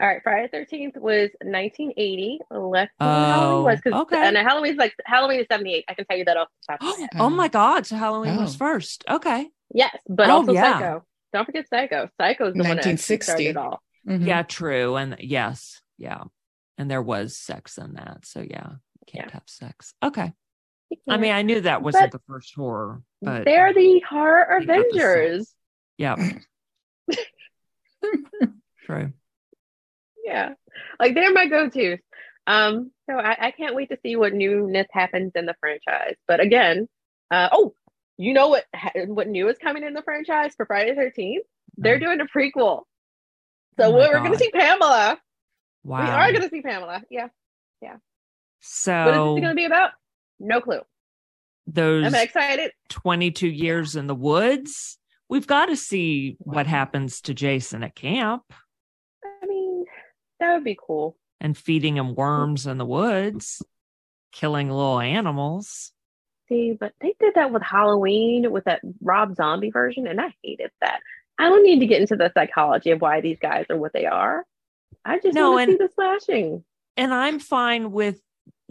All 0.00 0.06
right, 0.06 0.20
Friday 0.22 0.48
the 0.50 0.58
Thirteenth 0.58 0.96
was 0.96 1.28
1980. 1.42 2.38
Less 2.50 2.88
than 2.98 3.06
Halloween 3.08 3.64
was 3.64 3.76
because 3.82 3.92
Oh, 3.98 4.02
okay. 4.02 4.26
and 4.28 4.36
Halloween's 4.36 4.78
like 4.78 4.94
Halloween 5.04 5.40
is 5.40 5.46
78. 5.50 5.84
I 5.88 5.94
can 5.94 6.06
tell 6.06 6.16
you 6.16 6.24
that 6.24 6.36
off 6.38 6.48
the 6.66 6.72
top 6.72 6.82
of 6.82 6.88
my 6.88 7.00
head. 7.00 7.10
oh 7.20 7.28
my 7.30 7.48
God. 7.48 7.86
So 7.86 7.96
Halloween 7.96 8.36
was 8.36 8.54
Oh. 8.54 8.58
first. 8.58 9.04
Okay. 9.10 9.48
Yes, 9.74 9.94
but 10.08 10.30
Oh, 10.30 10.36
also 10.38 10.52
yeah. 10.52 10.78
Psycho. 10.78 11.04
Don't 11.34 11.44
forget 11.44 11.68
Psycho. 11.68 12.08
Psycho's 12.18 12.54
the 12.54 12.60
one 12.64 12.76
that 12.76 12.86
1960. 12.86 13.22
started 13.22 13.46
it 13.46 13.56
all. 13.58 13.82
Mhm. 14.06 14.26
Yeah, 14.26 14.42
true. 14.42 14.96
And 14.96 15.16
yes. 15.20 15.80
Yeah. 15.98 16.24
And 16.78 16.90
there 16.90 17.02
was 17.02 17.36
sex 17.36 17.76
in 17.78 17.94
that. 17.94 18.24
So 18.24 18.40
yeah, 18.40 18.70
can't 19.06 19.26
Yeah. 19.28 19.32
have 19.34 19.42
sex. 19.46 19.94
Okay. 20.02 20.32
I 21.08 21.18
mean, 21.18 21.32
I 21.32 21.42
knew 21.42 21.60
that 21.60 21.82
wasn't 21.82 22.10
But 22.10 22.18
the 22.18 22.24
first 22.26 22.52
horror, 22.54 23.02
but 23.22 23.44
they're 23.44 23.72
the 23.72 24.00
horror 24.08 24.60
You 24.60 24.66
got 24.66 24.74
the 24.76 24.88
Avengers. 24.98 25.54
yeah. 25.98 26.16
true. 28.84 29.12
Yeah, 30.24 30.54
like 30.98 31.14
they're 31.14 31.32
my 31.32 31.46
go-tos. 31.46 31.98
Um, 32.46 32.90
so 33.08 33.16
I, 33.16 33.36
I 33.46 33.50
can't 33.52 33.74
wait 33.74 33.90
to 33.90 33.98
see 34.02 34.16
what 34.16 34.32
newness 34.34 34.86
happens 34.92 35.32
in 35.34 35.46
the 35.46 35.54
franchise. 35.60 36.16
But 36.26 36.40
again, 36.40 36.88
uh, 37.30 37.48
oh, 37.52 37.74
you 38.16 38.32
know 38.34 38.48
what? 38.48 38.64
What 39.06 39.28
new 39.28 39.48
is 39.48 39.58
coming 39.58 39.82
in 39.84 39.94
the 39.94 40.02
franchise 40.02 40.54
for 40.56 40.66
Friday 40.66 40.90
the 40.90 40.96
Thirteenth? 40.96 41.44
They're 41.76 41.98
doing 41.98 42.20
a 42.20 42.26
prequel. 42.26 42.82
Oh 43.80 43.84
So 43.84 43.92
my 43.92 43.98
we're 43.98 44.18
going 44.20 44.32
to 44.32 44.38
see 44.38 44.50
Pamela. 44.50 45.18
Wow. 45.84 46.04
We 46.04 46.10
are 46.10 46.30
going 46.32 46.42
to 46.42 46.50
see 46.50 46.62
Pamela. 46.62 47.02
Yeah. 47.10 47.28
Yeah. 47.80 47.96
so 48.60 48.92
What 48.92 49.08
is 49.08 49.14
it 49.38 49.40
going 49.40 49.42
to 49.42 49.54
be 49.54 49.64
about? 49.64 49.92
No 50.38 50.60
clue. 50.60 50.80
those 51.66 52.06
I'm 52.06 52.14
excited. 52.14 52.72
22 52.90 53.48
years 53.48 53.96
in 53.96 54.06
the 54.06 54.14
woods, 54.14 54.98
we've 55.28 55.46
got 55.46 55.66
to 55.66 55.76
see 55.76 56.36
what 56.40 56.66
happens 56.66 57.20
to 57.22 57.34
Jason 57.34 57.82
at 57.82 57.94
camp 57.94 58.42
I 59.24 59.46
mean, 59.46 59.84
that 60.40 60.54
would 60.54 60.64
be 60.64 60.76
cool. 60.86 61.16
and 61.40 61.56
feeding 61.56 61.96
him 61.96 62.14
worms 62.14 62.66
in 62.66 62.76
the 62.78 62.84
woods, 62.86 63.62
killing 64.32 64.68
little 64.68 65.00
animals. 65.00 65.92
See, 66.48 66.76
but 66.78 66.92
they 67.00 67.14
did 67.20 67.34
that 67.36 67.52
with 67.52 67.62
Halloween 67.62 68.50
with 68.50 68.64
that 68.64 68.80
Rob 69.00 69.36
Zombie 69.36 69.70
version, 69.70 70.06
and 70.06 70.20
I 70.20 70.34
hated 70.42 70.70
that. 70.80 71.00
I 71.40 71.48
don't 71.48 71.62
need 71.62 71.80
to 71.80 71.86
get 71.86 72.02
into 72.02 72.16
the 72.16 72.30
psychology 72.34 72.90
of 72.90 73.00
why 73.00 73.22
these 73.22 73.38
guys 73.40 73.64
are 73.70 73.76
what 73.78 73.94
they 73.94 74.04
are. 74.04 74.44
I 75.04 75.18
just 75.18 75.34
No, 75.34 75.52
want 75.52 75.70
to 75.70 75.72
see 75.72 75.78
the 75.78 75.88
slashing. 75.94 76.64
And 76.98 77.14
I'm 77.14 77.38
fine 77.38 77.92
with 77.92 78.20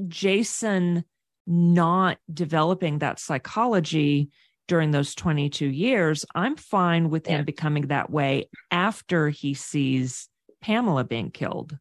Jason 0.07 1.03
not 1.47 2.19
developing 2.31 2.99
that 2.99 3.19
psychology 3.19 4.29
during 4.67 4.91
those 4.91 5.15
22 5.15 5.65
years. 5.65 6.25
I'm 6.35 6.55
fine 6.55 7.09
with 7.09 7.27
Yeah. 7.27 7.37
him 7.39 7.45
becoming 7.45 7.87
that 7.87 8.11
way 8.11 8.47
after 8.69 9.29
he 9.29 9.55
sees 9.55 10.29
Pamela 10.61 11.03
being 11.03 11.31
killed. 11.31 11.75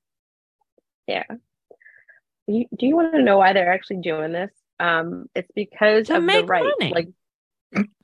You, 2.47 2.65
do 2.75 2.87
you 2.87 2.97
want 2.97 3.13
to 3.13 3.23
know 3.23 3.37
why 3.37 3.53
they're 3.53 3.71
actually 3.73 3.99
doing 3.99 4.33
this? 4.33 4.51
Um, 4.81 5.27
it's 5.35 5.51
because 5.55 6.07
To 6.07 6.17
of 6.17 6.27
the 6.27 6.45
right. 6.45 6.65
money. 6.79 6.95
like 6.95 7.09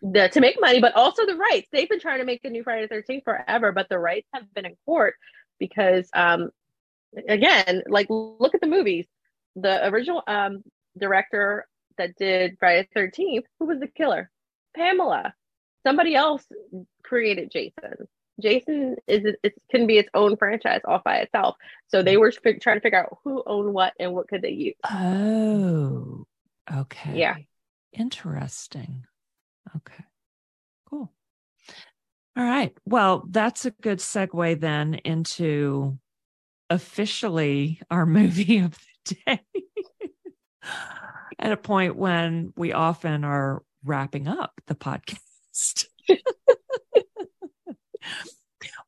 the 0.02 0.28
to 0.28 0.40
make 0.40 0.60
money, 0.60 0.80
but 0.80 0.94
also 0.94 1.26
the 1.26 1.36
rights. 1.36 1.68
They've 1.72 1.88
been 1.88 2.00
trying 2.00 2.18
to 2.18 2.24
make 2.24 2.42
the 2.42 2.50
new 2.50 2.62
Friday 2.62 2.82
the 2.82 2.88
Thirteenth 2.88 3.24
forever, 3.24 3.72
but 3.72 3.88
the 3.88 3.98
rights 3.98 4.28
have 4.34 4.52
been 4.54 4.66
in 4.66 4.76
court 4.84 5.14
because, 5.58 6.08
um, 6.14 6.50
again, 7.28 7.82
like 7.86 8.08
look 8.10 8.54
at 8.54 8.60
the 8.60 8.66
movies. 8.66 9.06
The 9.56 9.86
original 9.88 10.22
um 10.26 10.62
director 10.98 11.66
that 11.96 12.16
did 12.16 12.56
Friday 12.58 12.82
the 12.82 13.00
Thirteenth, 13.00 13.46
who 13.58 13.66
was 13.66 13.80
the 13.80 13.88
killer? 13.88 14.30
Pamela. 14.76 15.34
Somebody 15.86 16.14
else 16.14 16.44
created 17.02 17.50
Jason. 17.50 18.08
Jason 18.40 18.96
is 19.06 19.36
it 19.42 19.54
can 19.70 19.86
be 19.86 19.98
its 19.98 20.08
own 20.12 20.36
franchise 20.36 20.80
all 20.84 21.00
by 21.04 21.18
itself. 21.18 21.56
So 21.88 22.02
they 22.02 22.16
were 22.16 22.32
fi- 22.32 22.58
trying 22.58 22.78
to 22.78 22.80
figure 22.80 23.00
out 23.00 23.18
who 23.22 23.42
owned 23.46 23.72
what 23.72 23.92
and 24.00 24.12
what 24.12 24.28
could 24.28 24.42
they 24.42 24.50
use. 24.50 24.74
Oh, 24.90 26.26
okay. 26.74 27.16
Yeah. 27.18 27.36
Interesting. 27.92 29.04
Okay. 29.76 30.04
Cool. 30.88 31.12
All 32.36 32.44
right. 32.44 32.76
Well, 32.84 33.24
that's 33.28 33.64
a 33.64 33.70
good 33.70 33.98
segue 33.98 34.60
then 34.60 34.94
into 35.04 35.98
officially 36.70 37.80
our 37.90 38.06
movie 38.06 38.58
of 38.58 38.78
the 39.06 39.16
day. 39.26 39.40
At 41.38 41.52
a 41.52 41.56
point 41.56 41.96
when 41.96 42.52
we 42.56 42.72
often 42.72 43.24
are 43.24 43.62
wrapping 43.84 44.28
up 44.28 44.52
the 44.66 44.74
podcast. 44.74 45.86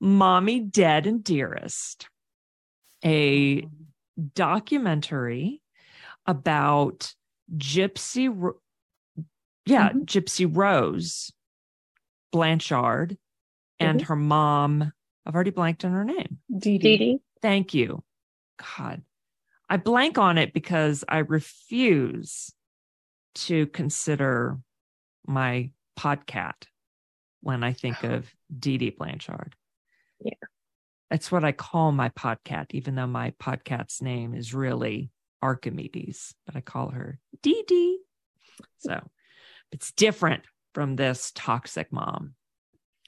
Mommy 0.01 0.61
Dead 0.61 1.07
and 1.07 1.25
Dearest, 1.25 2.09
a 3.03 3.63
mm-hmm. 3.63 4.25
documentary 4.35 5.63
about 6.27 7.15
Gypsy, 7.57 8.55
yeah, 9.67 9.91
Mhm. 9.91 10.05
Gypsy 10.07 10.49
Rose 10.51 11.33
Blanchard 12.33 13.19
and 13.79 14.03
her 14.03 14.17
mom. 14.17 14.93
I've 15.25 15.35
already 15.35 15.51
blanked 15.51 15.85
on 15.85 15.93
her 15.93 16.05
name. 16.05 16.39
Dee 16.51 16.79
Dee 16.79 16.97
Dee. 16.97 16.97
Dee. 16.99 17.19
Thank 17.43 17.75
you. 17.75 18.05
God, 18.79 19.03
I 19.69 19.77
blank 19.77 20.19
on 20.19 20.39
it 20.39 20.53
because 20.55 21.05
I 21.09 21.19
refuse 21.19 22.53
to 23.37 23.67
consider 23.67 24.59
my 25.27 25.71
podcat 25.99 26.55
when 27.41 27.63
I 27.63 27.73
think 27.73 28.03
of 28.03 28.33
Dee 28.57 28.79
Dee 28.79 28.91
Blanchard. 28.91 29.55
Yeah. 30.21 30.33
That's 31.11 31.31
what 31.31 31.45
I 31.45 31.53
call 31.53 31.93
my 31.93 32.09
podcat, 32.11 32.67
even 32.71 32.95
though 32.95 33.07
my 33.07 33.33
podcat's 33.33 34.01
name 34.01 34.35
is 34.35 34.55
really 34.55 35.11
Archimedes, 35.43 36.35
but 36.47 36.57
I 36.57 36.61
call 36.61 36.91
her 36.91 37.19
Dee 37.43 37.63
Dee. 37.67 38.01
So 38.79 39.07
it's 39.73 39.93
different 39.93 40.45
from 40.75 40.97
this 40.97 41.33
toxic 41.35 41.93
mom. 41.93 42.35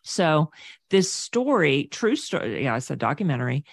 So 0.03 0.51
this 0.91 1.13
story, 1.13 1.89
true 1.91 2.17
story, 2.17 2.65
yeah, 2.65 2.77
it's 2.77 2.91
a 2.91 2.97
documentary, 2.97 3.65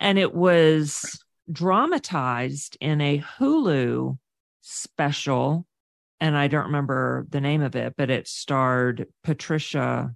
and 0.00 0.18
it 0.18 0.34
was 0.34 1.22
dramatized 1.50 2.76
in 2.80 3.00
a 3.00 3.18
Hulu 3.38 4.18
special. 4.60 5.66
And 6.20 6.36
I 6.36 6.48
don't 6.48 6.66
remember 6.66 7.26
the 7.30 7.40
name 7.40 7.62
of 7.62 7.76
it, 7.76 7.94
but 7.96 8.10
it 8.10 8.26
starred 8.26 9.06
Patricia 9.22 10.14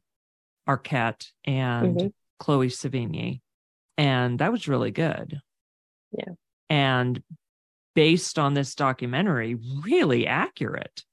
Arquette 0.68 1.30
and 1.44 1.96
Mhm. 1.96 2.12
Chloe 2.38 2.68
Sevigny. 2.68 3.40
And 3.96 4.38
that 4.40 4.50
was 4.50 4.68
really 4.68 4.90
good. 4.90 5.40
Yeah. 6.10 6.32
And 6.68 7.22
based 7.94 8.38
on 8.38 8.54
this 8.54 8.74
documentary, 8.74 9.54
really 9.54 10.26
accurate. 10.26 11.04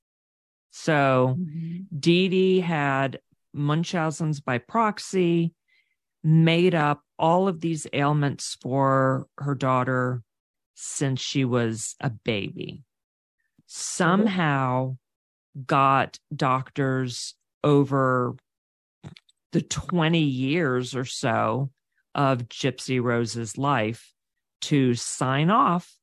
So 0.72 1.36
Mhm. 1.38 1.88
Dee 2.00 2.30
Dee 2.30 2.60
had 2.60 3.20
Munchausen's 3.54 4.40
by 4.40 4.60
proxy, 4.60 5.54
made 6.24 6.76
up 6.76 7.04
all 7.18 7.48
of 7.48 7.62
these 7.62 7.88
ailments 7.94 8.56
for 8.62 9.28
her 9.38 9.56
daughter 9.56 10.24
since 10.76 11.20
she 11.20 11.44
was 11.46 11.96
a 12.00 12.10
baby. 12.10 12.84
Somehow 13.66 14.98
got 15.66 16.20
doctors 16.34 17.36
over 17.64 18.36
the 19.52 19.62
20 19.62 20.22
years 20.22 20.96
or 20.96 21.06
so 21.06 21.72
of 22.14 22.50
Gypsy 22.50 23.02
Rose's 23.02 23.58
life 23.58 24.14
to 24.62 24.94
sign 24.94 25.50
off 25.50 25.98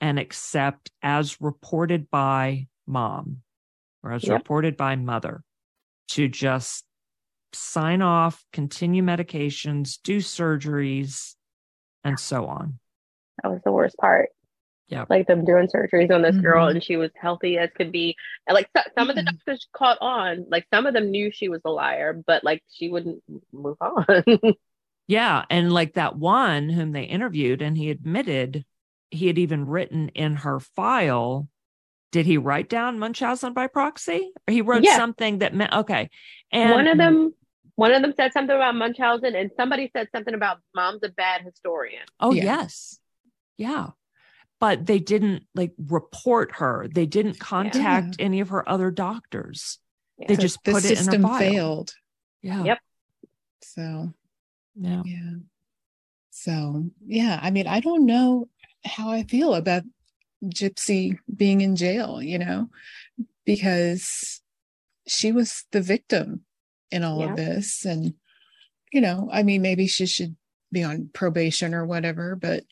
and 0.00 0.18
accept 0.18 0.90
as 1.02 1.40
reported 1.40 2.10
by 2.10 2.68
mom 2.86 3.42
or 4.02 4.12
as 4.12 4.24
Yep. 4.24 4.38
reported 4.38 4.76
by 4.76 4.96
mother 4.96 5.42
to 6.08 6.28
just 6.28 6.84
sign 7.52 8.02
off, 8.02 8.44
continue 8.52 9.02
medications, 9.02 9.98
do 10.02 10.18
surgeries, 10.18 11.34
and 12.04 12.18
so 12.18 12.46
on. 12.46 12.78
That 13.42 13.50
was 13.50 13.60
the 13.64 13.72
worst 13.72 13.96
part. 13.96 14.30
Yeah. 14.88 15.04
Like 15.08 15.26
them 15.28 15.44
doing 15.44 15.68
surgeries 15.68 16.10
on 16.12 16.22
this 16.22 16.36
girl 16.36 16.66
Mhm. 16.66 16.70
and 16.72 16.82
she 16.84 16.96
was 16.96 17.10
healthy 17.14 17.58
as 17.58 17.70
could 17.76 17.92
be. 17.92 18.16
And 18.46 18.54
like 18.54 18.68
so- 18.76 18.82
some 18.98 19.08
of 19.10 19.16
the 19.16 19.22
Mhm. 19.22 19.36
doctors 19.36 19.68
caught 19.72 19.98
on. 20.00 20.46
Like 20.48 20.66
some 20.72 20.86
of 20.86 20.94
them 20.94 21.10
knew 21.10 21.30
she 21.30 21.48
was 21.48 21.60
a 21.64 21.70
liar, 21.70 22.12
but 22.12 22.42
like 22.42 22.62
she 22.72 22.88
wouldn't 22.88 23.22
move 23.52 23.76
on. 23.80 24.04
Yeah. 25.06 25.44
And 25.50 25.72
like 25.72 25.94
that 25.94 26.16
one 26.16 26.68
whom 26.68 26.92
they 26.92 27.02
interviewed, 27.02 27.62
and 27.62 27.76
he 27.76 27.90
admitted 27.90 28.64
he 29.10 29.26
had 29.26 29.38
even 29.38 29.66
written 29.66 30.08
in 30.10 30.36
her 30.36 30.60
file. 30.60 31.48
Did 32.12 32.26
he 32.26 32.36
write 32.38 32.68
down 32.68 32.98
Munchausen 32.98 33.52
by 33.52 33.66
proxy? 33.68 34.32
Or 34.48 34.52
he 34.52 34.62
wrote 34.62 34.82
Yeah. 34.82 34.96
something 34.96 35.38
that 35.38 35.54
meant, 35.54 35.72
okay. 35.72 36.10
And 36.52 36.70
one 36.72 36.86
of 36.88 36.98
them 36.98 37.34
one 37.76 37.92
of 37.94 38.02
them 38.02 38.12
said 38.14 38.30
something 38.34 38.54
about 38.54 38.74
Munchausen 38.74 39.34
and 39.34 39.50
somebody 39.56 39.90
said 39.96 40.08
something 40.14 40.34
about 40.34 40.58
mom's 40.74 41.02
a 41.02 41.08
bad 41.08 41.40
historian. 41.42 42.02
Oh, 42.18 42.32
Yeah. 42.32 42.44
yes. 42.44 42.98
Yeah. 43.56 43.90
but 44.58 44.84
they 44.84 44.98
didn't 44.98 45.46
like 45.54 45.72
report 45.78 46.56
her. 46.56 46.86
They 46.86 47.06
didn't 47.06 47.38
contact 47.40 48.16
any 48.18 48.40
of 48.40 48.50
her 48.50 48.68
other 48.68 48.90
doctors. 48.90 49.78
They 50.18 50.34
Yeah. 50.34 50.40
just 50.40 50.62
the 50.64 50.72
put 50.72 50.84
it 50.84 50.90
in 50.90 50.96
her 50.98 51.02
system 51.04 51.22
file. 51.22 51.38
failed. 51.38 51.94
Yeah. 52.42 52.64
Yep. 52.64 52.78
So 53.62 54.12
Yeah. 54.74 55.02
yeah. 55.06 55.32
So 56.30 56.90
yeah, 57.06 57.40
I 57.42 57.50
mean, 57.50 57.66
I 57.66 57.80
don't 57.80 58.04
know 58.04 58.50
how 58.84 59.10
I 59.10 59.22
feel 59.22 59.54
about 59.54 59.84
Gypsy 60.44 61.18
being 61.34 61.60
in 61.60 61.76
jail, 61.76 62.22
you 62.22 62.38
know, 62.38 62.68
because 63.44 64.40
she 65.06 65.32
was 65.32 65.64
the 65.72 65.80
victim 65.80 66.44
in 66.90 67.04
all 67.04 67.20
Yeah. 67.20 67.30
of 67.30 67.36
this. 67.36 67.84
And, 67.84 68.14
you 68.92 69.00
know, 69.00 69.28
I 69.32 69.42
mean, 69.42 69.62
maybe 69.62 69.86
she 69.86 70.06
should 70.06 70.36
be 70.72 70.82
on 70.82 71.10
probation 71.12 71.74
or 71.74 71.84
whatever, 71.84 72.36
but 72.36 72.64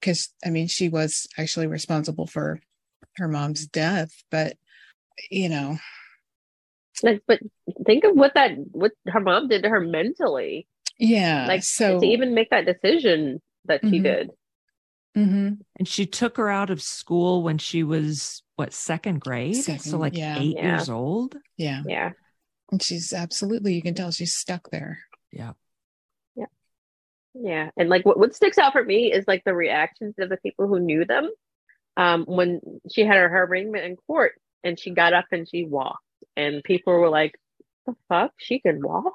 because 0.00 0.32
I 0.44 0.50
mean, 0.50 0.68
she 0.68 0.88
was 0.88 1.26
actually 1.38 1.66
responsible 1.66 2.26
for 2.26 2.60
her 3.16 3.28
mom's 3.28 3.66
death, 3.66 4.10
but, 4.30 4.56
you 5.30 5.48
know, 5.48 5.78
but 7.02 7.40
think 7.84 8.04
of 8.04 8.14
what 8.14 8.34
that 8.34 8.52
what 8.70 8.92
her 9.06 9.20
mom 9.20 9.48
did 9.48 9.62
to 9.64 9.68
her 9.68 9.80
mentally. 9.80 10.66
yeah. 10.98 11.46
Like 11.48 11.64
so 11.64 12.00
to 12.00 12.06
even 12.06 12.34
make 12.34 12.50
that 12.50 12.66
decision 12.66 13.42
that 13.64 13.80
she 13.82 13.98
Mhm. 13.98 14.02
did. 14.02 14.30
Mhm. 15.16 15.60
And 15.76 15.86
she 15.88 16.06
took 16.06 16.36
her 16.38 16.50
out 16.50 16.70
of 16.70 16.82
school 16.82 17.42
when 17.42 17.58
she 17.58 17.82
was 17.82 18.42
what 18.56 18.72
second 18.72 19.20
grade, 19.20 19.56
so 19.56 19.98
like 19.98 20.16
yeah. 20.16 20.38
eight 20.38 20.56
Yeah. 20.56 20.76
years 20.76 20.88
old. 20.88 21.36
yeah. 21.56 21.82
Yeah. 21.86 22.12
And 22.72 22.82
she's 22.82 23.12
absolutely, 23.12 23.74
you 23.74 23.82
can 23.82 23.94
tell 23.94 24.10
she's 24.10 24.34
stuck 24.34 24.70
there. 24.70 24.98
Yeah. 25.30 25.52
Yeah, 26.34 26.46
yeah. 27.34 27.70
And 27.76 27.88
like 27.88 28.04
what, 28.04 28.18
what 28.18 28.34
sticks 28.34 28.58
out 28.58 28.72
for 28.72 28.82
me 28.82 29.12
is 29.12 29.24
like 29.28 29.44
the 29.44 29.54
reactions 29.54 30.14
of 30.18 30.28
the 30.28 30.38
people 30.38 30.66
who 30.66 30.80
knew 30.80 31.04
them. 31.04 31.30
Um, 31.96 32.24
when 32.24 32.60
she 32.92 33.02
had 33.04 33.16
her, 33.16 33.28
her 33.28 33.44
arraignment 33.44 33.84
in 33.84 33.96
court 33.96 34.32
and 34.64 34.78
she 34.80 34.90
got 34.90 35.12
up 35.12 35.26
and 35.30 35.48
she 35.48 35.64
walked 35.64 36.02
and 36.36 36.64
people 36.64 36.92
were 36.92 37.08
like, 37.10 37.34
the 37.86 37.94
fuck? 38.08 38.32
She 38.38 38.58
can 38.58 38.80
walk? 38.82 39.14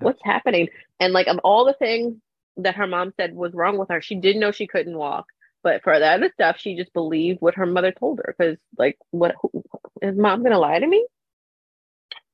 What's 0.00 0.22
happening? 0.24 0.68
And 0.98 1.12
like 1.12 1.28
of 1.28 1.38
all 1.44 1.64
the 1.64 1.74
things 1.74 2.16
that 2.56 2.76
her 2.76 2.86
mom 2.86 3.12
said 3.16 3.34
was 3.34 3.54
wrong 3.54 3.78
with 3.78 3.88
her, 3.88 4.00
she 4.00 4.14
didn't 4.14 4.40
know 4.40 4.52
she 4.52 4.66
couldn't 4.66 4.96
walk. 4.96 5.26
But 5.62 5.82
for 5.82 5.98
the 5.98 6.06
other 6.06 6.30
stuff, 6.34 6.58
she 6.58 6.76
just 6.76 6.92
believed 6.92 7.40
what 7.40 7.54
her 7.54 7.66
mother 7.66 7.92
told 7.92 8.18
her. 8.18 8.34
Because 8.36 8.56
like, 8.76 8.98
what 9.10 9.36
who, 9.40 9.64
is 10.00 10.16
mom 10.16 10.42
gonna 10.42 10.58
lie 10.58 10.78
to 10.78 10.86
me? 10.86 11.06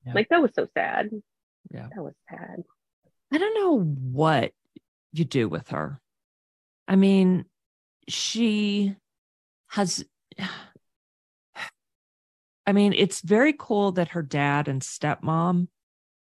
Yeah. 0.07 0.15
Like 0.15 0.29
that 0.31 0.41
was 0.43 0.53
so 0.55 0.67
sad. 0.75 1.11
Yeah. 1.71 1.89
that 1.95 2.03
was 2.03 2.15
sad. 2.31 2.63
I 3.31 3.39
don't 3.39 3.55
know 3.55 3.79
what 3.81 4.53
you 5.13 5.25
do 5.25 5.49
with 5.49 5.69
her. 5.69 6.01
I 6.87 6.97
mean, 6.97 7.45
she 8.09 8.95
has. 9.69 10.05
I 12.67 12.73
mean, 12.73 12.93
it's 12.93 13.23
very 13.23 13.55
cool 13.59 13.93
that 13.93 14.09
her 14.09 14.23
dad 14.23 14.69
and 14.69 14.83
stepmom 14.83 15.69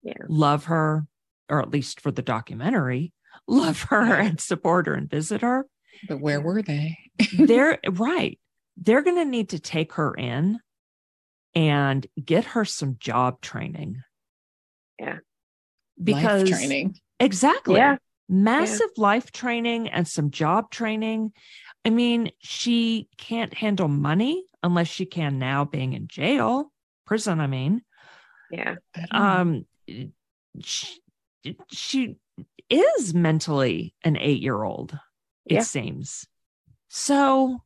Yeah. 0.02 0.14
love 0.28 0.64
her, 0.66 1.06
or 1.48 1.60
at 1.60 1.70
least 1.70 2.00
for 2.00 2.10
the 2.10 2.22
documentary, 2.22 3.12
love 3.48 3.82
her 3.84 4.06
Yeah. 4.06 4.22
and 4.26 4.40
support 4.40 4.86
her 4.86 4.94
and 4.94 5.10
visit 5.10 5.40
her. 5.42 5.66
But 6.08 6.20
where 6.20 6.40
were 6.40 6.62
they? 6.62 6.96
They're 7.38 7.78
right. 7.90 8.38
They're 8.76 9.02
going 9.02 9.16
to 9.16 9.24
need 9.24 9.48
to 9.50 9.58
take 9.58 9.94
her 9.94 10.14
in 10.14 10.60
and 11.54 12.06
get 12.24 12.44
her 12.44 12.64
some 12.64 12.96
job 13.00 13.40
training. 13.40 14.02
Yeah. 15.00 15.18
Because 16.02 16.48
Life 16.48 16.58
training. 16.60 16.94
Exactly. 17.18 17.76
Yeah. 17.76 17.96
Massive 18.28 18.90
life 18.96 19.32
training 19.32 19.88
and 19.88 20.06
some 20.06 20.30
job 20.30 20.70
training. 20.70 21.32
I 21.84 21.90
mean, 21.90 22.30
she 22.40 23.08
can't 23.16 23.54
handle 23.54 23.88
money 23.88 24.44
unless 24.62 24.86
she 24.88 25.06
can 25.06 25.38
now 25.38 25.64
being 25.64 25.94
in 25.94 26.06
jail, 26.08 26.70
prison, 27.06 27.40
I 27.40 27.46
mean. 27.46 27.82
Yeah. 28.50 28.74
I 28.94 29.00
don't 29.00 29.12
know. 29.12 29.18
Um 29.18 30.12
she, 30.60 31.00
she 31.72 32.16
is 32.70 33.14
mentally 33.14 33.94
an 34.04 34.14
8-year-old, 34.16 34.92
it 35.46 35.54
Yeah. 35.54 35.62
seems. 35.62 36.26
So 36.88 37.62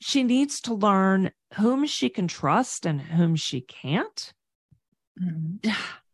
she 0.00 0.22
needs 0.22 0.60
to 0.62 0.74
learn 0.74 1.32
whom 1.54 1.86
she 1.86 2.08
can 2.08 2.28
trust 2.28 2.86
and 2.86 3.00
whom 3.00 3.36
she 3.36 3.60
can't 3.60 4.32
Mhm. 5.20 5.58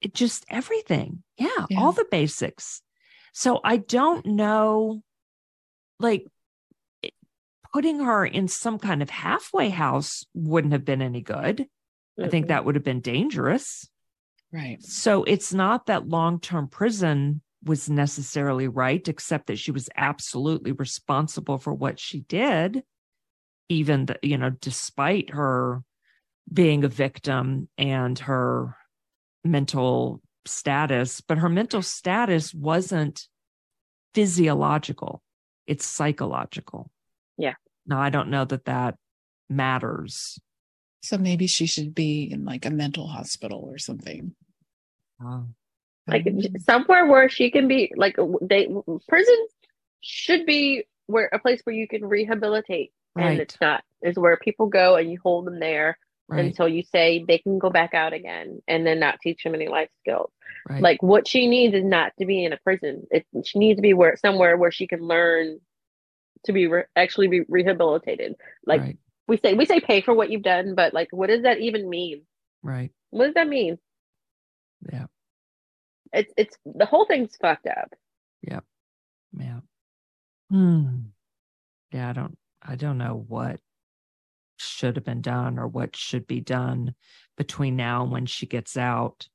it 0.00 0.14
just 0.14 0.44
everything. 0.48 1.22
Yeah, 1.36 1.66
Yeah. 1.70 1.80
all 1.80 1.92
the 1.92 2.06
basics. 2.10 2.82
So 3.32 3.60
I 3.64 3.78
don't 3.78 4.24
know, 4.26 5.02
like 5.98 6.26
putting 7.72 7.98
her 7.98 8.24
in 8.24 8.46
some 8.46 8.78
kind 8.78 9.02
of 9.02 9.10
halfway 9.10 9.70
house 9.70 10.24
wouldn't 10.34 10.72
have 10.72 10.84
been 10.84 11.02
any 11.02 11.20
good. 11.20 11.68
I 12.22 12.28
think 12.28 12.46
that 12.46 12.64
would 12.64 12.76
have 12.76 12.84
been 12.84 13.00
dangerous. 13.00 13.88
Right. 14.54 14.80
So 14.84 15.24
it's 15.24 15.52
not 15.52 15.86
that 15.86 16.08
long 16.08 16.38
term 16.38 16.68
prison 16.68 17.42
was 17.64 17.90
necessarily 17.90 18.68
right, 18.68 19.06
except 19.08 19.48
that 19.48 19.58
she 19.58 19.72
was 19.72 19.88
absolutely 19.96 20.70
responsible 20.70 21.58
for 21.58 21.74
what 21.74 21.98
she 21.98 22.20
did, 22.20 22.84
even, 23.68 24.06
the, 24.06 24.16
you 24.22 24.38
know, 24.38 24.50
despite 24.50 25.30
her 25.30 25.82
being 26.52 26.84
a 26.84 26.88
victim 26.88 27.68
and 27.76 28.16
her 28.20 28.76
mental 29.42 30.22
status. 30.46 31.20
But 31.20 31.38
her 31.38 31.48
mental 31.48 31.82
status 31.82 32.54
wasn't 32.54 33.26
physiological, 34.14 35.20
it's 35.66 35.84
psychological. 35.84 36.92
Yeah. 37.36 37.54
Now, 37.86 38.00
I 38.00 38.10
don't 38.10 38.30
know 38.30 38.44
that 38.44 38.66
that 38.66 38.94
matters. 39.50 40.38
So 41.02 41.18
maybe 41.18 41.48
she 41.48 41.66
should 41.66 41.92
be 41.92 42.30
in 42.30 42.44
like 42.44 42.64
a 42.64 42.70
mental 42.70 43.08
hospital 43.08 43.68
or 43.68 43.78
something. 43.78 44.36
Like 46.06 46.26
somewhere 46.60 47.06
where 47.06 47.28
she 47.28 47.50
can 47.50 47.66
be 47.68 47.92
like 47.96 48.16
they 48.42 48.68
prisons 49.08 49.50
should 50.02 50.44
be 50.46 50.84
where 51.06 51.28
a 51.32 51.38
place 51.38 51.60
where 51.64 51.74
you 51.74 51.88
can 51.88 52.04
rehabilitate 52.04 52.92
Right. 53.16 53.30
and 53.32 53.40
it's 53.40 53.56
not 53.60 53.84
is 54.02 54.16
where 54.18 54.36
people 54.36 54.66
go 54.66 54.96
and 54.96 55.10
you 55.10 55.18
hold 55.22 55.46
them 55.46 55.60
there 55.60 55.96
Right. 56.26 56.46
until 56.46 56.66
you 56.66 56.82
say 56.82 57.22
they 57.28 57.38
can 57.38 57.58
go 57.58 57.68
back 57.70 57.92
out 57.94 58.12
again 58.14 58.60
and 58.66 58.86
then 58.86 58.98
not 58.98 59.20
teach 59.22 59.44
them 59.44 59.54
any 59.54 59.68
life 59.68 59.90
skills 60.00 60.30
right. 60.68 60.80
like 60.82 61.02
what 61.02 61.28
she 61.28 61.46
needs 61.46 61.74
is 61.74 61.84
not 61.84 62.12
to 62.18 62.24
be 62.26 62.44
in 62.44 62.52
a 62.54 62.56
prison 62.64 63.06
it 63.10 63.26
she 63.44 63.58
needs 63.58 63.76
to 63.76 63.82
be 63.82 63.92
where 63.94 64.16
somewhere 64.16 64.56
where 64.56 64.72
she 64.72 64.86
can 64.86 65.00
learn 65.00 65.58
to 66.44 66.52
be 66.52 66.66
re- 66.66 66.84
actually 66.96 67.28
be 67.28 67.42
rehabilitated 67.48 68.34
like 68.66 68.80
we 69.28 69.36
say 69.36 69.52
we 69.54 69.64
say 69.66 69.80
pay 69.80 70.00
for 70.00 70.12
what 70.14 70.30
you've 70.30 70.42
done 70.42 70.74
but 70.74 70.92
like 70.94 71.08
what 71.12 71.28
does 71.28 71.42
that 71.42 71.60
even 71.60 71.88
mean 71.88 72.22
Right. 72.62 72.90
what 73.10 73.26
does 73.26 73.34
that 73.34 73.48
mean 73.48 73.78
Yeah. 74.92 75.06
It's 76.14 76.32
it's 76.36 76.56
the 76.64 76.86
whole 76.86 77.04
thing's 77.04 77.36
fucked 77.36 77.66
up 77.66 77.92
Yep. 78.48 78.64
Yeah. 79.38 79.60
Hmm. 80.50 80.86
Yeah, 81.92 82.10
I 82.10 82.12
don't 82.12 82.38
I 82.62 82.76
don't 82.76 82.98
know 82.98 83.24
what 83.28 83.60
should 84.56 84.96
have 84.96 85.04
been 85.04 85.20
done 85.20 85.58
or 85.58 85.66
what 85.66 85.96
should 85.96 86.26
be 86.26 86.40
done 86.40 86.94
between 87.36 87.76
now 87.76 88.02
and 88.02 88.12
when 88.12 88.26
she 88.26 88.46
gets 88.46 88.76
out. 88.76 89.28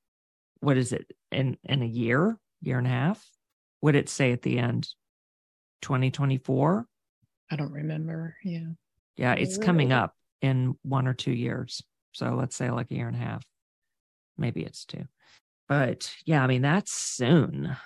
What 0.60 0.78
is 0.78 0.94
it? 0.94 1.12
In 1.32 1.58
in 1.64 1.82
a 1.82 1.88
year, 1.88 2.38
year 2.62 2.78
and 2.78 2.88
a 2.88 2.92
half? 2.92 3.26
Would 3.82 3.96
it 3.96 4.10
say 4.10 4.32
at 4.32 4.42
the 4.42 4.60
end 4.60 4.88
2024? 5.82 6.86
I 7.52 7.56
don't 7.56 7.72
remember. 7.72 8.36
Yeah. 8.44 8.68
Yeah, 9.16 9.34
it's 9.34 9.58
coming 9.58 9.92
up 9.92 10.16
in 10.42 10.78
one 10.84 11.08
or 11.08 11.14
two 11.14 11.34
years. 11.34 11.84
So 12.14 12.36
let's 12.36 12.56
say 12.56 12.72
like 12.72 12.92
a 12.92 12.96
year 12.96 13.08
and 13.08 13.16
a 13.16 13.20
half. 13.20 13.44
Maybe 14.38 14.62
it's 14.64 14.86
two. 14.86 15.06
But 15.70 16.12
yeah, 16.26 16.44
I 16.44 16.48
mean, 16.48 16.64
that's 16.64 16.92
soon. 16.92 17.78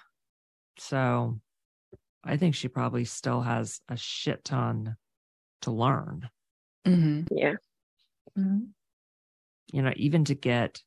So 0.80 1.40
I 2.24 2.38
think 2.38 2.56
she 2.56 2.70
probably 2.70 3.06
still 3.06 3.42
has 3.42 3.82
a 3.88 3.98
shit 3.98 4.44
ton 4.44 4.96
to 5.62 5.72
learn, 5.72 6.30
hmm 6.86 7.22
yeah 7.32 7.56
you 9.74 9.82
know, 9.82 9.92
even 9.96 10.24
to 10.26 10.36
get 10.36 10.82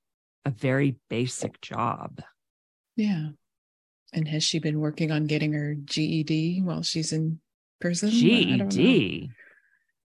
a 0.45 0.51
very 0.51 0.97
basic 1.11 1.61
job. 1.61 2.23
Yeah. 2.95 3.29
And 4.13 4.29
has 4.29 4.45
she 4.45 4.61
been 4.61 4.79
working 4.79 5.11
on 5.11 5.27
getting 5.27 5.53
her 5.53 5.75
GED 5.75 6.63
while 6.63 6.83
she's 6.83 7.13
in 7.13 7.41
prison? 7.81 8.09
I 8.11 8.57
don't 8.57 8.59
know. 8.59 8.69
GED. 8.69 9.31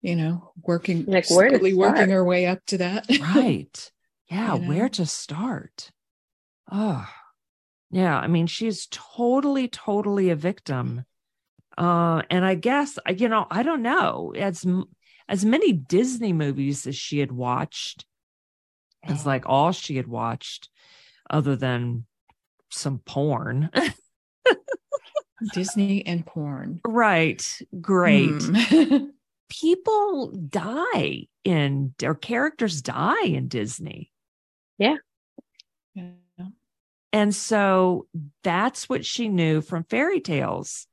You 0.01 0.15
know, 0.15 0.51
working 0.61 1.05
Like, 1.05 1.27
where 1.29 1.49
slowly 1.49 1.73
working 1.73 2.09
her 2.09 2.23
way 2.23 2.45
up 2.45 2.63
to 2.67 2.77
that. 2.79 3.05
Right. 3.19 3.91
Yeah. 4.29 4.55
You 4.55 4.59
know? 4.59 4.67
Where 4.67 4.89
to 4.89 5.05
start? 5.05 5.91
Oh, 6.71 7.07
yeah. 7.91 8.17
I 8.17 8.27
mean, 8.27 8.47
she's 8.47 8.87
totally, 8.91 9.67
totally 9.67 10.29
a 10.29 10.35
victim. 10.35 11.05
Uh, 11.77 12.23
and 12.29 12.45
I 12.45 12.55
guess, 12.55 12.97
uh, 13.07 13.13
you 13.13 13.29
know, 13.29 13.45
I 13.49 13.63
don't 13.63 13.81
know. 13.81 14.33
As, 14.35 14.65
as 15.27 15.45
many 15.45 15.73
Disney 15.73 16.33
movies 16.33 16.87
as 16.87 16.95
she 16.95 17.19
had 17.19 17.31
watched, 17.31 18.05
it's 19.03 19.25
like 19.25 19.43
all 19.45 19.71
she 19.71 19.97
had 19.97 20.07
watched 20.07 20.69
other 21.29 21.55
than 21.55 22.05
some 22.71 22.99
porn. 22.99 23.69
Disney 25.53 26.05
and 26.05 26.25
porn. 26.25 26.79
right. 26.87 27.45
Great. 27.81 28.41
Hmm. 28.41 29.05
people 29.49 30.31
die 30.31 31.27
in 31.43 31.93
or 32.03 32.15
characters 32.15 32.81
die 32.81 33.25
in 33.25 33.47
Disney. 33.47 34.11
Yeah. 34.77 34.95
And 37.13 37.33
so 37.33 38.07
that's 38.43 38.89
what 38.89 39.05
she 39.05 39.29
knew 39.29 39.61
from 39.61 39.83
fairy 39.83 40.19
tales. 40.19 40.87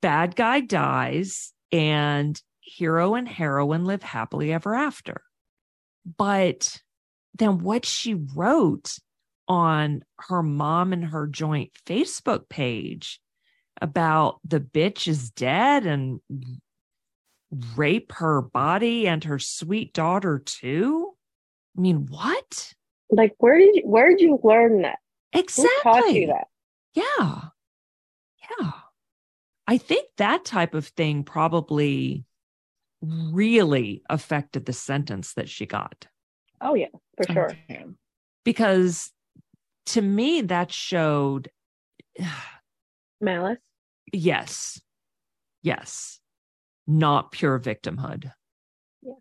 Bad 0.00 0.36
guy 0.36 0.60
dies 0.60 1.52
and 1.72 2.40
hero 2.60 3.14
and 3.14 3.28
heroine 3.28 3.84
live 3.84 4.02
happily 4.02 4.52
ever 4.52 4.74
after. 4.74 5.22
But 6.16 6.82
then 7.34 7.58
what 7.58 7.84
she 7.86 8.14
wrote 8.14 8.96
on 9.48 10.02
her 10.18 10.42
mom 10.42 10.92
and 10.92 11.04
her 11.04 11.26
joint 11.26 11.70
Facebook 11.86 12.48
page 12.48 13.20
about 13.80 14.40
the 14.44 14.60
bitch 14.60 15.08
is 15.08 15.30
dead 15.30 15.86
and 15.86 16.20
rape 17.76 18.12
her 18.12 18.42
body 18.42 19.06
and 19.06 19.24
her 19.24 19.38
sweet 19.38 19.92
daughter 19.92 20.42
too. 20.44 21.12
I 21.76 21.80
mean, 21.80 22.06
what? 22.08 22.72
Like, 23.10 23.34
where 23.38 23.58
did 23.58 23.76
you, 23.76 23.82
where 23.84 24.10
did 24.10 24.20
you 24.20 24.38
learn 24.42 24.82
that? 24.82 24.98
Exactly. 25.34 25.68
Who 25.82 25.82
taught 25.82 26.14
you 26.14 26.26
that? 26.28 26.46
Yeah. 26.94 27.40
Yeah. 28.60 28.70
I 29.66 29.78
think 29.78 30.08
that 30.18 30.44
type 30.44 30.74
of 30.74 30.86
thing 30.88 31.24
probably 31.24 32.24
really 33.00 34.02
affected 34.08 34.66
the 34.66 34.72
sentence 34.72 35.34
that 35.34 35.48
she 35.48 35.66
got. 35.66 36.06
Oh 36.60 36.74
yeah, 36.74 36.88
for 37.16 37.32
sure. 37.32 37.50
Okay. 37.70 37.84
Because 38.44 39.10
to 39.86 40.02
me, 40.02 40.42
that 40.42 40.72
showed, 40.72 41.50
Malice. 43.20 43.58
yes, 44.12 44.80
yes, 45.62 46.20
not 46.86 47.32
pure 47.32 47.58
victimhood. 47.58 48.30
Yeah. 49.02 49.14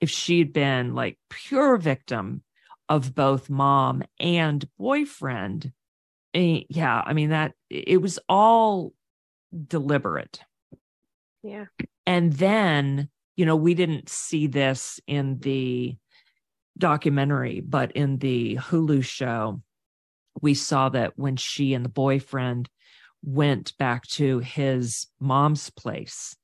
If 0.00 0.10
she'd 0.10 0.52
been 0.52 0.94
like 0.94 1.18
pure 1.28 1.76
victim 1.76 2.42
of 2.90 3.14
both 3.14 3.48
mom 3.48 4.02
and 4.18 4.68
boyfriend, 4.76 5.72
eh, 6.34 6.62
yeah, 6.68 7.02
I 7.06 7.12
mean, 7.14 7.30
that 7.30 7.54
it 7.70 8.02
was 8.02 8.18
all 8.28 8.92
deliberate. 9.66 10.40
Yeah. 11.44 11.66
And 12.04 12.32
then, 12.32 13.08
you 13.36 13.46
know, 13.46 13.56
we 13.56 13.74
didn't 13.74 14.08
see 14.08 14.48
this 14.48 14.98
in 15.06 15.38
the 15.38 15.96
documentary, 16.76 17.60
but 17.60 17.92
in 17.92 18.18
the 18.18 18.56
Hulu 18.56 19.04
show, 19.04 19.62
we 20.42 20.54
saw 20.54 20.88
that 20.88 21.12
when 21.16 21.36
she 21.36 21.74
and 21.74 21.84
the 21.84 21.90
boyfriend 21.90 22.68
went 23.22 23.76
back 23.78 24.06
to 24.08 24.40
his 24.40 25.06
mom's 25.20 25.70
place, 25.70 26.34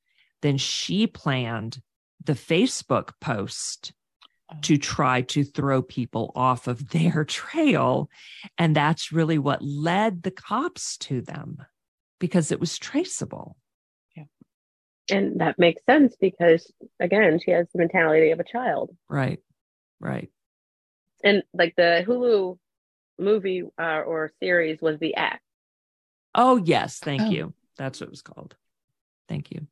then 0.43 0.59
she 0.59 1.09
planned 1.09 1.81
the 2.23 2.35
Facebook 2.35 3.11
post 3.21 3.93
to 4.63 4.77
try 4.77 5.23
to 5.23 5.43
throw 5.45 5.83
people 5.83 6.33
off 6.37 6.69
of 6.69 6.91
their 6.91 7.25
trail. 7.29 8.09
And 8.59 8.75
that's 8.77 9.13
really 9.13 9.39
what 9.39 9.63
led 9.63 10.23
the 10.23 10.31
cops 10.31 10.97
to 10.99 11.21
them 11.21 11.59
because 12.21 12.53
it 12.53 12.61
was 12.61 12.79
traceable. 12.79 13.57
Yeah. 14.17 14.25
And 15.11 15.41
that 15.41 15.59
makes 15.59 15.85
sense 15.85 16.15
because 16.21 16.71
again, 17.01 17.39
she 17.45 17.51
has 17.51 17.67
the 17.73 17.79
mentality 17.79 18.31
of 18.31 18.41
a 18.41 18.45
child. 18.45 18.97
Right. 19.09 19.41
Right. 20.01 20.31
And 21.25 21.43
like 21.53 21.75
the 21.77 22.05
Hulu 22.07 22.59
movie 23.19 23.65
uh, 23.81 24.01
or 24.01 24.31
series 24.41 24.81
was 24.81 24.99
the 25.01 25.17
act. 25.17 25.43
Oh, 26.35 26.57
yes. 26.57 26.99
Thank 26.99 27.23
Oh. 27.23 27.31
you. 27.31 27.55
That's 27.79 28.01
what 28.01 28.09
it 28.09 28.11
was 28.11 28.23
called. 28.23 28.55
Thank 29.29 29.51
you. 29.51 29.67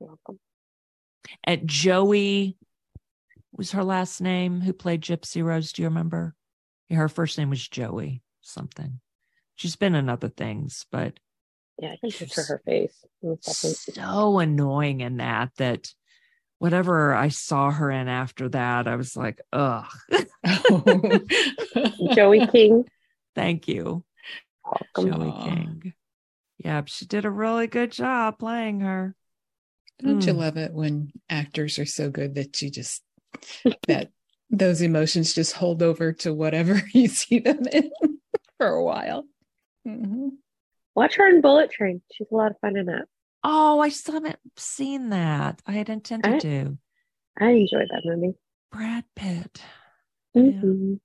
You're 0.00 0.08
welcome. 0.10 0.38
At 1.46 1.64
Joey 1.64 2.56
was 3.52 3.72
her 3.72 3.84
last 3.84 4.20
name 4.20 4.60
who 4.60 4.72
played 4.72 5.02
Gypsy 5.02 5.42
Rose. 5.44 5.72
Do 5.72 5.82
you 5.82 5.88
remember? 5.88 6.34
Yeah, 6.88 6.98
her 6.98 7.08
first 7.08 7.38
name 7.38 7.50
was 7.50 7.66
Joey 7.66 8.22
something. 8.40 9.00
She's 9.56 9.76
been 9.76 9.94
in 9.94 10.08
other 10.08 10.28
things, 10.28 10.86
but 10.90 11.18
Yeah, 11.78 11.90
I 11.92 11.96
can 11.96 12.10
picture 12.10 12.42
her 12.42 12.62
face. 12.64 13.04
in 13.22 13.30
a 13.32 13.36
second. 13.42 13.76
so 13.76 14.38
annoying 14.38 15.00
in 15.00 15.18
that 15.18 15.50
that 15.56 15.92
whatever 16.58 17.14
I 17.14 17.28
saw 17.28 17.70
her 17.70 17.90
in 17.90 18.08
after 18.08 18.48
that, 18.50 18.86
I 18.88 18.96
was 18.96 19.16
like, 19.16 19.40
ugh. 19.52 19.86
Joey 22.14 22.46
King. 22.46 22.84
Thank 23.34 23.68
you, 23.68 24.04
Welcome. 24.64 25.12
Joey 25.20 25.28
Aw. 25.30 25.44
King. 25.44 25.94
Yeah, 26.58 26.82
she 26.86 27.06
did 27.06 27.24
a 27.24 27.30
really 27.30 27.66
good 27.66 27.90
job 27.92 28.38
playing 28.38 28.80
her. 28.80 29.14
Don't 30.00 30.24
you 30.26 30.32
Mm. 30.32 30.38
love 30.38 30.56
it 30.56 30.72
when 30.72 31.12
actors 31.30 31.78
are 31.78 31.86
so 31.86 32.10
good 32.10 32.34
that 32.36 32.60
you 32.60 32.70
just 32.70 33.02
that 33.88 34.10
those 34.50 34.82
emotions 34.82 35.34
just 35.34 35.52
hold 35.54 35.82
over 35.82 36.12
to 36.12 36.32
whatever 36.34 36.80
you 36.92 37.08
see 37.08 37.38
them 37.38 37.60
in 37.72 37.90
for 38.58 38.66
a 38.68 38.82
while? 38.84 39.24
Mhm. 39.86 40.32
Watch 40.94 41.16
her 41.16 41.28
in 41.28 41.40
Bullet 41.40 41.70
Train. 41.70 42.02
She's 42.12 42.26
a 42.30 42.34
lot 42.34 42.50
of 42.50 42.58
fun 42.60 42.76
in 42.76 42.86
that. 42.86 43.06
Oh, 43.44 43.80
I 43.80 43.88
still 43.88 44.14
haven't 44.14 44.38
seen 44.56 45.08
that. 45.10 45.60
I 45.66 45.72
had 45.72 45.88
intended 45.88 46.34
I- 46.34 46.38
to. 46.40 46.78
I 47.40 47.48
enjoyed 47.50 47.88
that 47.90 48.02
movie. 48.04 48.34
Brad 48.70 49.04
Pitt. 49.16 49.62
Yeah. 50.34 50.42
Mhm. 50.42 51.00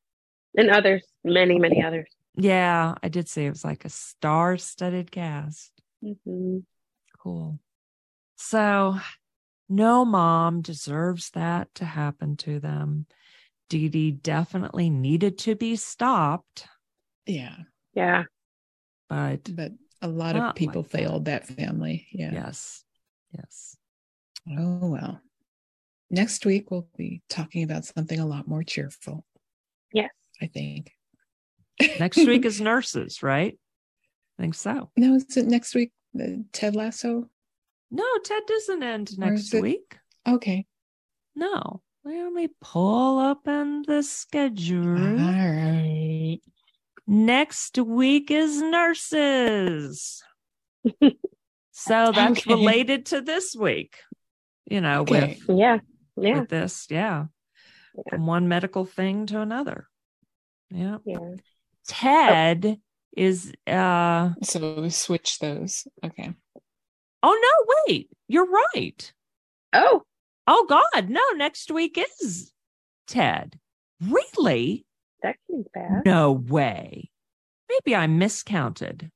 And 0.58 0.70
others, 0.70 1.04
many, 1.24 1.58
many 1.58 1.82
others. 1.84 2.10
Yeah, 2.36 2.96
I 3.02 3.08
did 3.10 3.28
see 3.30 3.46
it 3.46 3.50
was 3.50 3.64
like 3.64 3.86
a 3.86 3.90
star 3.90 4.58
studded 4.58 5.10
cast. 5.12 5.72
Mhm. 6.04 6.64
Cool. 7.20 7.60
So, 8.36 8.98
no 9.70 10.06
mom 10.06 10.62
deserves 10.62 11.30
that 11.32 11.74
to 11.76 11.86
happen 11.86 12.38
to 12.38 12.60
them. 12.60 13.06
Dee 13.70 13.90
Dee 13.90 14.12
definitely 14.12 14.90
needed 14.90 15.38
to 15.40 15.56
be 15.56 15.76
stopped, 15.76 16.66
Yeah, 17.26 17.56
Yeah. 17.94 18.24
but 19.10 19.54
but 19.56 19.72
a 20.02 20.08
lot 20.08 20.36
of 20.36 20.56
people 20.56 20.84
like 20.84 20.92
failed 20.92 21.26
that 21.26 21.48
family. 21.48 22.08
Yeah. 22.12 22.32
yes, 22.32 22.84
yes. 23.36 23.76
Oh 24.50 24.88
well. 24.90 25.22
Next 26.10 26.46
week 26.46 26.72
we'll 26.72 26.88
be 26.98 27.22
talking 27.30 27.64
about 27.64 27.84
something 27.84 28.18
a 28.20 28.26
lot 28.26 28.48
more 28.48 28.64
cheerful. 28.64 29.26
Yes. 29.92 30.12
I 30.42 30.48
think. 30.48 30.92
Next 32.00 32.18
week 32.18 32.46
is 32.46 32.62
nurses, 32.62 33.22
right? 33.22 33.58
I 34.40 34.42
think 34.44 34.56
so. 34.56 34.92
no, 34.96 35.16
is 35.16 35.36
it 35.36 35.48
next 35.48 35.76
week? 35.76 35.92
The 36.14 36.46
Ted 36.54 36.76
Lasso. 36.76 37.30
No, 37.90 38.04
Ted 38.24 38.44
doesn't 38.48 38.84
end 38.84 39.18
next 39.18 39.54
it- 39.54 39.62
week. 39.62 39.98
Okay. 40.28 40.66
No, 41.36 41.82
let 42.04 42.32
me 42.34 42.50
pull 42.62 43.20
open 43.20 43.84
the 43.88 44.04
schedule. 44.04 44.98
All 44.98 45.52
right. 45.52 46.40
Next 47.06 47.78
week 47.78 48.32
is 48.32 48.62
nurses. 48.62 50.22
so 51.72 52.12
that's 52.12 52.40
Okay. 52.42 52.54
related 52.54 53.06
to 53.08 53.22
this 53.22 53.56
week, 53.56 53.98
you 54.66 54.82
know, 54.82 55.02
Okay. 55.02 55.38
with, 55.48 55.58
Yeah. 55.58 55.80
Yeah. 56.18 56.40
with 56.40 56.50
this. 56.50 56.88
Yeah. 56.90 57.26
Yeah. 57.96 58.02
From 58.10 58.26
one 58.26 58.48
medical 58.50 58.84
thing 58.86 59.26
to 59.28 59.40
another. 59.42 59.88
Yeah. 60.70 60.98
Yeah. 61.06 61.36
Ted 61.88 62.82
is, 63.16 63.54
uh, 63.66 64.32
So 64.44 64.82
we 64.82 64.90
switch 64.90 65.40
those. 65.40 65.88
Okay. 66.04 66.34
Oh 67.24 67.40
no, 67.42 67.74
wait, 67.88 68.10
you're 68.28 68.50
right. 68.50 69.14
Oh, 69.74 70.04
Oh 70.48 70.66
God, 70.70 71.10
no, 71.10 71.22
next 71.36 71.70
week 71.72 71.98
is 72.22 72.54
Ted. 73.06 73.60
Really? 74.02 74.86
that 75.22 75.36
seems 75.50 75.66
bad. 75.74 76.06
No 76.06 76.32
way. 76.32 77.10
Maybe 77.70 77.96
I 77.96 78.08
miscounted. 78.08 79.12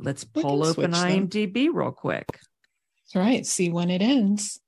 Let's 0.00 0.26
We 0.34 0.42
pull 0.42 0.66
open 0.66 0.92
switch 0.92 1.00
them. 1.00 1.28
IMDb 1.28 1.68
real 1.72 1.92
quick. 1.92 2.26
That's 2.28 3.14
right. 3.14 3.46
See 3.46 3.70
when 3.70 3.88
it 3.90 4.02
ends. 4.02 4.60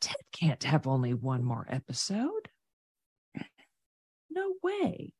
Ted 0.00 0.16
can't 0.32 0.64
have 0.64 0.86
only 0.86 1.12
one 1.12 1.44
more 1.44 1.66
episode. 1.68 2.48
No 4.30 4.54
way. 4.62 5.12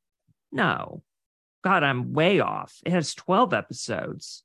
No. 0.50 1.02
God, 1.62 1.82
I'm 1.82 2.14
way 2.14 2.40
off. 2.40 2.78
It 2.86 2.92
has 2.92 3.14
12 3.14 3.52
episodes. 3.52 4.42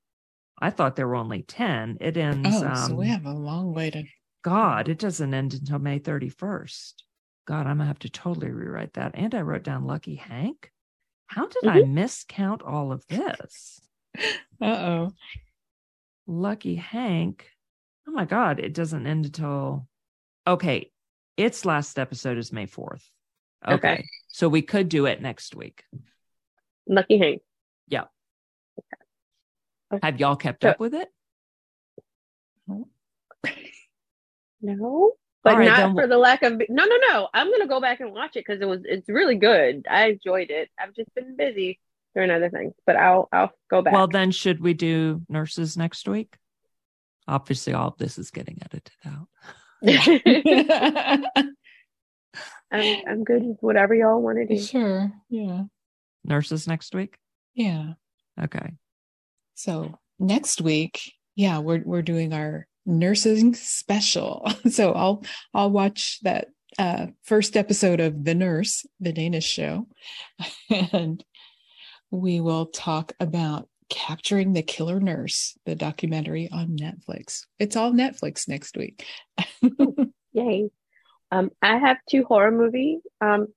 I 0.60 0.70
thought 0.70 0.96
there 0.96 1.08
were 1.08 1.16
only 1.16 1.44
10. 1.44 1.98
It 2.02 2.18
ends. 2.18 2.50
Oh, 2.52 2.68
um, 2.68 2.76
so 2.76 2.96
we 2.96 3.08
have 3.08 3.26
a 3.26 3.34
long 3.34 3.74
way 3.74 3.92
to. 3.92 4.04
God, 4.44 4.90
it 4.90 5.00
doesn't 5.00 5.34
end 5.34 5.54
until 5.54 5.80
May 5.80 6.00
31st. 6.00 6.94
God, 7.46 7.68
I'm 7.68 7.78
going 7.78 7.80
to 7.80 7.86
have 7.86 8.00
to 8.00 8.10
totally 8.10 8.50
rewrite 8.50 8.94
that. 8.94 9.12
And 9.14 9.34
I 9.36 9.42
wrote 9.42 9.64
down 9.64 9.86
Lucky 9.86 10.16
Hank. 10.16 10.72
How 11.28 11.48
did 11.48 11.68
I 11.68 11.82
miscount 11.82 12.62
all 12.66 12.92
of 12.92 13.06
this? 13.08 13.82
Uh 14.60 14.66
oh. 14.66 15.12
Lucky 16.26 16.74
Hank. 16.74 17.48
Oh 18.08 18.12
my 18.12 18.26
God, 18.26 18.60
it 18.60 18.74
doesn't 18.74 19.06
end 19.06 19.26
until. 19.26 19.88
Okay. 20.48 20.92
Its 21.36 21.66
last 21.66 22.00
episode 22.00 22.40
is 22.40 22.52
May 22.52 22.66
4th. 22.66 23.04
Okay. 23.64 23.76
Okay. 23.76 24.06
So 24.30 24.50
we 24.50 24.64
could 24.64 24.90
do 24.90 25.06
it 25.06 25.22
next 25.22 25.56
week. 25.56 25.84
Lucky 26.88 27.20
Hank. 27.20 27.42
Have 30.04 30.20
y'all 30.20 30.36
kept 30.36 30.64
So- 30.64 30.70
up 30.70 30.80
with 30.80 30.94
it? 30.94 31.10
No, 34.60 35.14
but 35.44 35.54
All 35.54 35.60
right, 35.60 35.68
not 35.68 35.94
for 35.94 36.08
the 36.08 36.18
lack 36.18 36.42
of. 36.42 36.54
No, 36.68 36.86
no, 36.86 36.98
no. 37.10 37.28
I'm 37.32 37.52
gonna 37.52 37.68
go 37.68 37.80
back 37.80 38.00
and 38.00 38.12
watch 38.12 38.36
it 38.36 38.44
because 38.46 38.60
it 38.60 38.68
was. 38.68 38.80
It's 38.86 39.08
really 39.08 39.36
good. 39.36 39.86
I 39.90 40.08
enjoyed 40.08 40.50
it. 40.50 40.70
I've 40.80 40.96
just 40.96 41.14
been 41.14 41.38
busy 41.38 41.80
doing 42.16 42.32
other 42.32 42.50
things, 42.50 42.74
but 42.88 42.96
I'll 42.96 43.30
I'll 43.32 43.52
go 43.70 43.84
back. 43.84 43.94
Well, 43.94 44.08
then 44.08 44.32
should 44.32 44.60
we 44.60 44.74
do 44.74 45.22
nurses 45.30 45.78
next 45.78 46.08
week? 46.08 46.36
Obviously, 47.28 47.74
all 47.74 47.90
of 47.90 47.98
this 48.00 48.18
is 48.18 48.32
getting 48.32 48.58
edited 48.64 48.92
out. 49.06 49.28
I'm 52.72 53.08
I'm 53.08 53.24
good 53.24 53.44
with 53.44 53.58
whatever 53.62 53.94
y'all 53.94 54.20
want 54.22 54.40
to 54.40 54.46
do. 54.56 54.60
sure. 54.60 55.12
Yeah. 55.30 55.66
Nurses 56.24 56.68
next 56.68 56.96
week. 56.96 57.16
Yeah. 57.54 57.94
Okay. 58.42 58.74
So 59.58 59.98
next 60.20 60.62
week, 60.62 61.14
yeah, 61.36 61.58
we're 61.58 61.82
we're 61.84 62.04
doing 62.04 62.32
our 62.32 62.68
nursing 62.86 63.56
special. 63.56 64.48
So 64.70 64.94
I'll 64.94 65.24
I'll 65.54 65.72
watch 65.72 66.20
that 66.22 66.50
uh 66.78 67.08
first 67.24 67.58
episode 67.58 68.00
of 68.00 68.24
The 68.24 68.36
Nurse, 68.36 68.86
the 69.00 69.12
Danish 69.12 69.48
show, 69.48 69.88
and 70.70 71.24
we 72.12 72.40
will 72.40 72.68
talk 72.68 73.14
about 73.20 73.68
capturing 73.90 74.54
the 74.54 74.62
killer 74.62 75.00
nurse, 75.00 75.58
the 75.66 75.74
documentary 75.74 76.50
on 76.52 76.78
Netflix. 76.78 77.46
It's 77.58 77.76
all 77.76 77.92
Netflix 77.94 78.48
next 78.48 78.78
week. 78.78 79.06
Yay. 80.34 80.70
Um, 81.32 81.50
I 81.64 81.78
have 81.78 81.98
two 82.08 82.26
horror 82.26 82.52
movie 82.52 83.00
um 83.22 83.48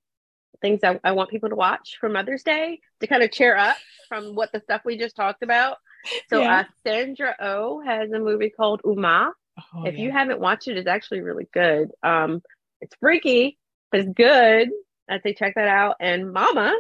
things 0.62 0.80
I, 0.82 0.98
I 1.04 1.12
want 1.12 1.30
people 1.30 1.50
to 1.50 1.56
watch 1.56 1.98
for 2.00 2.08
Mother's 2.08 2.42
Day 2.42 2.80
to 3.00 3.06
kind 3.06 3.22
of 3.22 3.30
cheer 3.30 3.56
up 3.56 3.76
from 4.08 4.34
what 4.34 4.50
the 4.52 4.60
stuff 4.60 4.82
we 4.84 4.96
just 4.96 5.16
talked 5.16 5.42
about. 5.42 5.76
So 6.28 6.40
Yeah. 6.40 6.60
uh, 6.60 6.64
Sandra 6.86 7.36
Oh 7.40 7.80
has 7.84 8.10
a 8.12 8.18
movie 8.18 8.50
called 8.50 8.80
Umma. 8.84 9.32
Oh, 9.74 9.84
if 9.84 9.98
you 9.98 10.10
haven't 10.10 10.40
watched 10.40 10.68
it, 10.68 10.76
it's 10.78 10.88
actually 10.88 11.20
really 11.20 11.48
good. 11.52 11.90
Um, 12.02 12.42
it's 12.80 12.94
freaky, 13.00 13.58
but 13.90 14.00
it's 14.00 14.12
good. 14.14 14.70
I'd 15.08 15.22
say 15.22 15.34
check 15.34 15.54
that 15.56 15.68
out. 15.68 15.96
And 16.00 16.32
Mama, 16.32 16.74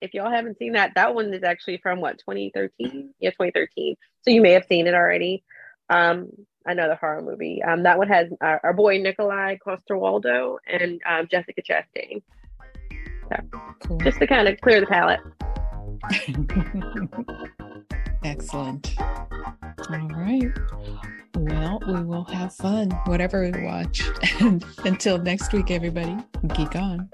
if 0.00 0.14
y'all 0.14 0.30
haven't 0.30 0.58
seen 0.58 0.72
that, 0.72 0.92
that 0.94 1.14
one 1.14 1.32
is 1.32 1.42
actually 1.42 1.78
from 1.78 2.00
what 2.00 2.18
2013? 2.18 3.14
Yeah, 3.18 3.30
2013. 3.30 3.96
So 4.22 4.30
you 4.30 4.42
may 4.42 4.52
have 4.52 4.66
seen 4.68 4.86
it 4.86 4.94
already. 4.94 5.42
Um, 5.88 6.28
another 6.64 6.94
horror 6.96 7.22
movie. 7.22 7.62
Um, 7.62 7.82
that 7.84 7.98
one 7.98 8.08
has 8.08 8.28
our, 8.40 8.60
our 8.62 8.72
boy 8.72 8.98
Nikolaj 8.98 9.58
Coster-Waldau 9.60 10.58
and 10.66 11.00
um, 11.08 11.26
Jessica 11.30 11.62
Chastain, 11.62 12.22
cool. 13.80 13.98
just 13.98 14.18
to 14.18 14.26
kind 14.26 14.48
of 14.48 14.60
clear 14.60 14.80
the 14.80 14.86
palate. 14.86 15.20
Excellent. 18.24 18.94
All 18.98 20.08
right. 20.14 20.50
Well, 21.34 21.80
we 21.86 22.02
will 22.04 22.24
have 22.24 22.54
fun, 22.54 22.90
whatever 23.06 23.50
we 23.50 23.64
watch. 23.64 24.02
Until 24.84 25.18
next 25.18 25.52
week, 25.52 25.70
everybody, 25.70 26.16
geek 26.54 26.76
on. 26.76 27.08